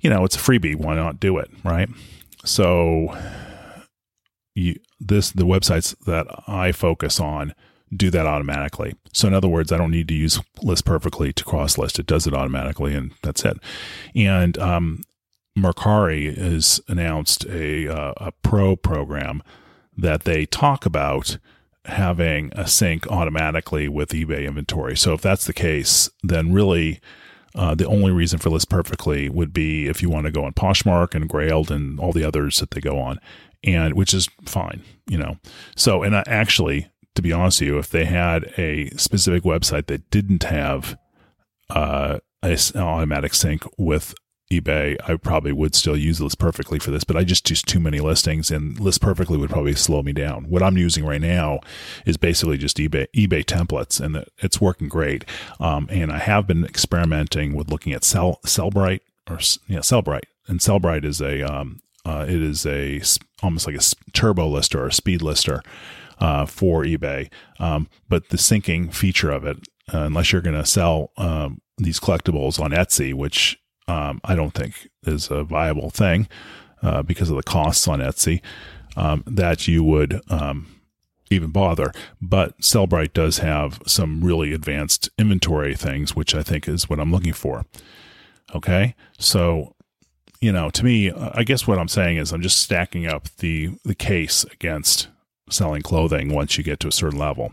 you 0.00 0.10
know, 0.10 0.24
it's 0.24 0.36
a 0.36 0.40
freebie. 0.40 0.76
Why 0.76 0.94
not 0.94 1.20
do 1.20 1.38
it, 1.38 1.50
right? 1.62 1.88
So, 2.44 3.16
you 4.54 4.76
this 4.98 5.30
the 5.30 5.44
websites 5.44 5.94
that 6.06 6.26
I 6.46 6.72
focus 6.72 7.20
on 7.20 7.54
do 7.94 8.10
that 8.10 8.26
automatically. 8.26 8.94
So 9.12 9.28
in 9.28 9.34
other 9.34 9.48
words, 9.48 9.70
I 9.72 9.76
don't 9.76 9.90
need 9.90 10.08
to 10.08 10.14
use 10.14 10.40
list 10.62 10.84
perfectly 10.84 11.32
to 11.32 11.44
cross 11.44 11.78
list. 11.78 11.98
It 11.98 12.06
does 12.06 12.26
it 12.26 12.34
automatically, 12.34 12.94
and 12.94 13.12
that's 13.22 13.44
it. 13.44 13.58
And 14.14 14.58
um, 14.58 15.02
Mercari 15.56 16.36
has 16.36 16.80
announced 16.88 17.44
a 17.46 17.88
uh, 17.88 18.12
a 18.16 18.32
pro 18.42 18.76
program 18.76 19.42
that 19.96 20.24
they 20.24 20.46
talk 20.46 20.84
about 20.84 21.38
having 21.86 22.50
a 22.54 22.66
sync 22.66 23.06
automatically 23.08 23.88
with 23.88 24.10
eBay 24.10 24.46
inventory. 24.46 24.96
So 24.96 25.12
if 25.12 25.20
that's 25.20 25.44
the 25.46 25.52
case, 25.52 26.08
then 26.22 26.52
really 26.52 27.00
uh, 27.54 27.74
the 27.74 27.86
only 27.86 28.10
reason 28.10 28.38
for 28.38 28.50
list 28.50 28.68
perfectly 28.68 29.28
would 29.28 29.52
be 29.52 29.86
if 29.86 30.02
you 30.02 30.10
want 30.10 30.26
to 30.26 30.32
go 30.32 30.44
on 30.44 30.54
Poshmark 30.54 31.14
and 31.14 31.28
Grailed 31.28 31.70
and 31.70 32.00
all 32.00 32.12
the 32.12 32.24
others 32.24 32.58
that 32.58 32.70
they 32.72 32.80
go 32.80 32.98
on, 32.98 33.20
and 33.62 33.94
which 33.94 34.12
is 34.12 34.28
fine, 34.44 34.82
you 35.06 35.18
know. 35.18 35.36
So 35.76 36.02
and 36.02 36.16
I, 36.16 36.24
actually, 36.26 36.88
to 37.14 37.22
be 37.22 37.32
honest 37.32 37.60
with 37.60 37.68
you, 37.68 37.78
if 37.78 37.90
they 37.90 38.06
had 38.06 38.52
a 38.58 38.90
specific 38.96 39.44
website 39.44 39.86
that 39.86 40.10
didn't 40.10 40.44
have 40.44 40.98
uh, 41.70 42.18
an 42.42 42.56
automatic 42.76 43.34
sync 43.34 43.62
with 43.78 44.14
eBay, 44.52 44.96
I 45.08 45.16
probably 45.16 45.52
would 45.52 45.74
still 45.74 45.96
use 45.96 46.20
List 46.20 46.38
Perfectly 46.38 46.78
for 46.78 46.90
this, 46.90 47.04
but 47.04 47.16
I 47.16 47.24
just 47.24 47.48
use 47.48 47.62
too 47.62 47.80
many 47.80 47.98
listings 48.00 48.50
and 48.50 48.78
List 48.78 49.00
Perfectly 49.00 49.36
would 49.38 49.50
probably 49.50 49.74
slow 49.74 50.02
me 50.02 50.12
down. 50.12 50.44
What 50.44 50.62
I'm 50.62 50.76
using 50.76 51.04
right 51.04 51.20
now 51.20 51.60
is 52.04 52.16
basically 52.16 52.58
just 52.58 52.76
eBay, 52.76 53.06
eBay 53.14 53.44
templates 53.44 54.00
and 54.00 54.24
it's 54.38 54.60
working 54.60 54.88
great. 54.88 55.24
Um, 55.58 55.88
and 55.90 56.12
I 56.12 56.18
have 56.18 56.46
been 56.46 56.64
experimenting 56.64 57.54
with 57.54 57.70
looking 57.70 57.92
at 57.92 58.04
Cell, 58.04 58.38
Sellbrite 58.44 59.00
or, 59.28 59.38
yeah, 59.66 59.78
Sellbrite 59.78 60.24
and 60.46 60.60
Sellbrite 60.60 61.04
is 61.04 61.20
a, 61.20 61.42
um, 61.42 61.80
uh, 62.04 62.26
it 62.28 62.42
is 62.42 62.66
a 62.66 63.00
almost 63.42 63.66
like 63.66 63.76
a 63.76 64.12
turbo 64.12 64.46
lister 64.46 64.82
or 64.82 64.88
a 64.88 64.92
speed 64.92 65.22
lister 65.22 65.62
uh, 66.18 66.44
for 66.44 66.84
eBay. 66.84 67.30
Um, 67.58 67.88
but 68.08 68.28
the 68.28 68.36
syncing 68.36 68.92
feature 68.92 69.30
of 69.30 69.46
it, 69.46 69.56
uh, 69.92 70.00
unless 70.00 70.32
you're 70.32 70.42
going 70.42 70.56
to 70.56 70.66
sell 70.66 71.12
um, 71.16 71.60
these 71.78 71.98
collectibles 71.98 72.60
on 72.60 72.70
Etsy, 72.70 73.14
which 73.14 73.58
um, 73.88 74.20
I 74.24 74.34
don't 74.34 74.54
think 74.54 74.88
is 75.04 75.30
a 75.30 75.44
viable 75.44 75.90
thing 75.90 76.28
uh, 76.82 77.02
because 77.02 77.30
of 77.30 77.36
the 77.36 77.42
costs 77.42 77.86
on 77.88 78.00
Etsy, 78.00 78.40
um, 78.96 79.22
that 79.26 79.66
you 79.68 79.82
would 79.84 80.20
um, 80.30 80.66
even 81.30 81.50
bother. 81.50 81.92
But 82.20 82.58
Sellbrite 82.60 83.12
does 83.12 83.38
have 83.38 83.80
some 83.86 84.22
really 84.22 84.52
advanced 84.52 85.08
inventory 85.18 85.74
things, 85.74 86.14
which 86.14 86.34
I 86.34 86.42
think 86.42 86.68
is 86.68 86.88
what 86.88 87.00
I'm 87.00 87.12
looking 87.12 87.32
for. 87.32 87.64
Okay, 88.54 88.94
so 89.18 89.74
you 90.40 90.52
know, 90.52 90.68
to 90.70 90.84
me, 90.84 91.10
I 91.10 91.42
guess 91.42 91.66
what 91.66 91.78
I'm 91.78 91.88
saying 91.88 92.18
is 92.18 92.30
I'm 92.32 92.42
just 92.42 92.60
stacking 92.60 93.06
up 93.06 93.28
the 93.38 93.78
the 93.84 93.94
case 93.94 94.44
against 94.44 95.08
selling 95.48 95.82
clothing 95.82 96.32
once 96.32 96.58
you 96.58 96.64
get 96.64 96.80
to 96.80 96.88
a 96.88 96.92
certain 96.92 97.18
level. 97.18 97.52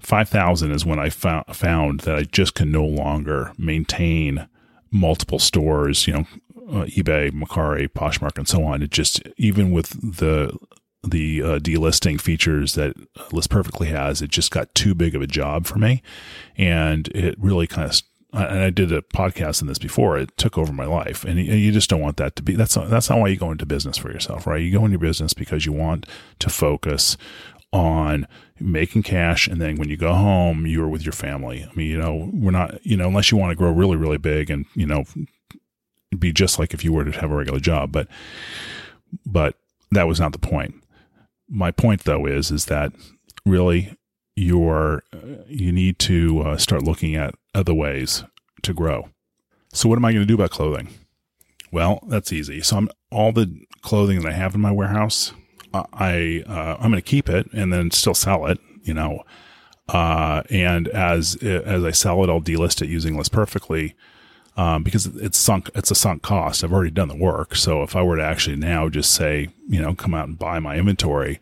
5000 0.00 0.72
is 0.72 0.84
when 0.84 0.98
I 0.98 1.10
found, 1.10 1.46
found 1.54 2.00
that 2.00 2.16
I 2.16 2.22
just 2.24 2.54
can 2.54 2.72
no 2.72 2.84
longer 2.84 3.52
maintain 3.56 4.48
multiple 4.92 5.38
stores, 5.38 6.06
you 6.06 6.12
know, 6.12 6.26
uh, 6.68 6.84
eBay, 6.84 7.30
Mercari, 7.32 7.88
Poshmark, 7.88 8.38
and 8.38 8.46
so 8.46 8.62
on. 8.64 8.82
It 8.82 8.90
just, 8.90 9.22
even 9.36 9.72
with 9.72 9.90
the, 10.18 10.56
the 11.02 11.42
uh, 11.42 11.58
delisting 11.58 12.20
features 12.20 12.74
that 12.74 12.94
List 13.32 13.50
Perfectly 13.50 13.88
has, 13.88 14.22
it 14.22 14.30
just 14.30 14.50
got 14.50 14.74
too 14.74 14.94
big 14.94 15.14
of 15.14 15.22
a 15.22 15.26
job 15.26 15.66
for 15.66 15.78
me. 15.78 16.02
And 16.56 17.08
it 17.08 17.36
really 17.38 17.66
kind 17.66 17.90
of 17.90 18.00
and 18.34 18.60
I 18.60 18.70
did 18.70 18.90
a 18.92 19.02
podcast 19.02 19.60
on 19.60 19.68
this 19.68 19.78
before. 19.78 20.16
It 20.16 20.36
took 20.38 20.56
over 20.56 20.72
my 20.72 20.86
life, 20.86 21.22
and 21.24 21.38
you 21.38 21.70
just 21.70 21.90
don't 21.90 22.00
want 22.00 22.16
that 22.16 22.34
to 22.36 22.42
be. 22.42 22.54
That's 22.54 22.74
not, 22.74 22.88
that's 22.88 23.10
not 23.10 23.18
why 23.18 23.28
you 23.28 23.36
go 23.36 23.50
into 23.50 23.66
business 23.66 23.98
for 23.98 24.10
yourself, 24.10 24.46
right? 24.46 24.62
You 24.62 24.72
go 24.72 24.86
into 24.86 24.98
business 24.98 25.34
because 25.34 25.66
you 25.66 25.72
want 25.72 26.06
to 26.38 26.48
focus 26.48 27.18
on 27.72 28.26
making 28.60 29.02
cash, 29.02 29.48
and 29.48 29.60
then 29.60 29.76
when 29.76 29.88
you 29.88 29.96
go 29.96 30.12
home, 30.12 30.66
you're 30.66 30.88
with 30.88 31.04
your 31.04 31.12
family. 31.12 31.66
I 31.68 31.74
mean, 31.74 31.88
you 31.88 31.98
know, 31.98 32.30
we're 32.32 32.50
not, 32.50 32.84
you 32.84 32.96
know, 32.96 33.08
unless 33.08 33.30
you 33.30 33.38
want 33.38 33.50
to 33.50 33.56
grow 33.56 33.70
really, 33.70 33.96
really 33.96 34.18
big, 34.18 34.50
and 34.50 34.66
you 34.74 34.86
know, 34.86 35.04
be 36.18 36.32
just 36.32 36.58
like 36.58 36.74
if 36.74 36.84
you 36.84 36.92
were 36.92 37.04
to 37.04 37.20
have 37.20 37.30
a 37.30 37.36
regular 37.36 37.60
job, 37.60 37.92
but 37.92 38.08
but 39.24 39.56
that 39.90 40.06
was 40.06 40.20
not 40.20 40.32
the 40.32 40.38
point. 40.38 40.74
My 41.48 41.70
point, 41.70 42.04
though, 42.04 42.26
is 42.26 42.50
is 42.50 42.66
that 42.66 42.92
really 43.44 43.96
you're 44.36 45.02
you 45.46 45.72
need 45.72 45.98
to 46.00 46.40
uh, 46.40 46.56
start 46.56 46.82
looking 46.82 47.14
at 47.14 47.34
other 47.54 47.74
ways 47.74 48.24
to 48.62 48.72
grow. 48.72 49.08
So 49.72 49.88
what 49.88 49.96
am 49.96 50.04
I 50.04 50.12
going 50.12 50.22
to 50.22 50.26
do 50.26 50.34
about 50.34 50.50
clothing? 50.50 50.88
Well, 51.70 52.00
that's 52.06 52.32
easy. 52.32 52.60
So 52.60 52.76
I'm 52.76 52.88
all 53.10 53.32
the 53.32 53.64
clothing 53.80 54.20
that 54.20 54.28
I 54.28 54.32
have 54.32 54.54
in 54.54 54.60
my 54.60 54.70
warehouse, 54.70 55.32
I 55.74 56.44
uh, 56.46 56.76
I'm 56.78 56.90
going 56.90 57.02
to 57.02 57.02
keep 57.02 57.28
it 57.28 57.50
and 57.52 57.72
then 57.72 57.90
still 57.90 58.14
sell 58.14 58.46
it. 58.46 58.58
You 58.82 58.94
know, 58.94 59.22
uh, 59.88 60.42
and 60.50 60.88
as 60.88 61.36
as 61.42 61.84
I 61.84 61.90
sell 61.90 62.22
it, 62.24 62.30
I'll 62.30 62.40
delist 62.40 62.82
it 62.82 62.88
using 62.88 63.16
List 63.16 63.32
Perfectly. 63.32 63.94
Um, 64.54 64.82
because 64.82 65.06
it's 65.06 65.38
sunk, 65.38 65.70
it's 65.74 65.90
a 65.90 65.94
sunk 65.94 66.20
cost. 66.20 66.62
I've 66.62 66.74
already 66.74 66.90
done 66.90 67.08
the 67.08 67.16
work. 67.16 67.56
So 67.56 67.82
if 67.82 67.96
I 67.96 68.02
were 68.02 68.16
to 68.16 68.22
actually 68.22 68.56
now 68.56 68.90
just 68.90 69.10
say, 69.10 69.48
you 69.66 69.80
know, 69.80 69.94
come 69.94 70.12
out 70.12 70.28
and 70.28 70.38
buy 70.38 70.58
my 70.58 70.76
inventory, 70.76 71.40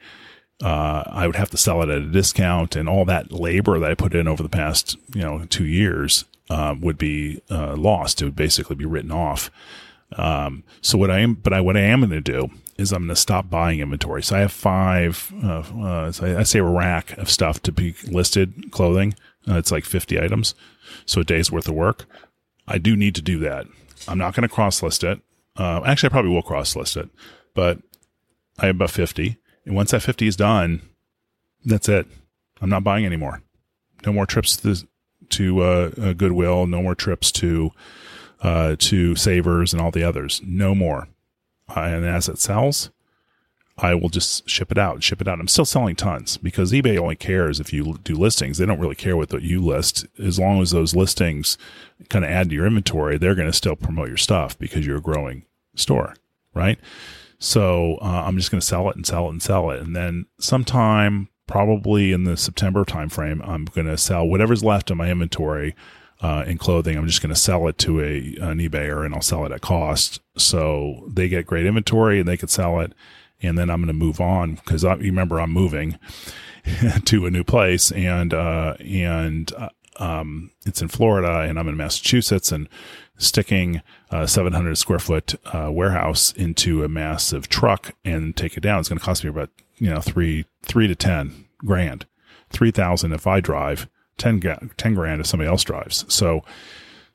uh, 0.63 1.03
I 1.07 1.27
would 1.27 1.35
have 1.35 1.51
to 1.51 1.57
sell 1.57 1.83
it 1.83 1.89
at 1.89 2.03
a 2.03 2.07
discount, 2.07 2.77
and 2.77 2.89
all 2.89 3.05
that 3.07 3.33
labor 3.33 3.81
that 3.81 3.91
I 3.91 3.95
put 3.95 4.15
in 4.15 4.29
over 4.29 4.43
the 4.43 4.49
past, 4.49 4.97
you 5.13 5.23
know, 5.23 5.45
two 5.47 5.65
years 5.65 6.25
uh, 6.51 6.75
would 6.81 6.99
be 6.99 7.41
uh, 7.51 7.75
lost. 7.77 8.23
It 8.23 8.27
would 8.27 8.37
basically 8.37 8.77
be 8.77 8.85
written 8.85 9.11
off. 9.11 9.51
Um, 10.17 10.65
so 10.81 10.99
what 10.99 11.11
I 11.11 11.21
am, 11.21 11.35
but 11.35 11.53
I 11.53 11.61
what 11.61 11.77
I 11.77 11.81
am 11.81 12.01
going 12.01 12.11
to 12.11 12.21
do 12.21 12.51
is 12.81 12.93
I'm 12.93 13.03
going 13.03 13.09
to 13.09 13.17
stop 13.17 13.51
buying 13.51 13.81
inventory. 13.81 14.23
So 14.23 14.37
I 14.37 14.41
have 14.41 14.53
five, 14.53 15.33
uh, 15.43 15.63
uh, 15.83 16.13
so 16.13 16.39
I, 16.39 16.43
say 16.43 16.59
a 16.59 16.65
rack 16.65 17.17
of 17.19 17.31
stuff 17.31 17.63
to 17.63 17.73
be 17.73 17.95
listed 18.09 18.71
clothing. 18.71 19.15
Uh, 19.49 19.57
it's 19.57 19.73
like 19.73 19.85
50 19.85 20.21
items, 20.21 20.55
so 21.07 21.21
a 21.21 21.25
day's 21.25 21.51
worth 21.51 21.69
of 21.69 21.75
work. 21.75 22.07
I 22.69 22.79
do 22.79 22.97
need 22.97 23.15
to 23.15 23.23
do 23.23 23.39
that. 23.41 23.67
I'm 24.07 24.19
not 24.19 24.35
going 24.35 24.49
to 24.49 24.55
cross 24.55 24.83
list 24.83 25.05
it. 25.05 25.21
actually, 25.59 26.09
I 26.09 26.11
probably 26.11 26.31
will 26.31 26.43
cross 26.43 26.77
list 26.77 26.97
it, 26.97 27.09
but 27.55 27.79
I 28.59 28.67
have 28.67 28.77
about 28.77 28.91
50 28.91 29.37
And 29.65 29.75
once 29.75 29.91
that 29.91 30.03
50 30.03 30.27
is 30.27 30.37
done, 30.37 30.83
that's 31.65 31.89
it. 31.89 32.07
I'm 32.61 32.71
not 32.71 32.85
buying 32.85 33.07
anymore. 33.07 33.43
No 34.05 34.13
more 34.13 34.27
trips 34.27 34.57
to, 34.59 34.77
to 35.31 35.63
uh, 35.63 35.91
uh, 36.01 36.13
Goodwill. 36.13 36.67
No 36.67 36.83
more 36.83 36.95
trips 36.95 37.33
to 37.33 37.71
uh, 38.43 38.77
to 38.79 39.15
Savers 39.17 39.73
and 39.73 39.83
all 39.83 39.91
the 39.91 40.03
others. 40.03 40.41
No 40.45 40.75
more. 40.75 41.09
And 41.77 42.05
as 42.05 42.29
it 42.29 42.39
sells, 42.39 42.91
I 43.79 43.95
will 43.95 44.09
just 44.09 44.49
ship 44.49 44.71
it 44.71 44.79
out, 44.79 45.03
ship 45.03 45.21
it 45.21 45.29
out. 45.29 45.41
I'm 45.41 45.49
still 45.49 45.65
selling 45.65 45.97
tons 45.97 46.37
because 46.37 46.73
eBay 46.73 46.99
only 46.99 47.17
cares 47.17 47.61
if 47.61 47.73
you 47.73 47.99
do 48.05 48.15
listings. 48.15 48.59
They 48.59 48.67
don't 48.67 48.81
really 48.81 48.95
care 48.95 49.17
what 49.17 49.31
you 49.43 49.65
list. 49.65 50.07
As 50.19 50.39
long 50.39 50.61
as 50.61 50.71
those 50.71 50.95
listings 50.95 51.57
kind 52.09 52.25
of 52.25 52.31
add 52.31 52.51
to 52.51 52.55
your 52.55 52.67
inventory, 52.67 53.17
they're 53.17 53.35
going 53.35 53.51
to 53.51 53.57
still 53.57 53.77
promote 53.77 54.09
your 54.09 54.17
stuff 54.17 54.59
because 54.59 54.87
you're 54.87 54.99
a 54.99 55.03
growing 55.03 55.45
store, 55.75 56.15
right? 56.55 56.79
So 57.39 57.97
uh, 58.03 58.25
I'm 58.27 58.37
just 58.37 58.51
going 58.51 58.61
to 58.61 58.67
sell 58.67 58.91
it 58.91 58.97
and 58.97 59.07
sell 59.07 59.27
it 59.27 59.31
and 59.31 59.43
sell 59.43 59.71
it. 59.71 59.81
And 59.81 59.97
then 59.97 60.27
sometime, 60.39 61.29
probably 61.47 62.13
in 62.13 62.25
the 62.25 62.37
September 62.37 62.85
timeframe, 62.85 63.47
I'm 63.47 63.65
going 63.65 63.87
to 63.87 63.97
sell 63.97 64.27
whatever's 64.27 64.63
left 64.63 64.91
in 64.91 64.99
my 64.99 65.11
inventory 65.11 65.75
uh, 66.21 66.45
in 66.47 66.59
clothing. 66.59 66.97
I'm 66.97 67.07
just 67.07 67.23
going 67.23 67.35
to 67.35 67.41
sell 67.41 67.67
it 67.69 67.79
to 67.79 68.01
a 68.01 68.19
an 68.41 68.59
eBayer 68.59 69.05
and 69.05 69.15
I'll 69.15 69.23
sell 69.23 69.45
it 69.47 69.53
at 69.53 69.61
cost. 69.61 70.21
So 70.37 71.05
they 71.09 71.29
get 71.29 71.47
great 71.47 71.67
inventory 71.67 72.21
and 72.21 72.29
they 72.29 72.37
could 72.37 72.51
sell 72.51 72.81
it. 72.81 72.93
And 73.43 73.57
then 73.57 73.71
I'm 73.71 73.81
going 73.81 73.87
to 73.87 73.93
move 73.95 74.21
on 74.21 74.57
because 74.57 74.83
you 74.83 74.97
remember 74.97 75.41
I'm 75.41 75.53
moving 75.53 75.99
to 77.05 77.27
a 77.27 77.31
new 77.31 77.45
place 77.45 77.91
and, 77.91 78.35
uh, 78.35 78.75
and, 78.81 79.53
uh, 79.55 79.71
um, 79.97 80.51
it's 80.65 80.81
in 80.81 80.89
Florida 80.89 81.41
and 81.41 81.59
I'm 81.59 81.69
in 81.69 81.77
Massachusetts 81.77 82.53
and 82.53 82.69
sticking 83.19 83.83
a 84.11 84.27
700 84.27 84.77
square 84.77 84.99
foot 84.99 85.35
uh, 85.47 85.71
warehouse 85.71 86.33
into 86.33 86.85
a 86.85 86.89
massive 86.89 87.49
truck 87.49 87.95
and 88.05 88.37
take 88.37 88.57
it 88.57 88.61
down. 88.61 88.81
It's 88.81 88.89
going 88.89 88.99
to 88.99 89.05
cost 89.05 89.25
me 89.25 89.31
about, 89.31 89.51
you 89.77 89.91
know, 89.91 90.01
three, 90.01 90.47
three 90.63 90.87
to 90.87 90.95
10 90.95 91.47
grand, 91.65 92.07
3000 92.51 93.13
if 93.13 93.27
I 93.27 93.41
drive 93.41 93.89
10, 94.21 94.71
10 94.77 94.95
grand 94.95 95.21
if 95.21 95.27
somebody 95.27 95.49
else 95.49 95.65
drives. 95.65 96.05
So, 96.13 96.45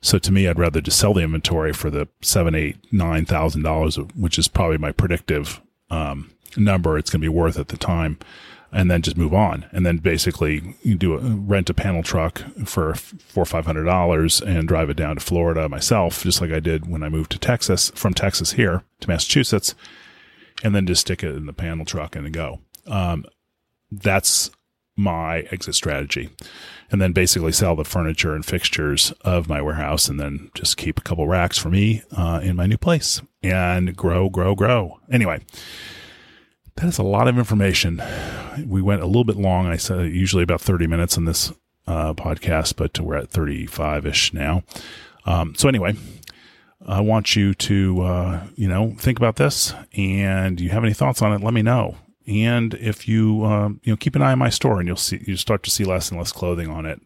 so 0.00 0.18
to 0.18 0.32
me, 0.32 0.46
I'd 0.46 0.58
rather 0.58 0.80
just 0.80 0.98
sell 0.98 1.14
the 1.14 1.22
inventory 1.22 1.72
for 1.72 1.88
the 1.88 2.08
seven, 2.20 2.54
eight, 2.54 2.76
nine 2.92 3.24
thousand 3.24 3.62
dollars, 3.62 3.96
which 4.14 4.38
is 4.38 4.48
probably 4.48 4.78
my 4.78 4.92
predictive 4.92 5.60
um, 5.90 6.30
number 6.56 6.98
it's 6.98 7.10
going 7.10 7.20
to 7.20 7.24
be 7.24 7.28
worth 7.28 7.58
at 7.58 7.68
the 7.68 7.76
time, 7.76 8.18
and 8.72 8.90
then 8.90 9.02
just 9.02 9.16
move 9.16 9.32
on. 9.32 9.66
And 9.72 9.86
then 9.86 9.98
basically, 9.98 10.76
you 10.82 10.96
do 10.96 11.14
a, 11.14 11.18
rent 11.18 11.70
a 11.70 11.74
panel 11.74 12.02
truck 12.02 12.42
for 12.64 12.94
four 12.94 13.42
or 13.42 13.46
five 13.46 13.66
hundred 13.66 13.84
dollars 13.84 14.40
and 14.40 14.68
drive 14.68 14.90
it 14.90 14.96
down 14.96 15.16
to 15.16 15.20
Florida 15.20 15.68
myself, 15.68 16.22
just 16.22 16.40
like 16.40 16.52
I 16.52 16.60
did 16.60 16.88
when 16.88 17.02
I 17.02 17.08
moved 17.08 17.32
to 17.32 17.38
Texas 17.38 17.90
from 17.94 18.14
Texas 18.14 18.52
here 18.52 18.84
to 19.00 19.08
Massachusetts, 19.08 19.74
and 20.62 20.74
then 20.74 20.86
just 20.86 21.02
stick 21.02 21.22
it 21.22 21.34
in 21.34 21.46
the 21.46 21.52
panel 21.52 21.84
truck 21.84 22.14
and 22.14 22.32
go. 22.32 22.60
Um, 22.86 23.24
that's 23.90 24.50
my 24.96 25.40
exit 25.50 25.74
strategy 25.74 26.30
and 26.90 27.00
then 27.00 27.12
basically 27.12 27.52
sell 27.52 27.76
the 27.76 27.84
furniture 27.84 28.34
and 28.34 28.44
fixtures 28.44 29.12
of 29.22 29.48
my 29.48 29.60
warehouse 29.60 30.08
and 30.08 30.18
then 30.18 30.50
just 30.54 30.76
keep 30.76 30.98
a 30.98 31.02
couple 31.02 31.26
racks 31.26 31.58
for 31.58 31.68
me 31.68 32.02
uh, 32.16 32.40
in 32.42 32.56
my 32.56 32.66
new 32.66 32.78
place 32.78 33.20
and 33.42 33.96
grow, 33.96 34.28
grow, 34.28 34.54
grow. 34.54 34.98
Anyway, 35.10 35.40
that 36.76 36.86
is 36.86 36.98
a 36.98 37.02
lot 37.02 37.28
of 37.28 37.38
information. 37.38 38.02
We 38.66 38.82
went 38.82 39.02
a 39.02 39.06
little 39.06 39.24
bit 39.24 39.36
long. 39.36 39.66
I 39.66 39.76
said 39.76 40.12
usually 40.12 40.42
about 40.42 40.60
30 40.60 40.86
minutes 40.86 41.16
on 41.16 41.24
this 41.24 41.52
uh, 41.86 42.14
podcast, 42.14 42.76
but 42.76 42.98
we're 42.98 43.16
at 43.16 43.30
35 43.30 44.06
ish 44.06 44.32
now. 44.32 44.62
Um, 45.24 45.54
so 45.56 45.68
anyway, 45.68 45.96
I 46.86 47.00
want 47.00 47.34
you 47.34 47.54
to, 47.54 48.02
uh, 48.02 48.46
you 48.54 48.68
know, 48.68 48.94
think 48.98 49.18
about 49.18 49.36
this 49.36 49.74
and 49.94 50.60
you 50.60 50.70
have 50.70 50.84
any 50.84 50.94
thoughts 50.94 51.22
on 51.22 51.32
it, 51.32 51.42
let 51.42 51.54
me 51.54 51.62
know. 51.62 51.96
And 52.26 52.74
if 52.74 53.06
you 53.06 53.44
um, 53.44 53.80
you 53.84 53.92
know 53.92 53.96
keep 53.96 54.16
an 54.16 54.22
eye 54.22 54.32
on 54.32 54.38
my 54.38 54.50
store, 54.50 54.78
and 54.78 54.86
you'll 54.86 54.96
see 54.96 55.22
you 55.26 55.36
start 55.36 55.62
to 55.64 55.70
see 55.70 55.84
less 55.84 56.10
and 56.10 56.18
less 56.18 56.32
clothing 56.32 56.68
on 56.68 56.86
it. 56.86 57.00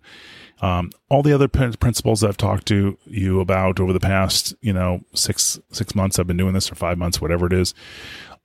Um, 0.62 0.90
all 1.08 1.22
the 1.22 1.32
other 1.32 1.48
principles 1.48 2.22
I've 2.22 2.36
talked 2.36 2.66
to 2.66 2.98
you 3.06 3.40
about 3.40 3.80
over 3.80 3.92
the 3.92 4.00
past 4.00 4.54
you 4.60 4.72
know 4.72 5.02
six 5.14 5.58
six 5.72 5.94
months 5.94 6.18
I've 6.18 6.26
been 6.26 6.36
doing 6.36 6.54
this 6.54 6.70
or 6.70 6.74
five 6.74 6.98
months 6.98 7.20
whatever 7.20 7.46
it 7.46 7.52
is 7.52 7.74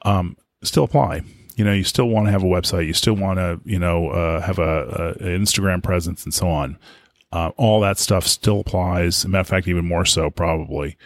um, 0.04 0.38
still 0.64 0.84
apply. 0.84 1.22
You 1.58 1.64
know, 1.64 1.72
you 1.72 1.86
still 1.86 2.10
want 2.10 2.28
to 2.28 2.32
have 2.32 2.44
a 2.44 2.48
website, 2.48 2.88
you 2.88 2.94
still 2.94 3.16
want 3.16 3.40
to 3.40 3.60
you 3.64 3.80
know 3.80 4.10
uh, 4.10 4.42
have 4.42 4.60
a, 4.60 5.16
a, 5.20 5.24
Instagram 5.24 5.82
presence 5.82 6.24
and 6.26 6.34
so 6.34 6.48
on. 6.48 6.78
Uh, 7.32 7.52
all 7.58 7.82
that 7.82 7.98
stuff 7.98 8.26
still 8.26 8.62
applies. 8.62 9.26
matter 9.26 9.42
of 9.42 9.48
fact, 9.48 9.68
even 9.68 9.86
more 9.86 10.06
so 10.06 10.30
probably. 10.30 10.98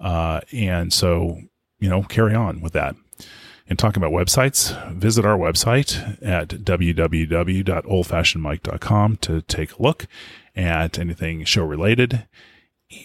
Uh, 0.00 0.40
and 0.52 0.92
so 0.92 1.38
you 1.80 1.88
know, 1.88 2.02
carry 2.04 2.34
on 2.34 2.60
with 2.60 2.72
that 2.72 2.94
and 3.72 3.78
talking 3.78 4.02
about 4.02 4.12
websites, 4.12 4.92
visit 4.92 5.24
our 5.24 5.38
website 5.38 6.22
at 6.22 6.48
www.oldfashionedmike.com 6.48 9.16
to 9.16 9.40
take 9.40 9.72
a 9.72 9.82
look 9.82 10.06
at 10.54 10.98
anything 10.98 11.46
show 11.46 11.64
related. 11.64 12.28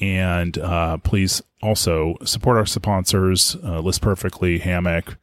And 0.02 0.58
uh, 0.58 0.98
please 0.98 1.42
also 1.62 2.18
support 2.26 2.58
our 2.58 2.66
sponsors, 2.66 3.56
uh, 3.64 3.80
List 3.80 4.02
Perfectly, 4.02 4.60
Hammoq, 4.60 5.16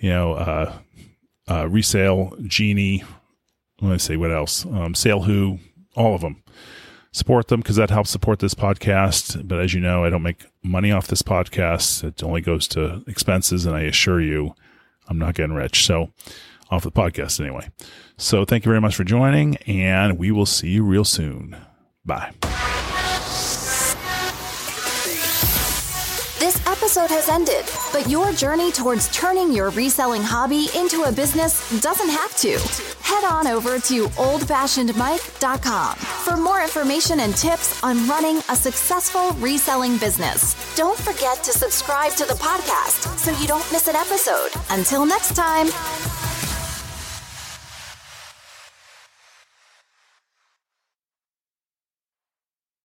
you 0.00 0.10
know, 0.10 0.34
uh, 0.34 0.74
uh, 1.48 1.62
Reseller 1.62 2.46
Genie. 2.46 3.02
Let 3.80 3.92
me 3.92 3.96
see 3.96 4.18
what 4.18 4.32
else. 4.32 4.66
Um, 4.66 4.92
Salehoo, 4.92 5.60
all 5.96 6.14
of 6.14 6.20
them. 6.20 6.42
Support 7.12 7.48
them 7.48 7.60
because 7.60 7.76
that 7.76 7.90
helps 7.90 8.10
support 8.10 8.38
this 8.38 8.54
podcast. 8.54 9.46
But 9.48 9.60
as 9.60 9.74
you 9.74 9.80
know, 9.80 10.04
I 10.04 10.10
don't 10.10 10.22
make 10.22 10.44
money 10.62 10.92
off 10.92 11.08
this 11.08 11.22
podcast. 11.22 12.04
It 12.04 12.22
only 12.22 12.40
goes 12.40 12.68
to 12.68 13.02
expenses, 13.06 13.66
and 13.66 13.74
I 13.74 13.82
assure 13.82 14.20
you, 14.20 14.54
I'm 15.08 15.18
not 15.18 15.34
getting 15.34 15.54
rich. 15.54 15.84
So, 15.84 16.12
off 16.70 16.82
the 16.82 16.92
podcast 16.92 17.40
anyway. 17.40 17.70
So, 18.18 18.44
thank 18.44 18.64
you 18.64 18.70
very 18.70 18.80
much 18.80 18.94
for 18.94 19.04
joining, 19.04 19.56
and 19.58 20.18
we 20.18 20.30
will 20.30 20.46
see 20.46 20.68
you 20.68 20.84
real 20.84 21.04
soon. 21.04 21.56
Bye. 22.04 22.32
Episode 26.88 27.14
has 27.14 27.28
ended, 27.28 27.66
but 27.92 28.08
your 28.08 28.32
journey 28.32 28.72
towards 28.72 29.14
turning 29.14 29.52
your 29.52 29.68
reselling 29.72 30.22
hobby 30.22 30.68
into 30.74 31.02
a 31.02 31.12
business 31.12 31.68
doesn't 31.82 32.08
have 32.08 32.34
to. 32.34 32.56
Head 33.02 33.24
on 33.24 33.46
over 33.46 33.78
to 33.78 34.06
oldfashionedmike.com 34.16 35.96
for 35.96 36.38
more 36.38 36.62
information 36.62 37.20
and 37.20 37.36
tips 37.36 37.84
on 37.84 38.08
running 38.08 38.38
a 38.48 38.56
successful 38.56 39.32
reselling 39.32 39.98
business. 39.98 40.56
Don't 40.76 40.98
forget 40.98 41.44
to 41.44 41.52
subscribe 41.52 42.12
to 42.12 42.24
the 42.24 42.40
podcast 42.40 43.18
so 43.18 43.38
you 43.38 43.46
don't 43.46 43.70
miss 43.70 43.86
an 43.86 43.94
episode. 43.94 44.48
Until 44.70 45.04
next 45.04 45.36
time. 45.36 45.66